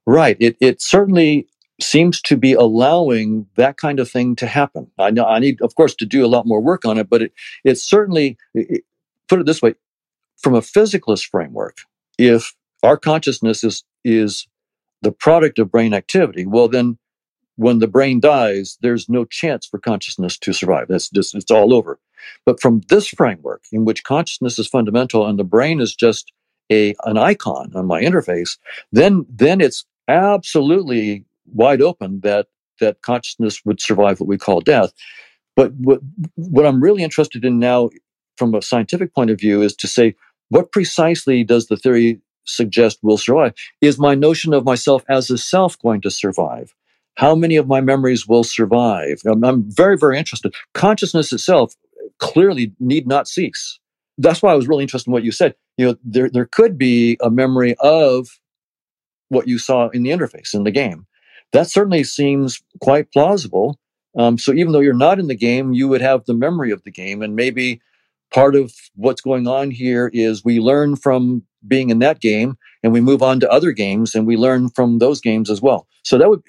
Right. 0.05 0.37
It 0.41 0.57
it 0.61 0.83
certainly 0.83 1.47
seems 1.83 2.21
to 2.23 2.37
be 2.37 2.53
allowing 2.53 3.47
that 3.57 3.77
kind 3.77 4.01
of 4.01 4.11
thing 4.11 4.37
to 4.37 4.47
happen. 4.47 4.91
I 4.99 5.11
know 5.11 5.25
I 5.25 5.39
need, 5.39 5.61
of 5.63 5.75
course, 5.75 5.95
to 5.97 6.07
do 6.07 6.25
a 6.25 6.29
lot 6.29 6.47
more 6.47 6.61
work 6.61 6.85
on 6.85 6.99
it, 6.99 7.09
but 7.09 7.23
it, 7.23 7.33
it's 7.65 7.83
certainly, 7.83 8.37
it, 8.55 8.85
put 9.29 9.41
it 9.41 9.47
this 9.47 9.63
way, 9.63 9.75
from 10.39 10.55
a 10.55 10.61
physicalist 10.61 11.29
framework, 11.29 11.79
if 12.19 12.55
our 12.83 12.97
consciousness 12.97 13.63
is, 13.63 13.85
is 14.05 14.47
the 15.03 15.13
product 15.13 15.59
of 15.59 15.71
brain 15.71 15.95
activity, 15.95 16.47
well, 16.47 16.69
then 16.69 16.99
when 17.57 17.79
the 17.79 17.87
brain 17.87 18.21
dies, 18.21 18.79
there's 18.81 19.09
no 19.09 19.25
chance 19.25 19.67
for 19.67 19.79
consciousness 19.79 20.39
to 20.39 20.53
survive. 20.53 20.89
That's 20.89 21.11
just, 21.11 21.35
it's 21.35 21.51
all 21.51 21.75
over. 21.75 21.99
But 22.47 22.61
from 22.61 22.83
this 22.89 23.09
framework, 23.09 23.65
in 23.71 23.85
which 23.85 24.05
consciousness 24.05 24.59
is 24.59 24.67
fundamental 24.67 25.27
and 25.27 25.39
the 25.39 25.45
brain 25.45 25.81
is 25.81 25.95
just 25.95 26.33
a, 26.73 26.95
an 27.05 27.19
icon 27.19 27.73
on 27.75 27.87
my 27.87 28.03
interface, 28.03 28.57
then, 28.93 29.27
then 29.29 29.61
it's 29.61 29.85
absolutely 30.09 31.25
wide 31.47 31.83
open 31.83 32.21
that 32.21 32.47
that 32.81 33.03
consciousness 33.03 33.65
would 33.65 33.81
survive 33.81 34.21
what 34.21 34.29
we 34.29 34.39
call 34.39 34.61
death. 34.61 34.93
But 35.57 35.73
what 35.75 36.01
what 36.37 36.67
I'm 36.67 36.83
really 36.83 37.03
interested 37.03 37.45
in 37.45 37.59
now, 37.59 37.91
from 38.37 38.55
a 38.55 38.63
scientific 38.63 39.15
point 39.15 39.31
of 39.31 39.39
view, 39.39 39.63
is 39.63 39.77
to 39.77 39.89
say 39.89 40.15
what 40.49 40.73
precisely 40.73 41.45
does 41.45 41.67
the 41.67 41.77
theory 41.77 42.21
suggest 42.45 42.99
will 43.03 43.19
survive? 43.19 43.55
Is 43.81 43.99
my 43.99 44.15
notion 44.15 44.53
of 44.53 44.65
myself 44.65 45.05
as 45.09 45.31
a 45.31 45.39
self 45.39 45.79
going 45.79 46.01
to 46.03 46.11
survive? 46.11 46.75
How 47.17 47.35
many 47.35 47.57
of 47.57 47.67
my 47.67 47.81
memories 47.81 48.27
will 48.27 48.45
survive? 48.45 49.21
I'm, 49.27 49.45
I'm 49.45 49.71
very 49.71 49.97
very 49.97 50.19
interested. 50.19 50.55
Consciousness 50.75 51.33
itself 51.33 51.75
clearly 52.19 52.73
need 52.81 53.07
not 53.07 53.29
cease. 53.29 53.79
That's 54.19 54.43
why 54.43 54.53
I 54.53 54.57
was 54.57 54.69
really 54.69 54.83
interested 54.83 55.09
in 55.09 55.13
what 55.13 55.25
you 55.25 55.33
said. 55.33 55.55
You 55.77 55.87
know, 55.87 55.97
there 56.05 56.31
there 56.31 56.47
could 56.47 56.79
be 56.79 57.19
a 57.21 57.31
memory 57.31 57.75
of 57.81 58.29
what 59.29 59.47
you 59.47 59.59
saw 59.59 59.89
in 59.89 60.03
the 60.03 60.11
interface 60.11 60.55
in 60.55 60.65
the 60.65 60.71
game 60.71 61.07
that 61.53 61.69
certainly 61.69 62.05
seems 62.05 62.63
quite 62.81 63.13
plausible. 63.13 63.79
Um, 64.19 64.39
so 64.39 64.53
even 64.53 64.73
though 64.73 64.81
you're 64.81 64.95
not 64.95 65.19
in 65.19 65.29
the 65.29 65.37
game, 65.37 65.73
you 65.73 65.89
would 65.89 66.01
have 66.01 66.25
the 66.25 66.35
memory 66.35 66.73
of 66.73 66.83
the 66.83 66.91
game, 66.91 67.23
and 67.23 67.37
maybe 67.37 67.81
part 68.33 68.55
of 68.55 68.73
what's 68.95 69.21
going 69.21 69.47
on 69.47 69.71
here 69.71 70.11
is 70.13 70.45
we 70.45 70.61
learn 70.61 70.97
from 70.97 71.45
being 71.67 71.91
in 71.91 71.99
that 72.01 72.21
game, 72.21 72.57
and 72.83 72.93
we 72.93 73.01
move 73.01 73.23
on 73.23 73.41
to 73.41 73.51
other 73.51 73.73
games, 73.73 74.15
and 74.15 74.27
we 74.27 74.37
learn 74.37 74.69
from 74.71 74.99
those 74.99 75.21
games 75.21 75.51
as 75.51 75.61
well. 75.61 75.87
So 76.03 76.19
that 76.19 76.29
would 76.29 76.43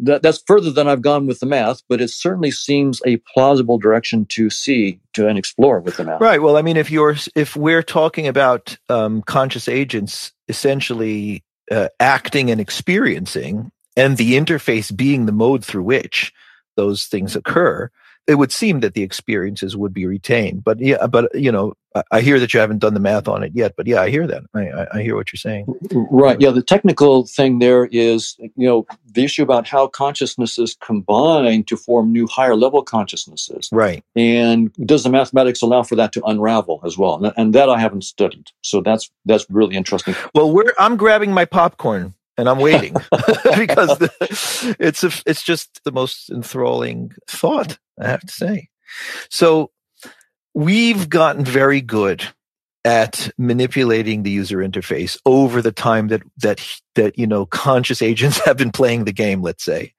that, 0.00 0.22
that's 0.22 0.42
further 0.46 0.70
than 0.70 0.86
I've 0.86 1.02
gone 1.02 1.26
with 1.26 1.40
the 1.40 1.46
math, 1.46 1.82
but 1.88 2.00
it 2.00 2.10
certainly 2.10 2.52
seems 2.52 3.02
a 3.04 3.16
plausible 3.34 3.78
direction 3.78 4.26
to 4.26 4.48
see 4.48 5.00
to 5.14 5.26
and 5.26 5.38
explore 5.38 5.80
with 5.80 5.96
the 5.96 6.04
math. 6.04 6.20
Right. 6.20 6.40
Well, 6.40 6.56
I 6.56 6.62
mean, 6.62 6.76
if 6.76 6.90
you're 6.90 7.16
if 7.34 7.56
we're 7.56 7.82
talking 7.82 8.28
about 8.28 8.76
um, 8.88 9.22
conscious 9.22 9.68
agents 9.68 10.32
essentially 10.48 11.42
uh, 11.70 11.88
acting 11.98 12.50
and 12.50 12.60
experiencing, 12.60 13.70
and 13.98 14.16
the 14.16 14.34
interface 14.34 14.94
being 14.94 15.26
the 15.26 15.32
mode 15.32 15.64
through 15.64 15.82
which 15.82 16.32
those 16.76 17.04
things 17.06 17.34
occur, 17.34 17.90
it 18.28 18.36
would 18.36 18.52
seem 18.52 18.80
that 18.80 18.94
the 18.94 19.02
experiences 19.02 19.76
would 19.76 19.92
be 19.92 20.06
retained. 20.06 20.62
But 20.62 20.78
yeah, 20.80 21.06
but 21.06 21.34
you 21.34 21.50
know, 21.50 21.74
I 22.12 22.20
hear 22.20 22.38
that 22.38 22.52
you 22.52 22.60
haven't 22.60 22.78
done 22.78 22.94
the 22.94 23.00
math 23.00 23.26
on 23.26 23.42
it 23.42 23.52
yet. 23.54 23.74
But 23.76 23.86
yeah, 23.86 24.02
I 24.02 24.10
hear 24.10 24.26
that. 24.26 24.44
I, 24.54 24.98
I 24.98 25.02
hear 25.02 25.16
what 25.16 25.32
you're 25.32 25.38
saying. 25.38 25.66
Right. 25.90 26.40
Yeah. 26.40 26.50
The 26.50 26.62
technical 26.62 27.26
thing 27.26 27.58
there 27.58 27.86
is, 27.86 28.36
you 28.38 28.68
know, 28.68 28.86
the 29.10 29.24
issue 29.24 29.42
about 29.42 29.66
how 29.66 29.86
consciousnesses 29.86 30.76
combine 30.80 31.64
to 31.64 31.76
form 31.76 32.12
new 32.12 32.26
higher 32.26 32.54
level 32.54 32.82
consciousnesses. 32.82 33.70
Right. 33.72 34.04
And 34.14 34.72
does 34.74 35.04
the 35.04 35.10
mathematics 35.10 35.62
allow 35.62 35.82
for 35.82 35.96
that 35.96 36.12
to 36.12 36.22
unravel 36.24 36.80
as 36.84 36.98
well? 36.98 37.32
And 37.36 37.54
that 37.54 37.70
I 37.70 37.78
haven't 37.78 38.04
studied. 38.04 38.50
So 38.62 38.82
that's 38.82 39.10
that's 39.24 39.46
really 39.50 39.74
interesting. 39.74 40.14
Well, 40.34 40.52
we're 40.52 40.72
I'm 40.78 40.96
grabbing 40.96 41.32
my 41.32 41.46
popcorn 41.46 42.14
and 42.38 42.48
I'm 42.48 42.58
waiting 42.58 42.94
because 43.58 43.98
the, 43.98 44.76
it's 44.78 45.04
a, 45.04 45.10
it's 45.26 45.42
just 45.42 45.82
the 45.84 45.92
most 45.92 46.30
enthralling 46.30 47.12
thought 47.28 47.78
I 48.00 48.08
have 48.08 48.20
to 48.20 48.32
say. 48.32 48.68
So 49.28 49.72
we've 50.54 51.10
gotten 51.10 51.44
very 51.44 51.80
good 51.82 52.26
at 52.84 53.30
manipulating 53.36 54.22
the 54.22 54.30
user 54.30 54.58
interface 54.58 55.18
over 55.26 55.60
the 55.60 55.72
time 55.72 56.08
that 56.08 56.22
that 56.38 56.64
that 56.94 57.18
you 57.18 57.26
know 57.26 57.44
conscious 57.46 58.00
agents 58.00 58.38
have 58.44 58.56
been 58.56 58.70
playing 58.70 59.04
the 59.04 59.12
game 59.12 59.42
let's 59.42 59.64
say. 59.64 59.92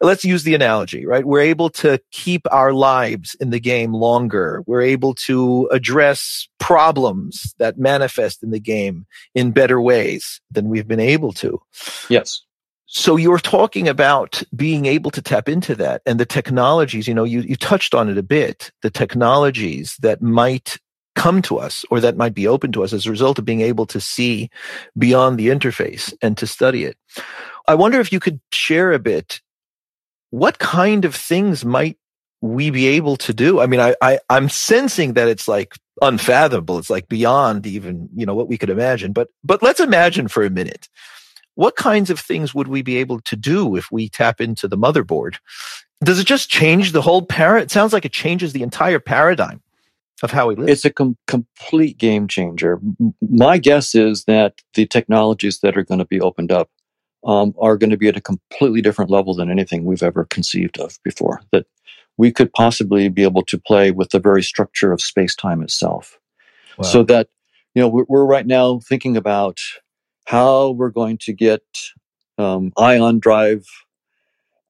Let's 0.00 0.24
use 0.24 0.44
the 0.44 0.54
analogy 0.54 1.06
right? 1.06 1.24
We're 1.24 1.40
able 1.40 1.70
to 1.70 2.00
keep 2.12 2.42
our 2.50 2.72
lives 2.72 3.36
in 3.40 3.50
the 3.50 3.60
game 3.60 3.92
longer. 3.92 4.62
We're 4.66 4.82
able 4.82 5.14
to 5.26 5.68
address 5.72 6.48
problems 6.58 7.54
that 7.58 7.78
manifest 7.78 8.42
in 8.42 8.50
the 8.50 8.60
game 8.60 9.06
in 9.34 9.50
better 9.50 9.80
ways 9.80 10.40
than 10.50 10.68
we've 10.68 10.88
been 10.88 11.00
able 11.00 11.32
to. 11.34 11.60
Yes. 12.08 12.42
So 12.86 13.16
you're 13.16 13.38
talking 13.38 13.88
about 13.88 14.42
being 14.54 14.86
able 14.86 15.10
to 15.10 15.20
tap 15.20 15.48
into 15.48 15.74
that 15.74 16.02
and 16.06 16.20
the 16.20 16.26
technologies 16.26 17.08
you 17.08 17.14
know 17.14 17.24
you, 17.24 17.40
you 17.40 17.56
touched 17.56 17.94
on 17.94 18.08
it 18.08 18.16
a 18.18 18.22
bit 18.22 18.70
the 18.82 18.90
technologies 18.90 19.96
that 20.00 20.22
might 20.22 20.78
come 21.16 21.42
to 21.42 21.58
us 21.58 21.84
or 21.90 21.98
that 22.00 22.16
might 22.16 22.34
be 22.34 22.46
open 22.46 22.70
to 22.72 22.84
us 22.84 22.92
as 22.92 23.06
a 23.06 23.10
result 23.10 23.38
of 23.38 23.44
being 23.44 23.62
able 23.62 23.86
to 23.86 24.00
see 24.00 24.48
beyond 24.96 25.38
the 25.38 25.48
interface 25.48 26.14
and 26.22 26.38
to 26.38 26.46
study 26.46 26.84
it. 26.84 26.96
I 27.66 27.74
wonder 27.74 27.98
if 27.98 28.12
you 28.12 28.20
could 28.20 28.40
share 28.52 28.92
a 28.92 29.00
bit 29.00 29.40
what 30.30 30.58
kind 30.58 31.04
of 31.04 31.14
things 31.14 31.64
might 31.64 31.98
we 32.40 32.70
be 32.70 32.86
able 32.86 33.16
to 33.16 33.34
do? 33.34 33.60
I 33.60 33.66
mean, 33.66 33.80
I, 33.80 33.94
I 34.02 34.18
I'm 34.28 34.48
sensing 34.48 35.14
that 35.14 35.28
it's 35.28 35.48
like 35.48 35.74
unfathomable. 36.02 36.78
It's 36.78 36.90
like 36.90 37.08
beyond 37.08 37.66
even, 37.66 38.08
you 38.14 38.26
know, 38.26 38.34
what 38.34 38.48
we 38.48 38.58
could 38.58 38.70
imagine. 38.70 39.12
But 39.12 39.28
but 39.42 39.62
let's 39.62 39.80
imagine 39.80 40.28
for 40.28 40.44
a 40.44 40.50
minute. 40.50 40.88
What 41.54 41.76
kinds 41.76 42.10
of 42.10 42.20
things 42.20 42.54
would 42.54 42.68
we 42.68 42.82
be 42.82 42.98
able 42.98 43.20
to 43.20 43.36
do 43.36 43.76
if 43.76 43.90
we 43.90 44.10
tap 44.10 44.40
into 44.40 44.68
the 44.68 44.76
motherboard? 44.76 45.36
Does 46.04 46.18
it 46.18 46.26
just 46.26 46.50
change 46.50 46.92
the 46.92 47.00
whole 47.00 47.22
para? 47.22 47.62
It 47.62 47.70
sounds 47.70 47.94
like 47.94 48.04
it 48.04 48.12
changes 48.12 48.52
the 48.52 48.62
entire 48.62 49.00
paradigm 49.00 49.62
of 50.22 50.30
how 50.30 50.48
we 50.48 50.54
live. 50.54 50.68
It's 50.68 50.84
a 50.84 50.90
com- 50.90 51.16
complete 51.26 51.98
game 51.98 52.28
changer. 52.28 52.80
My 53.20 53.58
guess 53.58 53.94
is 53.94 54.24
that 54.24 54.54
the 54.74 54.86
technologies 54.86 55.60
that 55.60 55.76
are 55.76 55.84
going 55.84 55.98
to 55.98 56.06
be 56.06 56.20
opened 56.20 56.52
up 56.52 56.70
um, 57.24 57.54
are 57.60 57.76
going 57.76 57.90
to 57.90 57.96
be 57.96 58.08
at 58.08 58.16
a 58.16 58.20
completely 58.20 58.80
different 58.80 59.10
level 59.10 59.34
than 59.34 59.50
anything 59.50 59.84
we've 59.84 60.02
ever 60.02 60.24
conceived 60.24 60.78
of 60.78 60.98
before. 61.02 61.42
That 61.52 61.66
we 62.16 62.32
could 62.32 62.52
possibly 62.52 63.08
be 63.08 63.24
able 63.24 63.42
to 63.44 63.58
play 63.58 63.90
with 63.90 64.10
the 64.10 64.20
very 64.20 64.42
structure 64.42 64.92
of 64.92 65.00
space 65.00 65.34
time 65.34 65.62
itself. 65.62 66.18
Wow. 66.78 66.84
So 66.84 67.02
that, 67.04 67.28
you 67.74 67.82
know, 67.82 67.88
we're, 67.88 68.06
we're, 68.08 68.24
right 68.24 68.46
now 68.46 68.80
thinking 68.80 69.16
about 69.16 69.58
how 70.26 70.70
we're 70.70 70.90
going 70.90 71.18
to 71.18 71.32
get 71.32 71.62
um, 72.38 72.72
ion 72.78 73.18
drive 73.18 73.66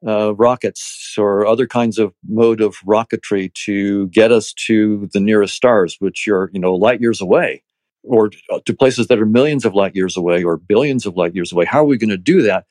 uh, 0.06 0.34
rockets 0.34 1.14
or 1.16 1.46
other 1.46 1.66
kinds 1.66 1.98
of 1.98 2.12
mode 2.28 2.60
of 2.60 2.76
rocketry 2.86 3.52
to 3.54 4.08
get 4.08 4.32
us 4.32 4.52
to 4.52 5.08
the 5.12 5.20
nearest 5.20 5.54
stars, 5.54 5.96
which 6.00 6.26
are, 6.28 6.50
you 6.52 6.60
know, 6.60 6.74
light 6.74 7.00
years 7.00 7.20
away 7.20 7.62
or 8.06 8.30
uh, 8.50 8.60
to 8.64 8.74
places 8.74 9.08
that 9.08 9.18
are 9.18 9.26
millions 9.26 9.64
of 9.64 9.74
light 9.74 9.94
years 9.94 10.16
away 10.16 10.42
or 10.42 10.56
billions 10.56 11.06
of 11.06 11.16
light 11.16 11.34
years 11.34 11.52
away. 11.52 11.64
How 11.64 11.80
are 11.80 11.86
we 11.86 11.98
going 11.98 12.10
to 12.10 12.16
do 12.16 12.42
that? 12.42 12.66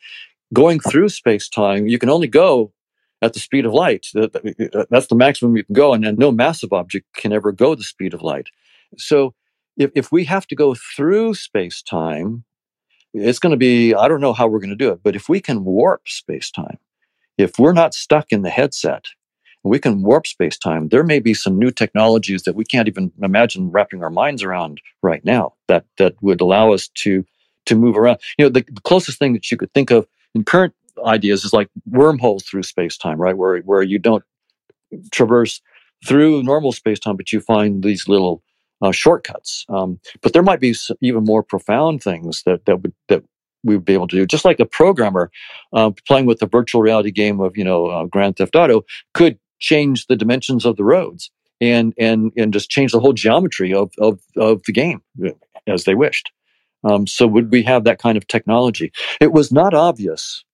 Going 0.53 0.79
through 0.79 1.09
space 1.09 1.49
time, 1.49 1.87
you 1.87 1.99
can 1.99 2.09
only 2.09 2.27
go 2.27 2.71
at 3.21 3.33
the 3.33 3.39
speed 3.39 3.65
of 3.65 3.73
light. 3.73 4.07
Uh, 4.15 4.27
uh, 4.73 4.85
that's 4.89 5.07
the 5.07 5.15
maximum 5.15 5.57
you 5.57 5.63
can 5.63 5.73
go, 5.73 5.93
and 5.93 6.17
no 6.17 6.31
massive 6.31 6.71
object 6.71 7.07
can 7.15 7.33
ever 7.33 7.51
go 7.51 7.75
the 7.75 7.83
speed 7.83 8.13
of 8.13 8.21
light. 8.21 8.47
So, 8.97 9.33
if, 9.77 9.91
if 9.93 10.11
we 10.11 10.23
have 10.25 10.47
to 10.47 10.55
go 10.55 10.75
through 10.95 11.33
space 11.33 11.81
time, 11.81 12.45
it's 13.13 13.39
going 13.39 13.51
to 13.51 13.57
be, 13.57 13.93
I 13.93 14.07
don't 14.07 14.21
know 14.21 14.31
how 14.31 14.47
we're 14.47 14.59
going 14.59 14.69
to 14.69 14.75
do 14.75 14.91
it, 14.91 15.01
but 15.03 15.15
if 15.15 15.27
we 15.27 15.41
can 15.41 15.65
warp 15.65 16.07
space 16.07 16.49
time, 16.49 16.77
if 17.37 17.59
we're 17.59 17.73
not 17.73 17.93
stuck 17.93 18.31
in 18.31 18.41
the 18.41 18.49
headset, 18.49 19.05
we 19.63 19.79
can 19.79 20.03
warp 20.03 20.27
space 20.27 20.57
time. 20.57 20.89
There 20.89 21.03
may 21.03 21.19
be 21.19 21.33
some 21.33 21.57
new 21.57 21.71
technologies 21.71 22.43
that 22.43 22.55
we 22.55 22.63
can't 22.63 22.87
even 22.87 23.11
imagine 23.21 23.71
wrapping 23.71 24.03
our 24.03 24.11
minds 24.11 24.43
around 24.43 24.79
right 25.01 25.25
now 25.25 25.53
that 25.67 25.85
that 25.97 26.13
would 26.21 26.41
allow 26.41 26.71
us 26.71 26.87
to 27.03 27.25
to 27.65 27.75
move 27.75 27.97
around. 27.97 28.19
You 28.37 28.45
know, 28.45 28.49
the, 28.49 28.63
the 28.71 28.81
closest 28.81 29.17
thing 29.17 29.33
that 29.33 29.49
you 29.49 29.57
could 29.57 29.73
think 29.73 29.89
of 29.89 30.07
in 30.35 30.43
current 30.43 30.73
ideas 31.03 31.43
is 31.43 31.51
like 31.51 31.69
wormholes 31.87 32.43
through 32.43 32.63
space 32.63 32.95
time, 32.95 33.19
right? 33.19 33.35
Where 33.35 33.59
where 33.61 33.81
you 33.81 33.97
don't 33.97 34.23
traverse 35.11 35.61
through 36.05 36.43
normal 36.43 36.71
space 36.71 36.99
time, 36.99 37.17
but 37.17 37.31
you 37.31 37.41
find 37.41 37.83
these 37.83 38.07
little 38.07 38.43
uh, 38.81 38.91
shortcuts. 38.91 39.65
Um, 39.69 39.99
but 40.21 40.33
there 40.33 40.43
might 40.43 40.59
be 40.59 40.75
even 41.01 41.23
more 41.23 41.41
profound 41.41 42.03
things 42.03 42.43
that 42.45 42.65
that 42.65 42.81
would 42.81 42.93
that 43.07 43.23
we 43.65 43.75
would 43.75 43.85
be 43.85 43.93
able 43.93 44.07
to 44.07 44.15
do. 44.15 44.25
Just 44.25 44.45
like 44.45 44.59
a 44.59 44.65
programmer 44.65 45.31
uh, 45.73 45.91
playing 46.07 46.25
with 46.25 46.41
a 46.41 46.47
virtual 46.47 46.81
reality 46.81 47.11
game 47.11 47.41
of 47.41 47.57
you 47.57 47.63
know 47.63 47.87
uh, 47.87 48.05
Grand 48.05 48.37
Theft 48.37 48.55
Auto 48.55 48.83
could 49.13 49.37
change 49.59 50.07
the 50.07 50.15
dimensions 50.15 50.65
of 50.65 50.77
the 50.77 50.83
roads 50.83 51.31
and 51.59 51.93
and 51.97 52.31
and 52.37 52.53
just 52.53 52.69
change 52.69 52.91
the 52.91 52.99
whole 52.99 53.13
geometry 53.13 53.73
of 53.73 53.91
of 53.99 54.19
of 54.37 54.61
the 54.65 54.73
game 54.73 55.01
uh, 55.25 55.31
as 55.67 55.83
they 55.83 55.95
wished. 55.95 56.31
Um, 56.83 57.07
so 57.07 57.25
would 57.25 57.51
we 57.51 57.63
have 57.63 57.83
that 57.85 57.99
kind 57.99 58.17
of 58.17 58.27
technology? 58.27 58.91
It 59.19 59.33
was 59.33 59.51
not 59.51 59.73
obvious 59.73 60.45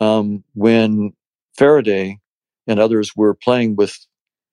um, 0.00 0.42
when 0.54 1.12
Faraday 1.56 2.18
and 2.66 2.80
others 2.80 3.14
were 3.14 3.34
playing 3.34 3.76
with 3.76 3.98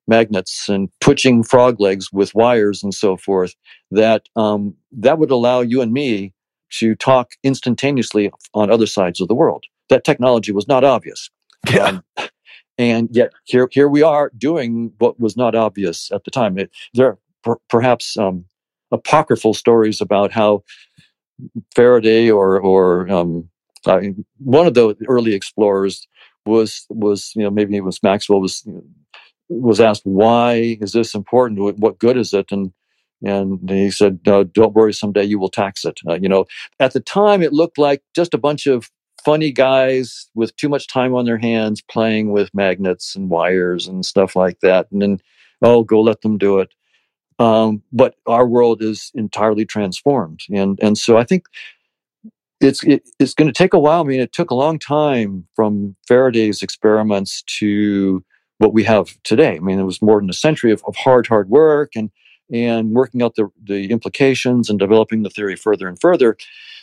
magnets 0.07 0.69
and 0.69 0.89
twitching 1.01 1.43
frog 1.43 1.79
legs 1.79 2.11
with 2.11 2.33
wires 2.33 2.81
and 2.81 2.93
so 2.93 3.17
forth 3.17 3.55
that 3.91 4.23
um, 4.35 4.75
that 4.91 5.19
would 5.19 5.31
allow 5.31 5.61
you 5.61 5.81
and 5.81 5.93
me 5.93 6.33
to 6.71 6.95
talk 6.95 7.33
instantaneously 7.43 8.31
on 8.53 8.71
other 8.71 8.87
sides 8.87 9.21
of 9.21 9.27
the 9.27 9.35
world. 9.35 9.65
That 9.89 10.03
technology 10.03 10.51
was 10.51 10.67
not 10.67 10.83
obvious. 10.83 11.29
Yeah. 11.73 11.99
Um, 12.17 12.29
and 12.77 13.09
yet 13.11 13.33
here, 13.45 13.67
here 13.71 13.89
we 13.89 14.03
are 14.03 14.31
doing 14.37 14.93
what 14.99 15.19
was 15.19 15.35
not 15.35 15.55
obvious 15.55 16.11
at 16.11 16.23
the 16.23 16.31
time. 16.31 16.57
It, 16.57 16.69
there 16.93 17.07
are 17.07 17.17
per, 17.43 17.55
perhaps 17.67 18.15
um, 18.15 18.45
apocryphal 18.91 19.55
stories 19.55 19.99
about 19.99 20.31
how 20.31 20.63
Faraday 21.75 22.29
or, 22.29 22.59
or 22.61 23.09
um, 23.09 23.49
one 24.37 24.67
of 24.67 24.75
the 24.75 24.95
early 25.07 25.33
explorers 25.33 26.07
was 26.45 26.85
was 26.89 27.33
you 27.35 27.43
know 27.43 27.51
maybe 27.51 27.75
it 27.75 27.83
was 27.83 28.01
Maxwell 28.01 28.41
was 28.41 28.67
was 29.49 29.79
asked 29.79 30.05
why 30.05 30.77
is 30.81 30.93
this 30.93 31.13
important? 31.13 31.77
What 31.79 31.99
good 31.99 32.17
is 32.17 32.33
it? 32.33 32.51
And 32.51 32.71
and 33.23 33.69
he 33.69 33.91
said, 33.91 34.19
no, 34.25 34.43
"Don't 34.43 34.73
worry, 34.73 34.93
someday 34.93 35.23
you 35.23 35.39
will 35.39 35.49
tax 35.49 35.85
it." 35.85 35.99
Uh, 36.07 36.15
you 36.15 36.29
know, 36.29 36.45
at 36.79 36.93
the 36.93 36.99
time 36.99 37.41
it 37.41 37.53
looked 37.53 37.77
like 37.77 38.01
just 38.15 38.33
a 38.33 38.37
bunch 38.37 38.67
of 38.67 38.89
funny 39.23 39.51
guys 39.51 40.29
with 40.35 40.55
too 40.55 40.69
much 40.69 40.87
time 40.87 41.13
on 41.13 41.25
their 41.25 41.37
hands 41.37 41.81
playing 41.81 42.31
with 42.31 42.53
magnets 42.53 43.15
and 43.15 43.29
wires 43.29 43.87
and 43.87 44.05
stuff 44.05 44.35
like 44.35 44.59
that. 44.61 44.87
And 44.91 45.01
then, 45.01 45.19
oh, 45.61 45.83
go 45.83 45.99
let 46.01 46.21
them 46.21 46.37
do 46.37 46.59
it. 46.59 46.69
Um, 47.39 47.83
but 47.91 48.15
our 48.25 48.47
world 48.47 48.81
is 48.81 49.11
entirely 49.13 49.65
transformed, 49.65 50.41
and 50.49 50.79
and 50.81 50.97
so 50.97 51.17
I 51.17 51.23
think 51.23 51.45
it's 52.59 52.83
it, 52.83 53.07
it's 53.19 53.33
going 53.33 53.47
to 53.47 53.53
take 53.53 53.73
a 53.73 53.79
while. 53.79 54.01
I 54.01 54.05
mean, 54.05 54.19
it 54.19 54.33
took 54.33 54.51
a 54.51 54.55
long 54.55 54.79
time 54.79 55.47
from 55.55 55.95
Faraday's 56.07 56.61
experiments 56.61 57.43
to 57.59 58.23
what 58.57 58.73
we 58.73 58.83
have 58.83 59.09
today. 59.23 59.55
I 59.55 59.59
mean, 59.59 59.79
it 59.79 59.83
was 59.83 60.01
more 60.01 60.19
than 60.19 60.29
a 60.29 60.33
century 60.33 60.71
of, 60.71 60.83
of 60.87 60.95
hard, 60.95 61.27
hard 61.27 61.49
work 61.49 61.91
and 61.95 62.09
and 62.51 62.91
working 62.91 63.21
out 63.21 63.35
the 63.35 63.49
the 63.63 63.91
implications 63.91 64.69
and 64.69 64.79
developing 64.79 65.23
the 65.23 65.29
theory 65.29 65.55
further 65.55 65.87
and 65.87 65.99
further. 65.99 66.37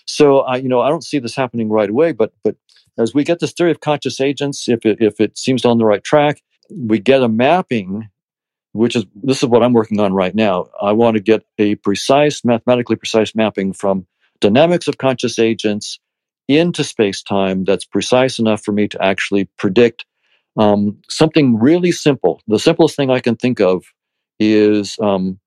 So 0.06 0.40
I, 0.40 0.56
you 0.56 0.68
know, 0.68 0.80
I 0.80 0.88
don't 0.90 1.04
see 1.04 1.18
this 1.18 1.34
happening 1.34 1.68
right 1.68 1.90
away, 1.90 2.12
but 2.12 2.32
but 2.42 2.56
as 2.98 3.14
we 3.14 3.24
get 3.24 3.40
this 3.40 3.52
theory 3.52 3.70
of 3.70 3.80
conscious 3.80 4.20
agents, 4.20 4.68
if 4.68 4.86
it, 4.86 4.98
if 5.00 5.20
it 5.20 5.36
seems 5.36 5.64
on 5.64 5.78
the 5.78 5.84
right 5.84 6.04
track, 6.04 6.42
we 6.70 6.98
get 6.98 7.22
a 7.22 7.28
mapping, 7.28 8.08
which 8.72 8.94
is 8.96 9.04
this 9.14 9.42
is 9.42 9.48
what 9.48 9.62
I'm 9.62 9.72
working 9.72 10.00
on 10.00 10.12
right 10.12 10.34
now. 10.34 10.66
I 10.80 10.92
want 10.92 11.16
to 11.16 11.22
get 11.22 11.44
a 11.58 11.74
precise, 11.76 12.44
mathematically 12.44 12.96
precise 12.96 13.34
mapping 13.34 13.72
from 13.72 14.06
dynamics 14.40 14.88
of 14.88 14.98
conscious 14.98 15.38
agents 15.38 15.98
into 16.46 16.84
space 16.84 17.22
time 17.22 17.64
that's 17.64 17.86
precise 17.86 18.38
enough 18.38 18.62
for 18.62 18.72
me 18.72 18.86
to 18.88 19.02
actually 19.02 19.46
predict 19.56 20.04
um, 20.56 20.98
something 21.08 21.58
really 21.58 21.90
simple. 21.90 22.40
The 22.46 22.58
simplest 22.58 22.96
thing 22.96 23.10
I 23.10 23.20
can 23.20 23.36
think 23.36 23.60
of 23.60 23.84
is 24.38 24.96
um, 25.00 25.40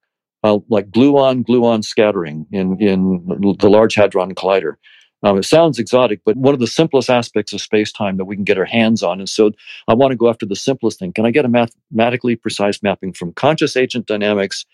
uh, 0.43 0.59
like 0.69 0.89
gluon 0.89 1.45
gluon 1.45 1.83
scattering 1.83 2.45
in, 2.51 2.81
in 2.81 3.25
the 3.59 3.69
Large 3.69 3.95
Hadron 3.95 4.35
Collider. 4.35 4.75
Um, 5.23 5.39
it 5.39 5.45
sounds 5.45 5.79
exotic, 5.79 6.21
but 6.25 6.37
one 6.37 6.53
of 6.53 6.59
the 6.59 6.67
simplest 6.67 7.09
aspects 7.09 7.51
of 7.51 7.59
space 7.59 7.91
time 7.91 8.17
that 8.17 8.25
we 8.25 8.35
can 8.35 8.45
get 8.45 8.59
our 8.59 8.65
hands 8.65 9.01
on. 9.01 9.19
And 9.19 9.27
so 9.27 9.51
I 9.87 9.95
want 9.95 10.11
to 10.11 10.15
go 10.15 10.29
after 10.29 10.45
the 10.45 10.55
simplest 10.55 10.99
thing. 10.99 11.11
Can 11.11 11.25
I 11.25 11.31
get 11.31 11.43
a 11.43 11.49
mathematically 11.49 12.35
precise 12.35 12.83
mapping 12.83 13.13
from 13.13 13.33
conscious 13.33 13.75
agent 13.75 14.05
dynamics 14.05 14.65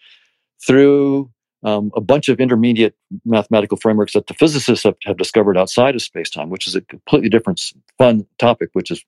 through 0.66 1.32
um, 1.64 1.92
a 1.96 2.02
bunch 2.02 2.28
of 2.28 2.42
intermediate 2.42 2.96
mathematical 3.24 3.78
frameworks 3.78 4.14
that 4.14 4.28
the 4.28 4.34
physicists 4.34 4.84
have, 4.84 4.98
have 5.06 5.18
discovered 5.18 5.58
outside 5.58 5.96
of 5.96 6.02
space 6.02 6.30
time, 6.30 6.50
which 6.50 6.68
is 6.68 6.76
a 6.76 6.82
completely 6.82 7.30
different 7.30 7.62
fun 7.98 8.26
topic, 8.38 8.70
which 8.74 8.92
is 8.92 9.04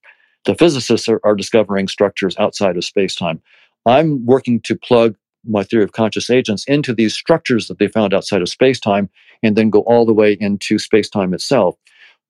the 0.45 0.55
physicists 0.55 1.09
are, 1.09 1.19
are 1.25 1.35
discovering 1.35 1.89
structures 1.89 2.35
outside 2.37 2.77
of 2.77 2.85
space 2.85 3.13
time. 3.13 3.41
I'm 3.85 4.25
working 4.25 4.61
to 4.61 4.75
plug 4.75 5.15
my 5.47 5.63
theory 5.63 5.83
of 5.83 5.91
conscious 5.91 6.29
agents 6.29 6.65
into 6.65 6.93
these 6.93 7.13
structures 7.13 7.67
that 7.67 7.79
they 7.79 7.87
found 7.87 8.13
outside 8.13 8.41
of 8.41 8.49
space 8.49 8.79
time 8.79 9.09
and 9.43 9.55
then 9.55 9.69
go 9.69 9.81
all 9.81 10.05
the 10.05 10.13
way 10.13 10.33
into 10.33 10.79
space 10.79 11.09
time 11.09 11.33
itself. 11.33 11.75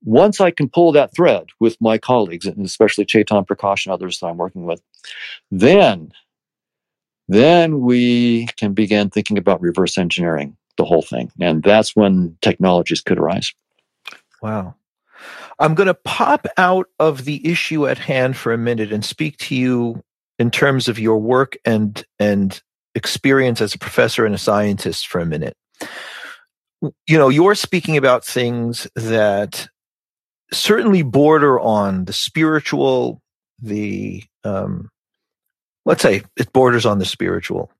Once 0.03 0.39
I 0.39 0.51
can 0.51 0.69
pull 0.69 0.91
that 0.91 1.15
thread 1.15 1.47
with 1.59 1.79
my 1.81 1.97
colleagues, 1.97 2.45
and 2.45 2.65
especially 2.65 3.05
Chetan 3.05 3.47
Prakash 3.47 3.85
and 3.85 3.93
others 3.93 4.19
that 4.19 4.27
I'm 4.27 4.37
working 4.37 4.65
with, 4.65 4.81
then, 5.49 6.11
then 7.27 7.81
we 7.81 8.47
can 8.57 8.73
begin 8.73 9.09
thinking 9.09 9.37
about 9.37 9.61
reverse 9.61 9.97
engineering 9.97 10.57
the 10.77 10.85
whole 10.85 11.01
thing. 11.01 11.31
And 11.39 11.63
that's 11.63 11.95
when 11.95 12.37
technologies 12.41 13.01
could 13.01 13.17
arise. 13.17 13.53
Wow. 14.41 14.75
I'm 15.57 15.73
going 15.73 15.87
to 15.87 15.93
pop 15.93 16.45
out 16.57 16.87
of 16.99 17.25
the 17.25 17.47
issue 17.47 17.87
at 17.87 17.97
hand 17.97 18.37
for 18.37 18.53
a 18.53 18.57
minute 18.57 18.91
and 18.91 19.03
speak 19.03 19.37
to 19.37 19.55
you 19.55 20.03
in 20.37 20.51
terms 20.51 20.87
of 20.87 20.99
your 20.99 21.17
work 21.17 21.57
and 21.65 22.03
and 22.19 22.61
experience 22.95 23.61
as 23.61 23.75
a 23.75 23.79
professor 23.79 24.25
and 24.25 24.33
a 24.33 24.39
scientist 24.39 25.07
for 25.07 25.19
a 25.19 25.25
minute. 25.25 25.55
You 27.07 27.17
know, 27.17 27.29
you're 27.29 27.55
speaking 27.55 27.97
about 27.97 28.25
things 28.25 28.87
that 28.95 29.67
certainly 30.51 31.03
border 31.03 31.59
on 31.59 32.05
the 32.05 32.13
spiritual, 32.13 33.21
the, 33.61 34.23
um, 34.43 34.89
let's 35.85 36.01
say 36.01 36.23
it 36.37 36.53
borders 36.53 36.85
on 36.85 36.99
the 36.99 37.05
spiritual, 37.05 37.71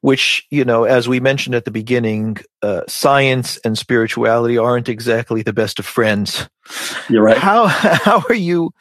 which, 0.00 0.46
you 0.50 0.64
know, 0.64 0.84
as 0.84 1.08
we 1.08 1.20
mentioned 1.20 1.54
at 1.54 1.64
the 1.64 1.70
beginning, 1.70 2.38
uh, 2.62 2.82
science 2.88 3.58
and 3.58 3.76
spirituality 3.76 4.56
aren't 4.56 4.88
exactly 4.88 5.42
the 5.42 5.52
best 5.52 5.78
of 5.78 5.86
friends. 5.86 6.48
You're 7.08 7.22
right. 7.22 7.38
How, 7.38 7.66
how 7.68 8.24
are 8.28 8.34
you? 8.34 8.72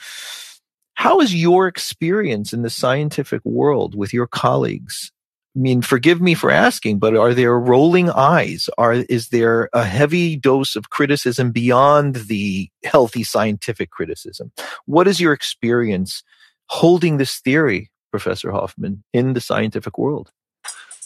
How 0.94 1.20
is 1.20 1.36
your 1.36 1.68
experience 1.68 2.54
in 2.54 2.64
the 2.64 2.72
scientific 2.72 3.46
world 3.46 3.96
with 3.96 4.14
your 4.14 4.26
colleagues? 4.26 5.12
I 5.58 5.60
mean, 5.60 5.82
forgive 5.82 6.22
me 6.22 6.36
for 6.36 6.52
asking, 6.52 7.00
but 7.00 7.18
are 7.18 7.34
there 7.34 7.58
rolling 7.58 8.12
eyes? 8.12 8.70
Are, 8.78 8.94
is 8.94 9.30
there 9.30 9.70
a 9.74 9.84
heavy 9.84 10.36
dose 10.36 10.76
of 10.76 10.92
criticism 10.92 11.52
beyond 11.52 12.16
the 12.28 12.70
healthy 12.84 13.24
scientific 13.24 13.90
criticism? 13.90 14.52
What 14.86 15.08
is 15.08 15.20
your 15.20 15.34
experience 15.34 16.22
holding 16.68 17.18
this 17.18 17.40
theory, 17.40 17.90
Professor 18.12 18.52
Hoffman, 18.52 19.04
in 19.14 19.34
the 19.34 19.42
scientific 19.42 19.98
world? 19.98 20.32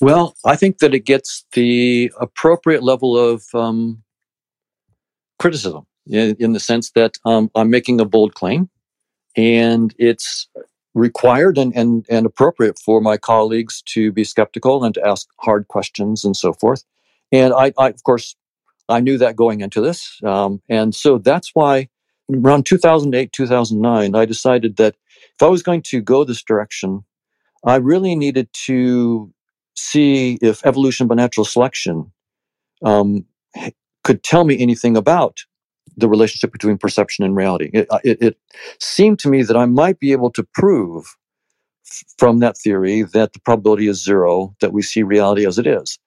Well, 0.01 0.35
I 0.43 0.57
think 0.57 0.79
that 0.79 0.93
it 0.93 1.05
gets 1.05 1.45
the 1.53 2.11
appropriate 2.19 2.83
level 2.83 3.17
of 3.17 3.45
um, 3.53 4.03
criticism 5.39 5.85
in, 6.07 6.35
in, 6.39 6.51
the 6.51 6.59
sense 6.59 6.91
that 6.91 7.17
um, 7.23 7.49
I'm 7.55 7.69
making 7.69 8.01
a 8.01 8.05
bold 8.05 8.33
claim 8.33 8.69
and 9.37 9.95
it's 9.97 10.49
required 10.93 11.57
and, 11.57 11.75
and, 11.75 12.05
and 12.09 12.25
appropriate 12.25 12.77
for 12.77 13.01
my 13.01 13.17
colleagues 13.17 13.81
to 13.83 14.11
be 14.11 14.23
skeptical 14.23 14.83
and 14.83 14.93
to 14.95 15.07
ask 15.07 15.27
hard 15.39 15.67
questions 15.67 16.23
and 16.23 16.35
so 16.35 16.53
forth. 16.53 16.83
And 17.31 17.53
I, 17.53 17.73
I 17.77 17.89
of 17.89 18.03
course, 18.03 18.35
I 18.89 18.99
knew 18.99 19.17
that 19.17 19.35
going 19.35 19.61
into 19.61 19.81
this. 19.81 20.19
Um, 20.23 20.61
and 20.69 20.93
so 20.93 21.17
that's 21.17 21.51
why 21.53 21.87
around 22.33 22.65
2008, 22.65 23.31
2009, 23.31 24.15
I 24.15 24.25
decided 24.25 24.77
that 24.77 24.95
if 25.35 25.41
I 25.41 25.47
was 25.47 25.63
going 25.63 25.81
to 25.83 26.01
go 26.01 26.23
this 26.23 26.43
direction, 26.43 27.03
I 27.65 27.75
really 27.75 28.15
needed 28.15 28.49
to 28.65 29.31
see 29.77 30.37
if 30.41 30.65
evolution 30.65 31.07
by 31.07 31.15
natural 31.15 31.45
selection 31.45 32.11
um, 32.83 33.25
could 34.03 34.23
tell 34.23 34.43
me 34.43 34.59
anything 34.59 34.97
about 34.97 35.41
the 36.01 36.09
relationship 36.09 36.51
between 36.51 36.77
perception 36.77 37.23
and 37.23 37.35
reality. 37.35 37.69
It, 37.73 37.87
uh, 37.89 37.99
it, 38.03 38.21
it, 38.21 38.37
seemed 38.79 39.19
to 39.19 39.29
me 39.29 39.43
that 39.43 39.55
I 39.55 39.65
might 39.65 39.99
be 39.99 40.11
able 40.11 40.31
to 40.31 40.43
prove 40.53 41.05
f- 41.87 42.03
from 42.17 42.39
that 42.39 42.57
theory 42.57 43.03
that 43.03 43.33
the 43.33 43.39
probability 43.39 43.87
is 43.87 44.03
zero, 44.03 44.55
that 44.59 44.73
we 44.73 44.81
see 44.81 45.03
reality 45.03 45.45
as 45.45 45.57
it 45.57 45.67
is. 45.67 45.97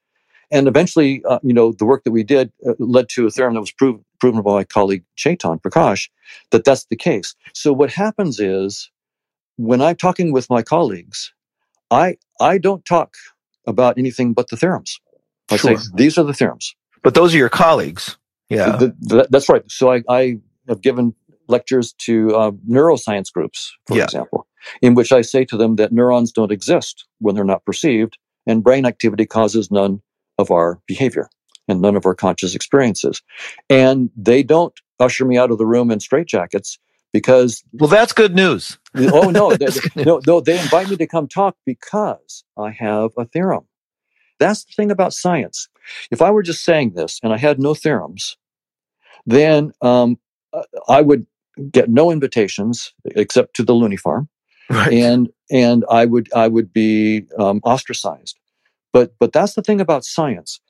And 0.51 0.68
eventually, 0.68 1.22
uh, 1.28 1.38
you 1.42 1.55
know, 1.55 1.72
the 1.72 1.86
work 1.86 2.05
that 2.05 2.12
we 2.12 2.22
did 2.22 2.53
uh, 2.66 2.74
led 2.78 3.09
to 3.11 3.26
a 3.26 3.30
theorem 3.30 3.55
that 3.55 3.61
was 3.61 3.72
prov- 3.72 4.01
proven 4.20 4.42
by 4.42 4.53
my 4.53 4.64
colleague 4.64 5.05
Chetan 5.16 5.61
Prakash 5.61 6.09
that 6.51 6.64
that's 6.64 6.86
the 6.86 6.97
case. 6.97 7.34
So 7.55 7.72
what 7.72 7.90
happens 7.90 8.40
is 8.40 8.90
when 9.57 9.80
I'm 9.80 9.97
talking 9.97 10.32
with 10.32 10.51
my 10.51 10.62
colleagues, 10.62 11.32
I 11.90 12.16
I 12.40 12.59
don't 12.59 12.84
talk 12.84 13.14
about 13.66 13.99
anything 13.99 14.32
but 14.32 14.49
the 14.49 14.57
theorems. 14.57 14.99
I 15.51 15.57
sure. 15.57 15.78
say 15.78 15.88
these 15.95 16.18
are 16.18 16.24
the 16.24 16.34
theorems. 16.34 16.74
But 17.03 17.14
those 17.14 17.34
are 17.34 17.38
your 17.38 17.51
colleagues. 17.51 18.16
Yeah, 18.55 18.77
the, 18.77 18.95
the, 19.01 19.27
that's 19.31 19.49
right. 19.49 19.63
So 19.71 19.93
I, 19.93 20.03
I, 20.09 20.37
have 20.67 20.81
given 20.81 21.15
lectures 21.47 21.93
to 21.99 22.35
uh, 22.35 22.51
neuroscience 22.67 23.31
groups, 23.31 23.77
for 23.87 23.99
yeah. 23.99 24.05
example, 24.05 24.47
in 24.81 24.95
which 24.95 25.13
I 25.13 25.21
say 25.21 25.45
to 25.47 25.59
them 25.59 25.77
that 25.77 25.93
neurons 25.93 26.33
don't 26.33 26.51
exist 26.51 27.05
when 27.19 27.35
they're 27.35 27.45
not 27.45 27.67
perceived, 27.67 28.17
and 28.47 28.65
brain 28.65 28.87
activity 28.87 29.27
causes 29.27 29.71
none 29.71 30.01
of 30.39 30.51
our 30.51 30.81
behavior 30.87 31.29
and 31.69 31.83
none 31.83 31.97
of 31.97 32.07
our 32.07 32.15
conscious 32.15 32.55
experiences. 32.55 33.23
And 33.69 34.11
they 34.17 34.43
don't 34.43 34.73
usher 35.01 35.25
me 35.25 35.37
out 35.37 35.51
of 35.51 35.59
the 35.59 35.67
room 35.67 35.91
in 35.91 35.99
straitjackets 35.99 36.79
because 37.13 37.63
well 37.73 37.89
that's 37.89 38.13
good 38.13 38.35
news 38.35 38.79
oh 38.97 39.31
no 39.31 39.55
they, 39.57 39.67
no 40.05 40.21
no 40.27 40.41
they 40.41 40.59
invite 40.59 40.89
me 40.89 40.97
to 40.97 41.07
come 41.07 41.27
talk 41.27 41.57
because 41.65 42.45
i 42.59 42.71
have 42.71 43.11
a 43.17 43.25
theorem 43.25 43.65
that's 44.39 44.65
the 44.65 44.73
thing 44.73 44.91
about 44.91 45.13
science 45.13 45.69
if 46.11 46.23
i 46.23 46.31
were 46.31 46.43
just 46.43 46.65
saying 46.65 46.93
this 46.95 47.19
and 47.23 47.33
i 47.33 47.37
had 47.37 47.59
no 47.59 47.75
theorems 47.75 48.37
then 49.27 49.72
um, 49.83 50.18
i 50.89 51.01
would 51.01 51.27
get 51.70 51.89
no 51.89 52.11
invitations 52.11 52.93
except 53.16 53.55
to 53.55 53.62
the 53.62 53.75
loony 53.75 53.97
farm 53.97 54.29
right. 54.70 54.93
and 54.93 55.29
and 55.51 55.85
i 55.91 56.05
would 56.05 56.29
i 56.35 56.49
would 56.49 56.72
be 56.72 57.25
um, 57.39 57.61
ostracized 57.64 58.39
but 58.93 59.14
but 59.18 59.33
that's 59.33 59.55
the 59.55 59.62
thing 59.62 59.81
about 59.81 60.05
science 60.05 60.61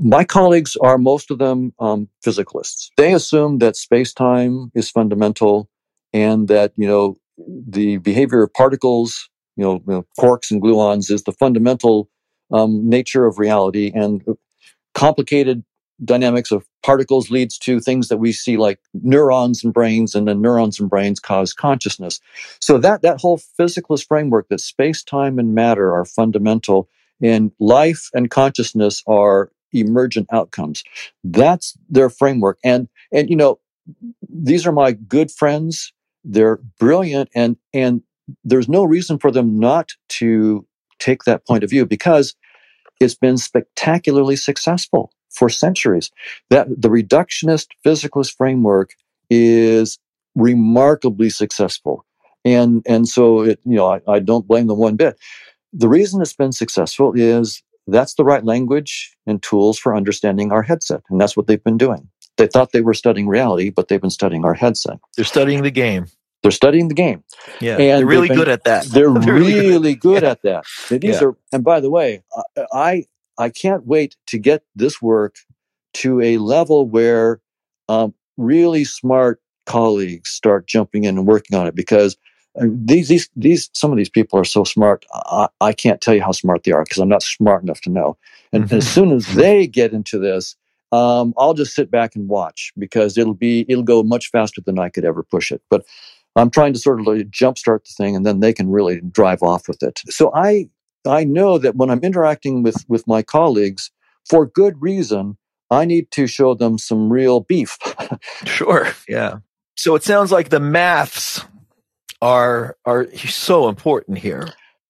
my 0.00 0.24
colleagues 0.24 0.76
are 0.76 0.98
most 0.98 1.30
of 1.30 1.38
them 1.38 1.72
um, 1.78 2.08
physicalists. 2.24 2.88
They 2.96 3.14
assume 3.14 3.58
that 3.58 3.76
space 3.76 4.12
time 4.12 4.70
is 4.74 4.90
fundamental 4.90 5.68
and 6.12 6.48
that, 6.48 6.72
you 6.76 6.86
know, 6.86 7.18
the 7.38 7.98
behavior 7.98 8.42
of 8.42 8.52
particles, 8.52 9.28
you 9.56 9.64
know, 9.64 9.74
you 9.86 9.92
know 9.92 10.06
quarks 10.18 10.50
and 10.50 10.60
gluons 10.60 11.10
is 11.10 11.22
the 11.22 11.32
fundamental 11.32 12.08
um, 12.50 12.88
nature 12.88 13.26
of 13.26 13.38
reality 13.38 13.92
and 13.94 14.22
complicated 14.94 15.62
dynamics 16.04 16.50
of 16.50 16.64
particles 16.82 17.30
leads 17.30 17.58
to 17.58 17.80
things 17.80 18.08
that 18.08 18.16
we 18.16 18.32
see 18.32 18.56
like 18.56 18.80
neurons 18.94 19.62
and 19.62 19.72
brains 19.72 20.14
and 20.14 20.26
then 20.26 20.40
neurons 20.40 20.80
and 20.80 20.88
brains 20.88 21.20
cause 21.20 21.52
consciousness 21.52 22.20
so 22.60 22.78
that 22.78 23.02
that 23.02 23.20
whole 23.20 23.38
physicalist 23.58 24.06
framework 24.06 24.48
that 24.48 24.60
space 24.60 25.02
time 25.02 25.38
and 25.38 25.54
matter 25.54 25.94
are 25.94 26.04
fundamental 26.04 26.88
and 27.22 27.52
life 27.58 28.08
and 28.14 28.30
consciousness 28.30 29.02
are 29.06 29.50
emergent 29.72 30.26
outcomes. 30.32 30.82
That's 31.22 31.76
their 31.88 32.10
framework. 32.10 32.58
And, 32.64 32.88
and, 33.12 33.28
you 33.28 33.36
know, 33.36 33.60
these 34.28 34.66
are 34.66 34.72
my 34.72 34.92
good 34.92 35.30
friends. 35.30 35.92
They're 36.24 36.60
brilliant 36.78 37.30
and, 37.34 37.56
and 37.72 38.02
there's 38.44 38.68
no 38.68 38.84
reason 38.84 39.18
for 39.18 39.30
them 39.30 39.58
not 39.58 39.90
to 40.08 40.66
take 40.98 41.24
that 41.24 41.46
point 41.46 41.64
of 41.64 41.70
view 41.70 41.86
because 41.86 42.34
it's 43.00 43.14
been 43.14 43.38
spectacularly 43.38 44.36
successful 44.36 45.10
for 45.30 45.48
centuries. 45.48 46.10
That 46.50 46.68
the 46.68 46.88
reductionist 46.88 47.68
physicalist 47.84 48.36
framework 48.36 48.94
is 49.30 49.98
remarkably 50.34 51.30
successful. 51.30 52.04
And, 52.44 52.82
and 52.86 53.06
so 53.08 53.42
it, 53.42 53.60
you 53.64 53.76
know, 53.76 53.86
I, 53.86 54.00
I 54.08 54.18
don't 54.18 54.46
blame 54.46 54.66
them 54.66 54.78
one 54.78 54.96
bit. 54.96 55.18
The 55.72 55.88
reason 55.88 56.20
it's 56.22 56.34
been 56.34 56.52
successful 56.52 57.12
is 57.14 57.62
that's 57.86 58.14
the 58.14 58.24
right 58.24 58.44
language 58.44 59.16
and 59.26 59.42
tools 59.42 59.78
for 59.78 59.94
understanding 59.94 60.52
our 60.52 60.62
headset. 60.62 61.02
And 61.10 61.20
that's 61.20 61.36
what 61.36 61.46
they've 61.46 61.62
been 61.62 61.78
doing. 61.78 62.08
They 62.36 62.46
thought 62.46 62.72
they 62.72 62.80
were 62.80 62.94
studying 62.94 63.28
reality, 63.28 63.70
but 63.70 63.88
they've 63.88 64.00
been 64.00 64.10
studying 64.10 64.44
our 64.44 64.54
headset. 64.54 64.98
They're 65.16 65.24
studying 65.24 65.62
the 65.62 65.70
game. 65.70 66.06
They're 66.42 66.50
studying 66.50 66.88
the 66.88 66.94
game. 66.94 67.22
Yeah. 67.60 67.72
And 67.72 67.98
they're 67.98 68.06
really 68.06 68.28
been, 68.28 68.38
good 68.38 68.48
at 68.48 68.64
that. 68.64 68.86
They're, 68.86 69.12
they're 69.20 69.34
really, 69.34 69.68
really 69.68 69.94
good, 69.94 70.20
good 70.20 70.24
at 70.24 70.42
that. 70.42 70.64
These 70.88 71.20
yeah. 71.20 71.24
are, 71.24 71.36
and 71.52 71.62
by 71.62 71.80
the 71.80 71.90
way, 71.90 72.22
I, 72.72 73.04
I 73.40 73.48
can't 73.48 73.86
wait 73.86 74.16
to 74.26 74.38
get 74.38 74.62
this 74.76 75.00
work 75.00 75.36
to 75.94 76.20
a 76.20 76.38
level 76.38 76.86
where 76.86 77.40
um, 77.88 78.14
really 78.36 78.84
smart 78.84 79.40
colleagues 79.66 80.30
start 80.30 80.66
jumping 80.66 81.04
in 81.04 81.18
and 81.18 81.26
working 81.26 81.56
on 81.56 81.66
it 81.66 81.74
because 81.74 82.16
these 82.56 83.08
these 83.08 83.30
these 83.36 83.70
some 83.72 83.90
of 83.90 83.96
these 83.96 84.08
people 84.08 84.38
are 84.38 84.44
so 84.44 84.64
smart. 84.64 85.06
I, 85.12 85.48
I 85.60 85.72
can't 85.72 86.00
tell 86.00 86.14
you 86.14 86.22
how 86.22 86.32
smart 86.32 86.64
they 86.64 86.72
are 86.72 86.84
because 86.84 86.98
I'm 86.98 87.08
not 87.08 87.22
smart 87.22 87.62
enough 87.62 87.80
to 87.82 87.90
know. 87.90 88.16
And 88.52 88.64
mm-hmm. 88.64 88.76
as 88.76 88.88
soon 88.92 89.12
as 89.12 89.26
they 89.34 89.66
get 89.66 89.92
into 89.92 90.18
this, 90.18 90.56
um, 90.92 91.32
I'll 91.38 91.54
just 91.54 91.74
sit 91.74 91.90
back 91.90 92.14
and 92.14 92.28
watch 92.28 92.72
because 92.76 93.16
it'll 93.16 93.34
be 93.34 93.64
it'll 93.68 93.84
go 93.84 94.02
much 94.02 94.30
faster 94.30 94.60
than 94.60 94.78
I 94.78 94.88
could 94.90 95.04
ever 95.04 95.22
push 95.22 95.50
it. 95.50 95.62
But 95.70 95.84
I'm 96.36 96.50
trying 96.50 96.72
to 96.74 96.78
sort 96.78 97.00
of 97.00 97.06
like 97.06 97.30
jumpstart 97.30 97.84
the 97.84 97.94
thing, 97.96 98.14
and 98.14 98.26
then 98.26 98.40
they 98.40 98.52
can 98.52 98.70
really 98.70 99.00
drive 99.00 99.42
off 99.42 99.66
with 99.66 99.82
it. 99.82 100.00
So 100.08 100.30
I 100.34 100.68
I 101.06 101.24
know 101.24 101.58
that 101.58 101.76
when 101.76 101.90
I'm 101.90 102.02
interacting 102.02 102.62
with 102.62 102.84
with 102.88 103.06
my 103.06 103.22
colleagues, 103.22 103.90
for 104.28 104.46
good 104.46 104.80
reason, 104.80 105.38
I 105.70 105.84
need 105.84 106.10
to 106.12 106.26
show 106.26 106.54
them 106.54 106.78
some 106.78 107.12
real 107.12 107.40
beef. 107.40 107.78
sure. 108.44 108.88
Yeah. 109.08 109.38
So 109.76 109.94
it 109.94 110.02
sounds 110.02 110.30
like 110.32 110.50
the 110.50 110.60
maths 110.60 111.44
are 112.20 112.76
are 112.84 113.06
so 113.16 113.68
important 113.68 114.18
here. 114.18 114.48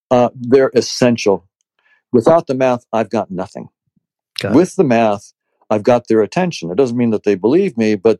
Uh, 0.09 0.29
they're 0.35 0.71
essential. 0.75 1.47
Without 2.11 2.47
the 2.47 2.55
math, 2.55 2.85
I've 2.91 3.09
got 3.09 3.31
nothing. 3.31 3.69
Got 4.41 4.53
With 4.53 4.75
the 4.75 4.83
math, 4.83 5.31
I've 5.69 5.83
got 5.83 6.07
their 6.07 6.21
attention. 6.21 6.69
It 6.69 6.75
doesn't 6.75 6.97
mean 6.97 7.11
that 7.11 7.23
they 7.23 7.35
believe 7.35 7.77
me, 7.77 7.95
but 7.95 8.19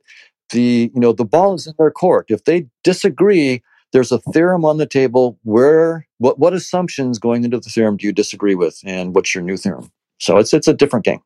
the 0.51 0.91
you 0.93 0.99
know 0.99 1.13
the 1.13 1.25
ball 1.25 1.55
is 1.55 1.67
in 1.67 1.73
their 1.77 1.91
court. 1.91 2.27
If 2.29 2.45
they 2.45 2.67
disagree, 2.83 3.63
there's 3.91 4.11
a 4.11 4.19
theorem 4.19 4.65
on 4.65 4.77
the 4.77 4.85
table. 4.85 5.37
Where 5.43 6.07
what 6.17 6.39
what 6.39 6.53
assumptions 6.53 7.19
going 7.19 7.43
into 7.43 7.59
the 7.59 7.69
theorem 7.69 7.97
do 7.97 8.05
you 8.05 8.13
disagree 8.13 8.55
with, 8.55 8.79
and 8.85 9.13
what's 9.15 9.33
your 9.35 9.43
new 9.43 9.57
theorem? 9.57 9.91
So 10.19 10.37
it's 10.37 10.53
it's 10.53 10.67
a 10.67 10.73
different 10.73 11.05
game. 11.05 11.21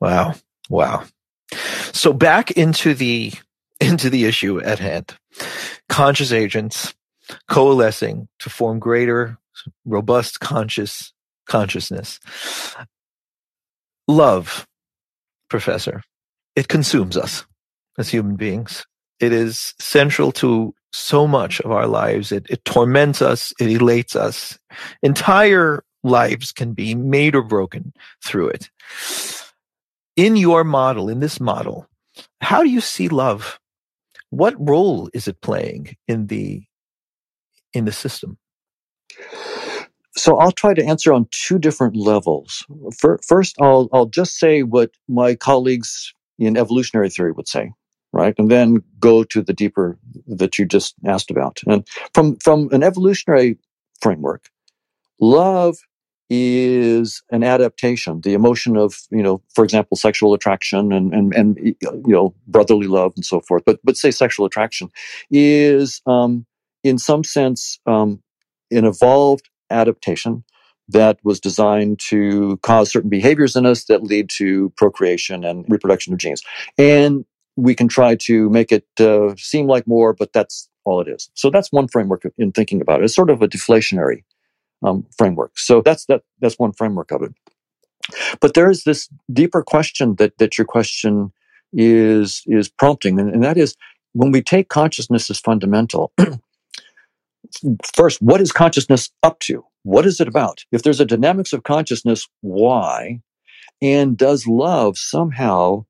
Wow, 0.00 0.34
wow. 0.68 1.04
So 1.92 2.12
back 2.12 2.50
into 2.52 2.94
the 2.94 3.32
into 3.80 4.10
the 4.10 4.24
issue 4.24 4.60
at 4.60 4.78
hand. 4.78 5.16
Conscious 5.88 6.32
agents 6.32 6.94
coalescing 7.48 8.28
to 8.38 8.50
form 8.50 8.78
greater, 8.78 9.38
robust 9.84 10.40
conscious 10.40 11.12
consciousness. 11.46 12.18
Love, 14.08 14.66
professor, 15.48 16.02
it 16.54 16.68
consumes 16.68 17.16
us 17.16 17.44
as 17.98 18.08
human 18.08 18.36
beings. 18.36 18.86
It 19.20 19.32
is 19.32 19.74
central 19.78 20.32
to 20.32 20.74
so 20.96 21.26
much 21.26 21.60
of 21.60 21.70
our 21.70 21.86
lives. 21.86 22.32
It, 22.32 22.46
it 22.48 22.64
torments 22.64 23.22
us. 23.22 23.52
It 23.60 23.68
elates 23.68 24.16
us. 24.16 24.58
Entire 25.02 25.84
lives 26.02 26.52
can 26.52 26.72
be 26.72 26.94
made 26.94 27.34
or 27.34 27.42
broken 27.42 27.92
through 28.24 28.48
it. 28.48 28.70
In 30.16 30.36
your 30.36 30.64
model, 30.64 31.08
in 31.08 31.20
this 31.20 31.40
model, 31.40 31.86
how 32.40 32.62
do 32.62 32.70
you 32.70 32.80
see 32.80 33.08
love? 33.08 33.58
What 34.30 34.54
role 34.58 35.10
is 35.12 35.28
it 35.28 35.40
playing 35.40 35.96
in 36.08 36.28
the 36.28 36.62
in 37.74 37.84
the 37.84 37.92
system? 37.92 38.38
So 40.16 40.38
I'll 40.38 40.52
try 40.52 40.72
to 40.72 40.84
answer 40.84 41.12
on 41.12 41.28
two 41.30 41.58
different 41.58 41.94
levels. 41.94 42.64
First, 43.22 43.56
I'll, 43.60 43.88
I'll 43.92 44.06
just 44.06 44.38
say 44.38 44.62
what 44.62 44.90
my 45.08 45.34
colleagues 45.34 46.14
in 46.38 46.56
evolutionary 46.56 47.10
theory 47.10 47.32
would 47.32 47.48
say, 47.48 47.72
right? 48.16 48.34
And 48.38 48.50
then 48.50 48.82
go 48.98 49.22
to 49.24 49.42
the 49.42 49.52
deeper 49.52 49.98
that 50.26 50.58
you 50.58 50.64
just 50.64 50.94
asked 51.04 51.30
about. 51.30 51.60
And 51.66 51.86
from, 52.14 52.36
from 52.36 52.68
an 52.72 52.82
evolutionary 52.82 53.58
framework, 54.00 54.48
love 55.20 55.76
is 56.28 57.22
an 57.30 57.44
adaptation, 57.44 58.20
the 58.22 58.34
emotion 58.34 58.76
of, 58.76 58.94
you 59.10 59.22
know, 59.22 59.42
for 59.54 59.62
example, 59.62 59.96
sexual 59.96 60.34
attraction 60.34 60.92
and, 60.92 61.14
and, 61.14 61.34
and 61.34 61.58
you 61.60 62.02
know, 62.06 62.34
brotherly 62.48 62.88
love 62.88 63.12
and 63.14 63.24
so 63.24 63.40
forth. 63.40 63.62
But, 63.64 63.78
but 63.84 63.96
say 63.96 64.10
sexual 64.10 64.46
attraction 64.46 64.90
is, 65.30 66.00
um, 66.06 66.46
in 66.82 66.98
some 66.98 67.22
sense, 67.22 67.78
um, 67.86 68.22
an 68.70 68.84
evolved 68.84 69.48
adaptation 69.70 70.42
that 70.88 71.18
was 71.22 71.38
designed 71.40 72.00
to 72.08 72.58
cause 72.62 72.90
certain 72.90 73.10
behaviors 73.10 73.56
in 73.56 73.66
us 73.66 73.84
that 73.84 74.02
lead 74.02 74.30
to 74.38 74.72
procreation 74.76 75.44
and 75.44 75.64
reproduction 75.68 76.12
of 76.12 76.18
genes. 76.18 76.42
And 76.78 77.24
we 77.56 77.74
can 77.74 77.88
try 77.88 78.14
to 78.14 78.48
make 78.50 78.70
it 78.72 78.86
uh, 79.00 79.34
seem 79.36 79.66
like 79.66 79.86
more, 79.86 80.12
but 80.12 80.32
that's 80.32 80.68
all 80.84 81.00
it 81.00 81.08
is. 81.08 81.30
So 81.34 81.50
that's 81.50 81.72
one 81.72 81.88
framework 81.88 82.22
in 82.38 82.52
thinking 82.52 82.80
about 82.80 83.00
it. 83.00 83.04
It's 83.04 83.14
sort 83.14 83.30
of 83.30 83.42
a 83.42 83.48
deflationary 83.48 84.24
um, 84.84 85.06
framework. 85.16 85.58
So 85.58 85.80
that's 85.80 86.06
that. 86.06 86.22
That's 86.40 86.58
one 86.58 86.72
framework 86.72 87.10
of 87.10 87.22
it. 87.22 87.32
But 88.40 88.54
there 88.54 88.70
is 88.70 88.84
this 88.84 89.08
deeper 89.32 89.62
question 89.62 90.16
that 90.16 90.38
that 90.38 90.58
your 90.58 90.66
question 90.66 91.32
is 91.72 92.42
is 92.46 92.68
prompting, 92.68 93.18
and, 93.18 93.32
and 93.32 93.42
that 93.42 93.56
is 93.56 93.74
when 94.12 94.32
we 94.32 94.42
take 94.42 94.68
consciousness 94.68 95.30
as 95.30 95.40
fundamental. 95.40 96.12
first, 97.94 98.20
what 98.20 98.40
is 98.40 98.52
consciousness 98.52 99.10
up 99.22 99.38
to? 99.40 99.64
What 99.82 100.06
is 100.06 100.20
it 100.20 100.28
about? 100.28 100.64
If 100.72 100.82
there's 100.82 101.00
a 101.00 101.06
dynamics 101.06 101.52
of 101.52 101.62
consciousness, 101.62 102.28
why? 102.40 103.20
And 103.80 104.16
does 104.16 104.46
love 104.46 104.98
somehow, 104.98 105.85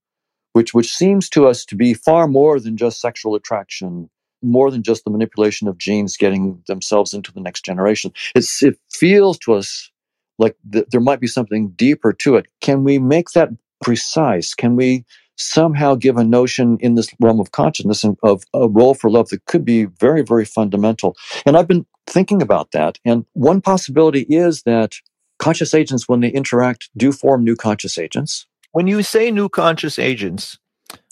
which 0.57 0.73
which 0.73 0.91
seems 0.91 1.29
to 1.29 1.47
us 1.47 1.67
to 1.67 1.77
be 1.77 1.93
far 1.93 2.27
more 2.27 2.59
than 2.59 2.79
just 2.79 2.99
sexual 2.99 3.35
attraction, 3.35 4.09
more 4.43 4.71
than 4.71 4.83
just 4.83 5.05
the 5.05 5.11
manipulation 5.11 5.69
of 5.69 5.77
genes 5.77 6.17
getting 6.17 6.63
themselves 6.67 7.13
into 7.13 7.31
the 7.31 7.43
next 7.43 7.63
generation. 7.63 8.11
It's, 8.35 8.63
it 8.63 8.79
feels 8.91 9.37
to 9.41 9.53
us 9.53 9.91
like 10.39 10.57
th- 10.73 10.87
there 10.91 11.03
might 11.03 11.21
be 11.21 11.27
something 11.27 11.69
deeper 11.77 12.15
to 12.15 12.37
it. 12.37 12.47
Can 12.63 12.85
we 12.85 12.99
make 12.99 13.33
that 13.33 13.51
precise? 13.85 14.55
Can 14.55 14.77
we 14.77 15.05
somehow 15.37 15.95
give 15.95 16.17
a 16.17 16.25
notion 16.25 16.79
in 16.81 16.95
this 16.95 17.11
realm 17.21 17.39
of 17.39 17.53
consciousness 17.53 18.03
of 18.23 18.43
a 18.55 18.67
role 18.67 18.95
for 18.95 19.11
love 19.11 19.29
that 19.29 19.45
could 19.45 19.63
be 19.63 19.85
very, 19.85 20.23
very 20.23 20.47
fundamental? 20.47 21.17
And 21.45 21.59
I've 21.59 21.69
been 21.69 21.85
thinking 22.07 22.41
about 22.41 22.71
that. 22.73 22.99
And 23.05 23.27
one 23.35 23.61
possibility 23.61 24.23
is 24.31 24.63
that 24.63 24.95
conscious 25.39 25.75
agents, 25.75 26.09
when 26.09 26.21
they 26.21 26.31
interact, 26.31 26.89
do 26.97 27.13
form 27.13 27.45
new 27.45 27.57
conscious 27.57 27.99
agents. 27.99 28.47
When 28.77 28.87
you 28.87 29.03
say 29.03 29.31
new 29.31 29.49
conscious 29.49 29.99
agents, 29.99 30.59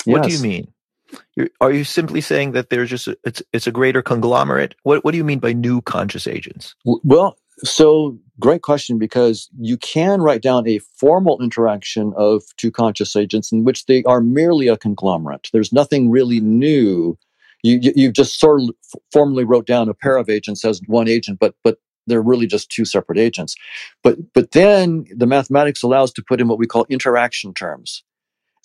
what 0.04 0.22
yes. 0.22 0.26
do 0.26 0.32
you 0.34 0.42
mean? 0.42 0.72
You're, 1.34 1.48
are 1.62 1.72
you 1.72 1.82
simply 1.82 2.20
saying 2.20 2.52
that 2.52 2.68
there's 2.68 2.90
just 2.90 3.08
a, 3.08 3.16
it's 3.24 3.42
it's 3.54 3.66
a 3.66 3.72
greater 3.72 4.02
conglomerate? 4.02 4.74
What 4.82 5.02
what 5.02 5.12
do 5.12 5.16
you 5.16 5.24
mean 5.24 5.38
by 5.38 5.54
new 5.54 5.80
conscious 5.80 6.26
agents? 6.26 6.74
Well, 6.84 7.38
so 7.62 8.18
great 8.38 8.60
question 8.60 8.98
because 8.98 9.48
you 9.58 9.78
can 9.78 10.20
write 10.20 10.42
down 10.42 10.68
a 10.68 10.78
formal 10.78 11.40
interaction 11.40 12.12
of 12.18 12.42
two 12.58 12.70
conscious 12.70 13.16
agents 13.16 13.50
in 13.50 13.64
which 13.64 13.86
they 13.86 14.02
are 14.04 14.20
merely 14.20 14.68
a 14.68 14.76
conglomerate. 14.76 15.48
There's 15.54 15.72
nothing 15.72 16.10
really 16.10 16.40
new. 16.40 17.16
You 17.62 17.80
you 17.96 18.12
just 18.12 18.38
sort 18.38 18.60
of 18.60 18.74
formally 19.10 19.44
wrote 19.44 19.66
down 19.66 19.88
a 19.88 19.94
pair 19.94 20.18
of 20.18 20.28
agents 20.28 20.66
as 20.66 20.82
one 20.86 21.08
agent, 21.08 21.38
but 21.40 21.54
but 21.64 21.78
they're 22.07 22.22
really 22.22 22.46
just 22.46 22.70
two 22.70 22.84
separate 22.84 23.18
agents. 23.18 23.55
But 24.02 24.32
but 24.32 24.52
then 24.52 25.05
the 25.14 25.26
mathematics 25.26 25.82
allows 25.82 26.12
to 26.12 26.22
put 26.22 26.40
in 26.40 26.48
what 26.48 26.59
we 26.59 26.66
call 26.66 26.86
interaction 26.88 27.55
terms. 27.55 28.02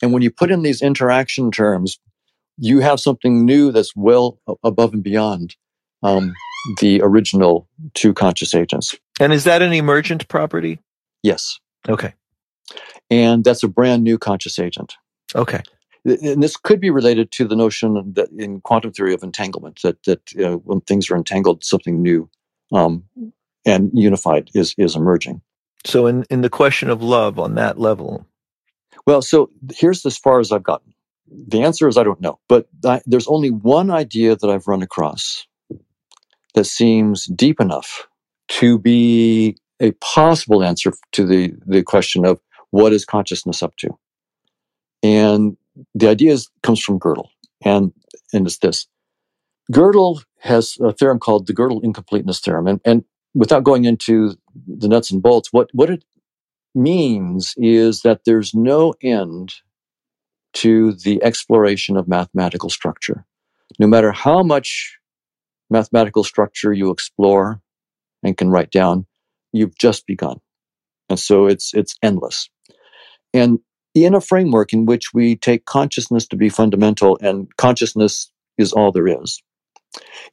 And 0.02 0.14
when 0.14 0.22
you 0.22 0.32
put 0.32 0.52
in 0.52 0.62
these 0.62 0.82
interaction 0.82 1.52
terms, 1.52 2.00
you 2.58 2.80
have 2.80 3.00
something 3.00 3.46
new 3.46 3.72
that's 3.72 3.96
well 3.96 4.40
above 4.64 4.94
and 4.94 5.04
beyond 5.04 5.56
um, 6.04 6.34
the 6.80 7.02
original 7.02 7.68
two 7.94 8.14
conscious 8.14 8.54
agents. 8.54 8.96
And 9.20 9.34
is 9.34 9.44
that 9.44 9.62
an 9.62 9.74
emergent 9.74 10.28
property? 10.28 10.80
Yes. 11.24 11.60
Okay. 11.88 12.14
And 13.10 13.44
that's 13.44 13.64
a 13.64 13.68
brand 13.68 14.04
new 14.04 14.18
conscious 14.18 14.60
agent. 14.60 14.96
Okay. 15.36 15.62
And 16.06 16.42
this 16.42 16.56
could 16.56 16.80
be 16.80 16.90
related 16.90 17.32
to 17.34 17.46
the 17.46 17.56
notion 17.56 18.14
that 18.16 18.30
in 18.38 18.62
quantum 18.62 18.92
theory 18.92 19.14
of 19.14 19.24
entanglement, 19.24 19.82
that 19.84 20.02
that 20.04 20.62
when 20.64 20.82
things 20.82 21.10
are 21.10 21.16
entangled, 21.16 21.64
something 21.64 22.02
new 22.02 22.30
um, 22.72 23.04
and 23.66 23.92
unified 23.94 24.50
is 24.54 24.74
is 24.78 24.96
emerging. 24.96 25.42
So, 25.86 26.08
in 26.08 26.26
in 26.30 26.42
the 26.42 26.50
question 26.50 26.90
of 26.90 27.02
love 27.02 27.40
on 27.40 27.56
that 27.56 27.80
level, 27.80 28.26
well, 29.06 29.22
so 29.22 29.50
here's 29.74 30.06
as 30.06 30.18
far 30.18 30.40
as 30.40 30.52
I've 30.52 30.64
gotten. 30.64 30.94
The 31.32 31.62
answer 31.62 31.88
is 31.88 31.98
I 31.98 32.04
don't 32.04 32.22
know, 32.22 32.40
but 32.48 32.68
I, 32.86 33.02
there's 33.06 33.28
only 33.28 33.52
one 33.52 33.92
idea 33.92 34.36
that 34.36 34.50
I've 34.50 34.68
run 34.68 34.82
across 34.82 35.46
that 36.56 36.66
seems 36.66 37.26
deep 37.26 37.60
enough 37.60 38.08
to 38.50 38.80
be 38.80 39.56
a 39.80 39.92
possible 39.92 40.64
answer 40.64 40.94
to 41.14 41.26
the, 41.26 41.54
the 41.66 41.84
question 41.84 42.26
of 42.26 42.40
what 42.72 42.94
is 42.94 43.06
consciousness 43.06 43.64
up 43.64 43.76
to. 43.78 43.90
And 45.02 45.56
the 45.96 46.10
idea 46.10 46.34
is, 46.34 46.50
comes 46.64 46.82
from 46.82 47.00
Gödel, 47.00 47.30
and, 47.64 47.94
and 48.34 48.46
it's 48.46 48.58
this. 48.58 48.88
Gödel 49.72 50.24
has 50.40 50.78
a 50.82 50.94
theorem 50.94 51.20
called 51.20 51.48
the 51.48 51.54
Gödel 51.54 51.84
incompleteness 51.84 52.40
theorem. 52.40 52.68
And, 52.68 52.82
and 52.86 53.04
without 53.34 53.64
going 53.64 53.86
into 53.86 54.36
the 54.68 54.88
nuts 54.88 55.12
and 55.12 55.22
bolts, 55.22 55.50
what, 55.52 55.70
what 55.74 55.90
it 55.90 56.04
means 56.74 57.54
is 57.58 58.02
that 58.02 58.22
there's 58.26 58.54
no 58.54 58.94
end 59.02 59.56
to 60.54 60.94
the 60.94 61.24
exploration 61.24 61.98
of 61.98 62.08
mathematical 62.08 62.70
structure. 62.70 63.26
No 63.78 63.88
matter 63.88 64.12
how 64.12 64.42
much 64.42 64.98
mathematical 65.70 66.24
structure 66.24 66.74
you 66.74 66.90
explore 66.90 67.62
and 68.24 68.36
can 68.36 68.50
write 68.50 68.72
down, 68.72 69.06
you've 69.52 69.78
just 69.78 70.08
begun. 70.08 70.40
And 71.10 71.20
so 71.20 71.46
it's, 71.46 71.74
it's 71.74 71.96
endless. 72.02 72.50
And 73.34 73.60
in 73.94 74.16
a 74.16 74.22
framework 74.22 74.74
in 74.74 74.86
which 74.86 75.14
we 75.14 75.36
take 75.36 75.66
consciousness 75.66 76.28
to 76.28 76.36
be 76.36 76.50
fundamental 76.50 77.18
and 77.22 77.56
consciousness 77.58 78.32
is 78.58 78.74
all 78.74 78.92
there 78.92 79.08
is, 79.08 79.42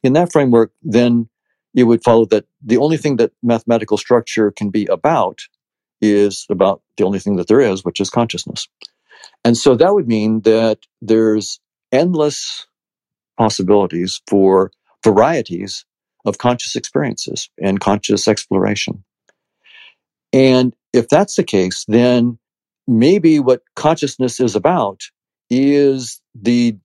in 0.03 0.13
that 0.13 0.31
framework, 0.31 0.71
then 0.81 1.29
it 1.75 1.83
would 1.83 2.03
follow 2.03 2.25
that 2.25 2.45
the 2.63 2.77
only 2.77 2.97
thing 2.97 3.17
that 3.17 3.31
mathematical 3.43 3.97
structure 3.97 4.51
can 4.51 4.69
be 4.69 4.85
about 4.87 5.39
is 6.01 6.45
about 6.49 6.81
the 6.97 7.03
only 7.03 7.19
thing 7.19 7.37
that 7.37 7.47
there 7.47 7.61
is, 7.61 7.83
which 7.83 7.99
is 7.99 8.09
consciousness. 8.09 8.67
And 9.43 9.57
so 9.57 9.75
that 9.75 9.93
would 9.93 10.07
mean 10.07 10.41
that 10.41 10.79
there's 11.01 11.59
endless 11.91 12.67
possibilities 13.37 14.21
for 14.27 14.71
varieties 15.03 15.85
of 16.25 16.37
conscious 16.37 16.75
experiences 16.75 17.49
and 17.61 17.79
conscious 17.79 18.27
exploration. 18.27 19.03
And 20.33 20.75
if 20.93 21.07
that's 21.07 21.35
the 21.35 21.43
case, 21.43 21.85
then 21.87 22.37
maybe 22.87 23.39
what 23.39 23.61
consciousness 23.75 24.39
is 24.39 24.55
about 24.55 25.03
is 25.49 26.21
the 26.35 26.77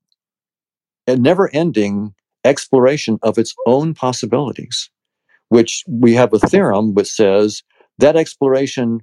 never 1.08 1.50
ending 1.52 2.14
exploration 2.44 3.18
of 3.22 3.38
its 3.38 3.54
own 3.66 3.94
possibilities, 3.94 4.90
which 5.48 5.84
we 5.88 6.14
have 6.14 6.32
a 6.32 6.38
theorem 6.38 6.94
which 6.94 7.10
says 7.10 7.62
that 7.98 8.16
exploration 8.16 9.00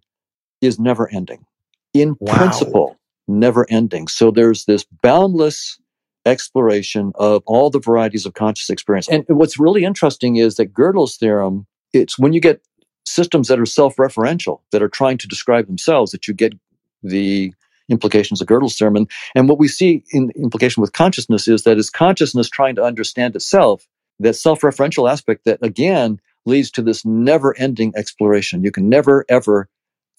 is 0.61 0.79
never 0.79 1.09
ending. 1.13 1.45
In 1.93 2.15
wow. 2.19 2.35
principle, 2.35 2.97
never 3.27 3.65
ending. 3.69 4.07
So 4.07 4.31
there's 4.31 4.65
this 4.65 4.85
boundless 5.01 5.79
exploration 6.25 7.11
of 7.15 7.41
all 7.45 7.69
the 7.69 7.79
varieties 7.79 8.25
of 8.25 8.33
conscious 8.33 8.69
experience. 8.69 9.07
And 9.07 9.23
what's 9.27 9.59
really 9.59 9.83
interesting 9.83 10.35
is 10.35 10.55
that 10.55 10.73
Gödel's 10.73 11.17
theorem, 11.17 11.65
it's 11.93 12.19
when 12.19 12.33
you 12.33 12.41
get 12.41 12.61
systems 13.05 13.47
that 13.47 13.59
are 13.59 13.65
self-referential, 13.65 14.61
that 14.71 14.83
are 14.83 14.89
trying 14.89 15.17
to 15.19 15.27
describe 15.27 15.65
themselves, 15.67 16.11
that 16.11 16.27
you 16.27 16.33
get 16.33 16.53
the 17.01 17.53
implications 17.89 18.41
of 18.41 18.47
Gödel's 18.47 18.77
theorem. 18.77 19.07
And, 19.35 19.49
what 19.49 19.59
we 19.59 19.67
see 19.67 20.03
in 20.11 20.31
implication 20.35 20.81
with 20.81 20.93
consciousness 20.93 21.47
is 21.47 21.63
that 21.63 21.77
is 21.77 21.89
consciousness 21.89 22.49
trying 22.49 22.75
to 22.75 22.83
understand 22.83 23.35
itself, 23.35 23.85
that 24.19 24.35
self-referential 24.35 25.09
aspect 25.11 25.45
that 25.45 25.59
again 25.61 26.19
leads 26.45 26.71
to 26.71 26.81
this 26.81 27.05
never-ending 27.05 27.93
exploration. 27.95 28.63
You 28.63 28.71
can 28.71 28.89
never 28.89 29.25
ever 29.29 29.67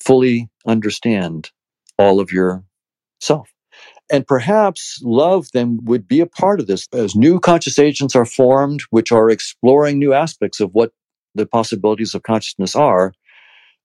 fully 0.00 0.48
understand 0.66 1.50
all 1.98 2.20
of 2.20 2.32
your 2.32 2.64
self. 3.20 3.52
And 4.12 4.26
perhaps 4.26 5.00
love 5.04 5.48
then 5.52 5.80
would 5.84 6.08
be 6.08 6.20
a 6.20 6.26
part 6.26 6.58
of 6.58 6.66
this 6.66 6.88
as 6.92 7.14
new 7.14 7.38
conscious 7.38 7.78
agents 7.78 8.16
are 8.16 8.24
formed, 8.24 8.82
which 8.90 9.12
are 9.12 9.30
exploring 9.30 9.98
new 9.98 10.12
aspects 10.12 10.58
of 10.60 10.70
what 10.72 10.92
the 11.34 11.46
possibilities 11.46 12.14
of 12.14 12.24
consciousness 12.24 12.74
are. 12.74 13.12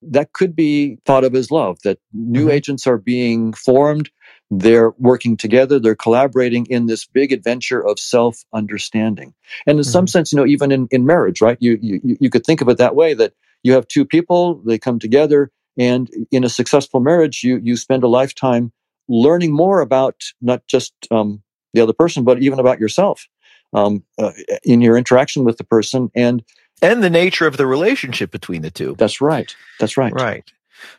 That 0.08 0.34
could 0.34 0.56
be 0.56 0.98
thought 1.06 1.24
of 1.24 1.36
as 1.36 1.52
love, 1.52 1.80
that 1.84 2.00
new 2.14 2.42
mm-hmm. 2.42 2.52
agents 2.52 2.88
are 2.88 2.98
being 2.98 3.54
formed 3.54 4.10
they're 4.52 4.92
working 5.00 5.36
together 5.36 5.80
they're 5.80 5.96
collaborating 5.96 6.66
in 6.68 6.86
this 6.86 7.06
big 7.06 7.32
adventure 7.32 7.86
of 7.86 8.00
self 8.00 8.44
understanding 8.54 9.34
and 9.66 9.80
in 9.80 9.84
mm-hmm. 9.84 9.92
some 9.92 10.08
sense 10.08 10.32
you 10.32 10.38
know 10.38 10.46
even 10.46 10.72
in, 10.72 10.88
in 10.92 11.06
marriage 11.06 11.42
right 11.42 11.58
you, 11.60 11.78
you 11.82 12.00
you 12.20 12.30
could 12.30 12.46
think 12.46 12.62
of 12.62 12.70
it 12.70 12.78
that 12.78 12.96
way 12.96 13.14
that 13.14 13.34
you 13.64 13.74
have 13.74 13.88
two 13.88 14.06
people 14.06 14.62
they 14.66 14.78
come 14.78 15.00
together 15.00 15.52
and 15.78 16.10
in 16.32 16.44
a 16.44 16.50
successful 16.50 17.00
marriage 17.00 17.44
you 17.44 17.60
you 17.64 17.76
spend 17.76 18.04
a 18.04 18.08
lifetime 18.08 18.72
learning 19.08 19.52
more 19.52 19.82
about 19.82 20.22
not 20.42 20.66
just 20.68 20.94
um, 21.12 21.42
the 21.74 21.82
other 21.82 21.94
person 21.94 22.24
but 22.24 22.42
even 22.42 22.60
about 22.60 22.80
yourself 22.80 23.28
um, 23.74 24.04
uh, 24.20 24.32
in 24.64 24.80
your 24.80 24.96
interaction 24.96 25.44
with 25.44 25.58
the 25.58 25.64
person 25.64 26.10
and 26.16 26.44
and 26.82 27.04
the 27.04 27.10
nature 27.10 27.48
of 27.48 27.58
the 27.58 27.68
relationship 27.68 28.32
between 28.32 28.62
the 28.62 28.72
two. 28.72 28.96
That's 28.98 29.22
right. 29.22 29.56
That's 29.80 29.98
right. 29.98 30.14
Right. 30.14 30.52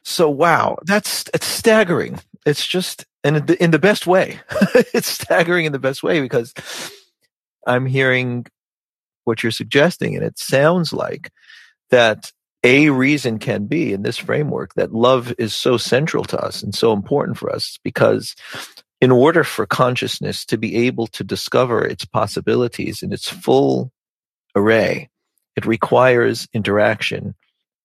So 0.03 0.29
wow 0.31 0.79
that's 0.85 1.25
it's 1.35 1.47
staggering. 1.47 2.19
It's 2.45 2.67
just 2.67 3.05
and 3.23 3.37
in 3.39 3.47
the, 3.47 3.63
in 3.63 3.71
the 3.73 3.79
best 3.79 4.07
way. 4.07 4.41
it's 4.95 5.09
staggering 5.09 5.67
in 5.67 5.73
the 5.73 5.79
best 5.79 6.03
way 6.03 6.21
because 6.21 6.55
I'm 7.67 7.87
hearing 7.87 8.47
what 9.25 9.43
you're 9.43 9.53
suggesting, 9.53 10.15
and 10.15 10.25
it 10.25 10.39
sounds 10.39 10.93
like 10.93 11.33
that 11.91 12.33
a 12.63 12.91
reason 12.91 13.39
can 13.39 13.67
be 13.67 13.93
in 13.93 14.03
this 14.03 14.17
framework 14.17 14.75
that 14.75 14.93
love 14.93 15.35
is 15.39 15.55
so 15.55 15.77
central 15.77 16.25
to 16.25 16.39
us 16.39 16.63
and 16.63 16.75
so 16.75 16.93
important 16.93 17.37
for 17.37 17.51
us 17.51 17.79
because 17.85 18.35
in 19.01 19.11
order 19.13 19.45
for 19.45 19.67
consciousness 19.67 20.45
to 20.47 20.57
be 20.57 20.75
able 20.75 21.07
to 21.09 21.23
discover 21.23 21.85
its 21.85 22.05
possibilities 22.05 23.03
in 23.03 23.13
its 23.13 23.29
full 23.29 23.93
array, 24.55 25.09
it 25.57 25.67
requires 25.67 26.47
interaction 26.53 27.35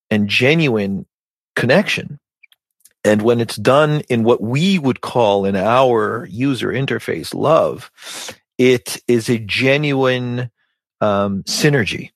and 0.09 0.27
genuine 0.27 1.05
connection 1.55 2.19
and 3.03 3.21
when 3.21 3.39
it's 3.39 3.55
done 3.55 4.01
in 4.09 4.23
what 4.23 4.41
we 4.41 4.77
would 4.77 5.01
call 5.01 5.45
in 5.45 5.55
our 5.55 6.27
user 6.29 6.67
interface 6.67 7.33
love, 7.33 7.89
it 8.57 9.01
is 9.07 9.29
a 9.29 9.39
genuine 9.39 10.51
um, 10.99 11.43
synergy 11.43 12.11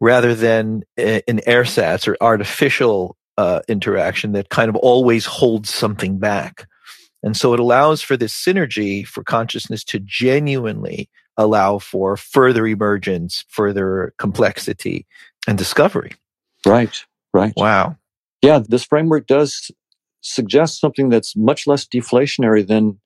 rather 0.00 0.34
than 0.34 0.82
an 0.96 1.40
ersatz 1.46 2.08
or 2.08 2.16
artificial 2.20 3.16
uh, 3.36 3.60
interaction 3.68 4.32
that 4.32 4.48
kind 4.48 4.70
of 4.70 4.76
always 4.76 5.26
holds 5.26 5.72
something 5.72 6.18
back. 6.18 6.66
And 7.22 7.36
so 7.36 7.52
it 7.52 7.60
allows 7.60 8.00
for 8.00 8.16
this 8.16 8.32
synergy 8.32 9.06
for 9.06 9.22
consciousness 9.22 9.84
to 9.84 9.98
genuinely 10.00 11.10
allow 11.36 11.78
for 11.78 12.16
further 12.16 12.66
emergence, 12.66 13.44
further 13.48 14.14
complexity 14.18 15.06
and 15.46 15.58
discovery. 15.58 16.12
Right, 16.64 17.04
right. 17.32 17.52
Wow. 17.56 17.96
Yeah, 18.42 18.60
this 18.66 18.84
framework 18.84 19.26
does 19.26 19.70
suggest 20.20 20.80
something 20.80 21.08
that's 21.08 21.36
much 21.36 21.66
less 21.66 21.86
deflationary 21.86 22.66
than 22.66 23.00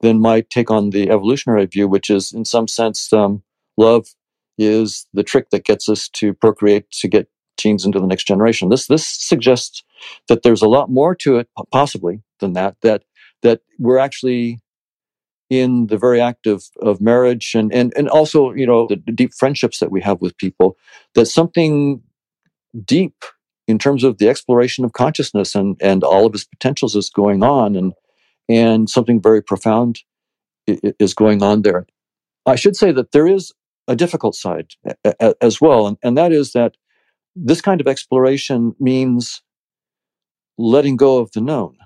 than 0.00 0.20
my 0.20 0.42
take 0.42 0.70
on 0.70 0.90
the 0.90 1.10
evolutionary 1.10 1.64
view, 1.66 1.88
which 1.88 2.10
is 2.10 2.32
in 2.32 2.44
some 2.44 2.68
sense 2.68 3.12
um, 3.12 3.42
love 3.78 4.06
is 4.58 5.06
the 5.14 5.22
trick 5.22 5.50
that 5.50 5.64
gets 5.64 5.88
us 5.88 6.08
to 6.08 6.34
procreate 6.34 6.90
to 6.90 7.08
get 7.08 7.28
genes 7.56 7.86
into 7.86 7.98
the 7.98 8.06
next 8.06 8.26
generation. 8.26 8.68
This 8.68 8.86
this 8.86 9.06
suggests 9.06 9.82
that 10.28 10.42
there's 10.42 10.62
a 10.62 10.68
lot 10.68 10.90
more 10.90 11.14
to 11.16 11.38
it, 11.38 11.48
possibly 11.72 12.22
than 12.40 12.52
that. 12.52 12.76
That 12.82 13.04
that 13.42 13.60
we're 13.78 13.98
actually 13.98 14.60
in 15.48 15.86
the 15.86 15.96
very 15.96 16.20
act 16.20 16.46
of, 16.46 16.64
of 16.82 17.00
marriage 17.00 17.54
and, 17.54 17.72
and 17.72 17.92
and 17.96 18.08
also 18.08 18.52
you 18.52 18.66
know 18.66 18.86
the, 18.88 18.96
deep 18.96 19.32
friendships 19.34 19.78
that 19.78 19.90
we 19.90 20.00
have 20.00 20.20
with 20.20 20.36
people. 20.38 20.76
That 21.14 21.26
something 21.26 22.02
deep 22.84 23.14
in 23.68 23.78
terms 23.78 24.04
of 24.04 24.18
the 24.18 24.28
exploration 24.28 24.84
of 24.84 24.92
consciousness 24.92 25.54
and, 25.54 25.76
and 25.80 26.04
all 26.04 26.26
of 26.26 26.34
its 26.34 26.44
potentials 26.44 26.94
is 26.94 27.10
going 27.10 27.42
on 27.42 27.76
and 27.76 27.92
and 28.48 28.88
something 28.88 29.20
very 29.20 29.42
profound 29.42 30.00
is 30.66 31.14
going 31.14 31.42
on 31.42 31.62
there. 31.62 31.86
I 32.44 32.56
should 32.56 32.76
say 32.76 32.92
that 32.92 33.12
there 33.12 33.26
is 33.26 33.52
a 33.88 33.96
difficult 33.96 34.34
side 34.34 34.72
as 35.40 35.60
well, 35.60 35.86
and, 35.86 35.96
and 36.02 36.16
that 36.18 36.32
is 36.32 36.52
that 36.52 36.76
this 37.34 37.60
kind 37.60 37.80
of 37.80 37.86
exploration 37.86 38.74
means 38.80 39.42
letting 40.58 40.96
go 40.96 41.18
of 41.18 41.30
the 41.32 41.40
known. 41.40 41.76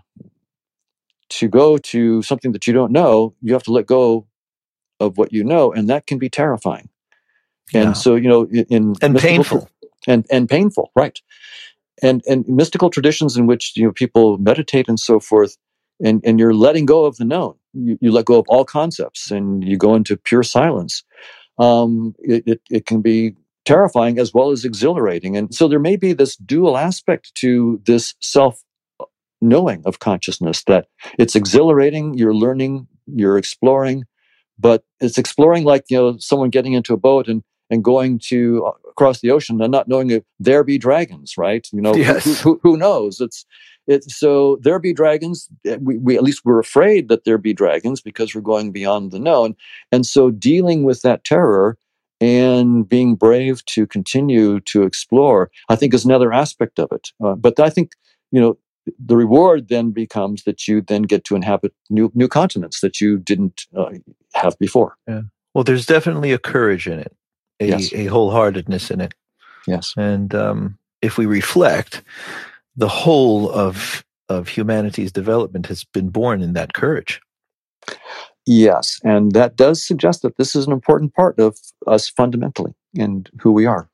To 1.31 1.49
go 1.49 1.79
to 1.79 2.23
something 2.23 2.53
that 2.53 2.67
you 2.67 2.73
don't 2.73 2.93
know, 2.93 3.35
you 3.41 3.53
have 3.53 3.63
to 3.65 3.73
let 3.73 3.87
go 3.87 4.27
of 4.99 5.17
what 5.17 5.33
you 5.33 5.45
know, 5.45 5.73
and 5.73 5.89
that 5.89 6.07
can 6.07 6.19
be 6.19 6.29
terrifying. 6.29 6.89
And 7.73 7.91
yeah. 7.91 7.93
so, 7.93 8.17
you 8.17 8.29
know, 8.29 8.47
in 8.47 8.95
and 9.01 9.17
painful 9.17 9.71
and 10.07 10.27
and 10.31 10.49
painful, 10.49 10.91
right? 10.97 11.21
and 12.03 12.23
and 12.27 12.47
mystical 12.49 12.91
traditions 12.91 13.37
in 13.37 13.47
which 13.47 13.73
you 13.77 13.85
know 13.85 13.93
people 13.93 14.39
meditate 14.39 14.89
and 14.89 14.99
so 14.99 15.21
forth 15.21 15.57
and 16.03 16.21
and 16.25 16.39
you're 16.39 16.55
letting 16.55 16.87
go 16.87 17.05
of 17.05 17.17
the 17.17 17.25
known 17.25 17.55
you, 17.73 17.99
you 18.01 18.11
let 18.11 18.25
go 18.25 18.39
of 18.39 18.47
all 18.49 18.65
concepts 18.65 19.31
and 19.31 19.65
you 19.65 19.77
go 19.77 19.95
into 19.95 20.17
pure 20.17 20.43
silence 20.43 21.05
um, 21.59 22.15
it, 22.21 22.43
it, 22.47 22.61
it 22.71 22.87
can 22.87 23.03
be 23.03 23.35
terrifying 23.67 24.19
as 24.19 24.33
well 24.33 24.51
as 24.51 24.65
exhilarating 24.65 25.37
and 25.37 25.55
so 25.55 25.69
there 25.69 25.79
may 25.79 25.97
be 25.97 26.13
this 26.13 26.37
dual 26.37 26.77
aspect 26.77 27.35
to 27.35 27.81
this 27.85 28.15
self 28.21 28.63
knowing 29.41 29.83
of 29.85 29.99
consciousness 29.99 30.65
that 30.65 30.87
it's 31.19 31.35
exhilarating 31.35 32.15
you're 32.15 32.35
learning 32.35 32.87
you're 33.07 33.39
exploring 33.39 34.05
but 34.59 34.85
it's 35.01 35.19
exploring 35.19 35.65
like 35.65 35.85
you 35.89 35.97
know 35.97 36.17
someone 36.19 36.51
getting 36.51 36.75
into 36.75 36.93
a 36.93 36.99
boat 36.99 37.29
and 37.29 37.43
and 37.71 37.85
going 37.85 38.19
to 38.19 38.67
uh, 38.67 38.73
across 38.91 39.21
the 39.21 39.31
ocean 39.31 39.63
and 39.63 39.71
not 39.71 39.89
knowing 39.89 40.11
if 40.11 40.25
there 40.39 40.65
be 40.65 40.77
dragons, 40.77 41.39
right? 41.39 41.67
You 41.73 41.81
know, 41.81 41.95
yes. 41.95 42.25
who, 42.25 42.55
who, 42.55 42.61
who, 42.63 42.77
knows? 42.77 43.21
It's 43.21 43.47
it's 43.87 44.19
so 44.19 44.59
there 44.63 44.79
be 44.79 44.93
dragons. 44.93 45.49
Eh, 45.65 45.79
we, 45.81 45.97
we 45.97 46.17
at 46.17 46.23
least 46.23 46.43
we're 46.45 46.59
afraid 46.59 47.09
that 47.09 47.25
there 47.25 47.39
be 47.39 47.55
dragons 47.55 48.01
because 48.01 48.35
we're 48.35 48.41
going 48.41 48.73
beyond 48.73 49.13
the 49.13 49.19
known, 49.19 49.57
and 49.91 50.05
so 50.05 50.31
dealing 50.31 50.83
with 50.83 51.03
that 51.03 51.25
terror 51.25 51.79
and 52.21 52.87
being 52.87 53.15
brave 53.15 53.65
to 53.65 53.87
continue 53.87 54.61
to 54.61 54.83
explore, 54.83 55.51
I 55.71 55.77
think, 55.77 55.95
is 55.95 56.05
another 56.05 56.33
aspect 56.33 56.79
of 56.79 56.93
it. 56.93 57.09
Uh, 57.25 57.35
but 57.35 57.59
I 57.59 57.71
think 57.71 57.93
you 58.31 58.41
know 58.41 58.59
the 58.99 59.17
reward 59.17 59.69
then 59.69 59.91
becomes 59.91 60.45
that 60.45 60.67
you 60.67 60.81
then 60.81 61.03
get 61.03 61.25
to 61.25 61.37
inhabit 61.37 61.73
new 61.89 62.11
new 62.15 62.29
continents 62.29 62.81
that 62.81 63.01
you 63.01 63.19
didn't 63.19 63.67
uh, 63.77 63.91
have 64.35 64.59
before. 64.59 64.97
Yeah. 65.09 65.23
Well, 65.55 65.65
there's 65.65 65.87
definitely 65.87 66.33
a 66.33 66.39
courage 66.39 66.87
in 66.87 66.99
it 66.99 67.15
a, 67.61 67.67
yes. 67.67 67.93
a 67.93 68.07
wholeheartedness 68.07 68.91
in 68.91 69.01
it. 69.01 69.15
Yes. 69.67 69.95
And 69.97 70.35
um, 70.35 70.79
if 71.03 71.19
we 71.19 71.27
reflect, 71.27 72.03
the 72.77 72.89
whole 72.89 73.51
of 73.51 74.05
of 74.29 74.49
humanity's 74.49 75.11
development 75.11 75.67
has 75.67 75.85
been 75.85 76.09
born 76.09 76.41
in 76.41 76.53
that 76.53 76.73
courage. 76.73 77.21
Yes, 78.47 79.01
and 79.05 79.33
that 79.33 79.57
does 79.57 79.85
suggest 79.85 80.23
that 80.23 80.37
this 80.37 80.55
is 80.55 80.67
an 80.67 80.73
important 80.73 81.15
part 81.15 81.39
of 81.39 81.59
us 81.87 82.09
fundamentally 82.09 82.75
and 82.97 83.29
who 83.41 83.51
we 83.51 83.67
are. 83.67 83.89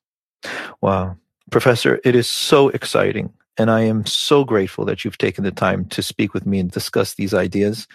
Wow. 0.83 1.17
Professor, 1.51 2.01
it 2.05 2.15
is 2.15 2.29
so 2.29 2.69
exciting 2.69 3.33
and 3.59 3.71
I 3.71 3.83
am 3.83 4.05
so 4.05 4.45
grateful 4.45 4.85
that 4.85 5.05
you've 5.05 5.19
taken 5.19 5.45
the 5.45 5.51
time 5.51 5.87
to 5.87 6.03
speak 6.03 6.35
with 6.35 6.47
me 6.47 6.59
and 6.59 6.71
discuss 6.71 7.15
these 7.15 7.33
ideas. 7.33 7.87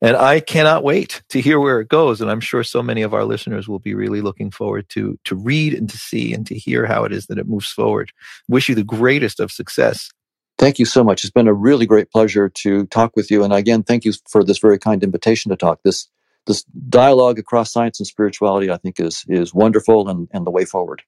And 0.00 0.16
I 0.16 0.40
cannot 0.40 0.84
wait 0.84 1.22
to 1.28 1.40
hear 1.40 1.60
where 1.60 1.80
it 1.80 1.88
goes. 1.88 2.20
And 2.20 2.30
I'm 2.30 2.40
sure 2.40 2.62
so 2.64 2.82
many 2.82 3.02
of 3.02 3.12
our 3.12 3.24
listeners 3.24 3.68
will 3.68 3.78
be 3.78 3.94
really 3.94 4.20
looking 4.20 4.50
forward 4.50 4.88
to, 4.90 5.18
to 5.24 5.34
read 5.34 5.74
and 5.74 5.88
to 5.90 5.98
see 5.98 6.32
and 6.32 6.46
to 6.46 6.54
hear 6.54 6.86
how 6.86 7.04
it 7.04 7.12
is 7.12 7.26
that 7.26 7.38
it 7.38 7.48
moves 7.48 7.68
forward. 7.68 8.12
Wish 8.48 8.68
you 8.68 8.74
the 8.74 8.84
greatest 8.84 9.40
of 9.40 9.52
success. 9.52 10.10
Thank 10.58 10.78
you 10.78 10.84
so 10.84 11.02
much. 11.04 11.24
It's 11.24 11.30
been 11.30 11.48
a 11.48 11.54
really 11.54 11.86
great 11.86 12.10
pleasure 12.10 12.48
to 12.48 12.86
talk 12.86 13.16
with 13.16 13.30
you. 13.30 13.44
And 13.44 13.52
again, 13.52 13.82
thank 13.82 14.04
you 14.04 14.12
for 14.28 14.44
this 14.44 14.58
very 14.58 14.78
kind 14.78 15.02
invitation 15.02 15.50
to 15.50 15.56
talk. 15.56 15.80
This 15.84 16.08
this 16.46 16.64
dialogue 16.88 17.38
across 17.38 17.70
science 17.70 18.00
and 18.00 18.06
spirituality, 18.06 18.70
I 18.70 18.78
think, 18.78 18.98
is 18.98 19.24
is 19.28 19.54
wonderful 19.54 20.08
and, 20.08 20.28
and 20.32 20.46
the 20.46 20.50
way 20.50 20.64
forward. 20.64 21.02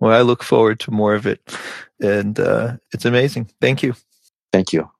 Well, 0.00 0.12
I 0.12 0.22
look 0.22 0.42
forward 0.42 0.80
to 0.80 0.90
more 0.90 1.14
of 1.14 1.26
it. 1.26 1.40
And 2.00 2.40
uh, 2.40 2.78
it's 2.92 3.04
amazing. 3.04 3.50
Thank 3.60 3.82
you. 3.82 3.94
Thank 4.52 4.72
you. 4.72 4.90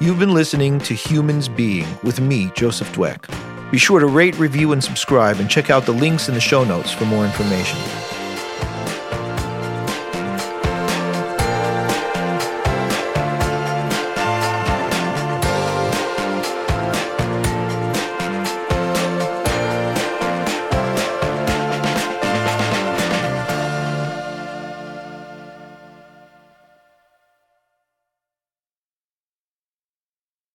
You've 0.00 0.18
been 0.18 0.34
listening 0.34 0.78
to 0.80 0.94
Humans 0.94 1.48
Being 1.48 1.86
with 2.02 2.20
me, 2.20 2.50
Joseph 2.54 2.92
Dweck. 2.92 3.30
Be 3.70 3.78
sure 3.78 4.00
to 4.00 4.06
rate, 4.06 4.38
review, 4.38 4.72
and 4.72 4.82
subscribe, 4.82 5.38
and 5.40 5.48
check 5.48 5.70
out 5.70 5.86
the 5.86 5.92
links 5.92 6.28
in 6.28 6.34
the 6.34 6.40
show 6.40 6.64
notes 6.64 6.92
for 6.92 7.04
more 7.04 7.24
information. 7.24 7.78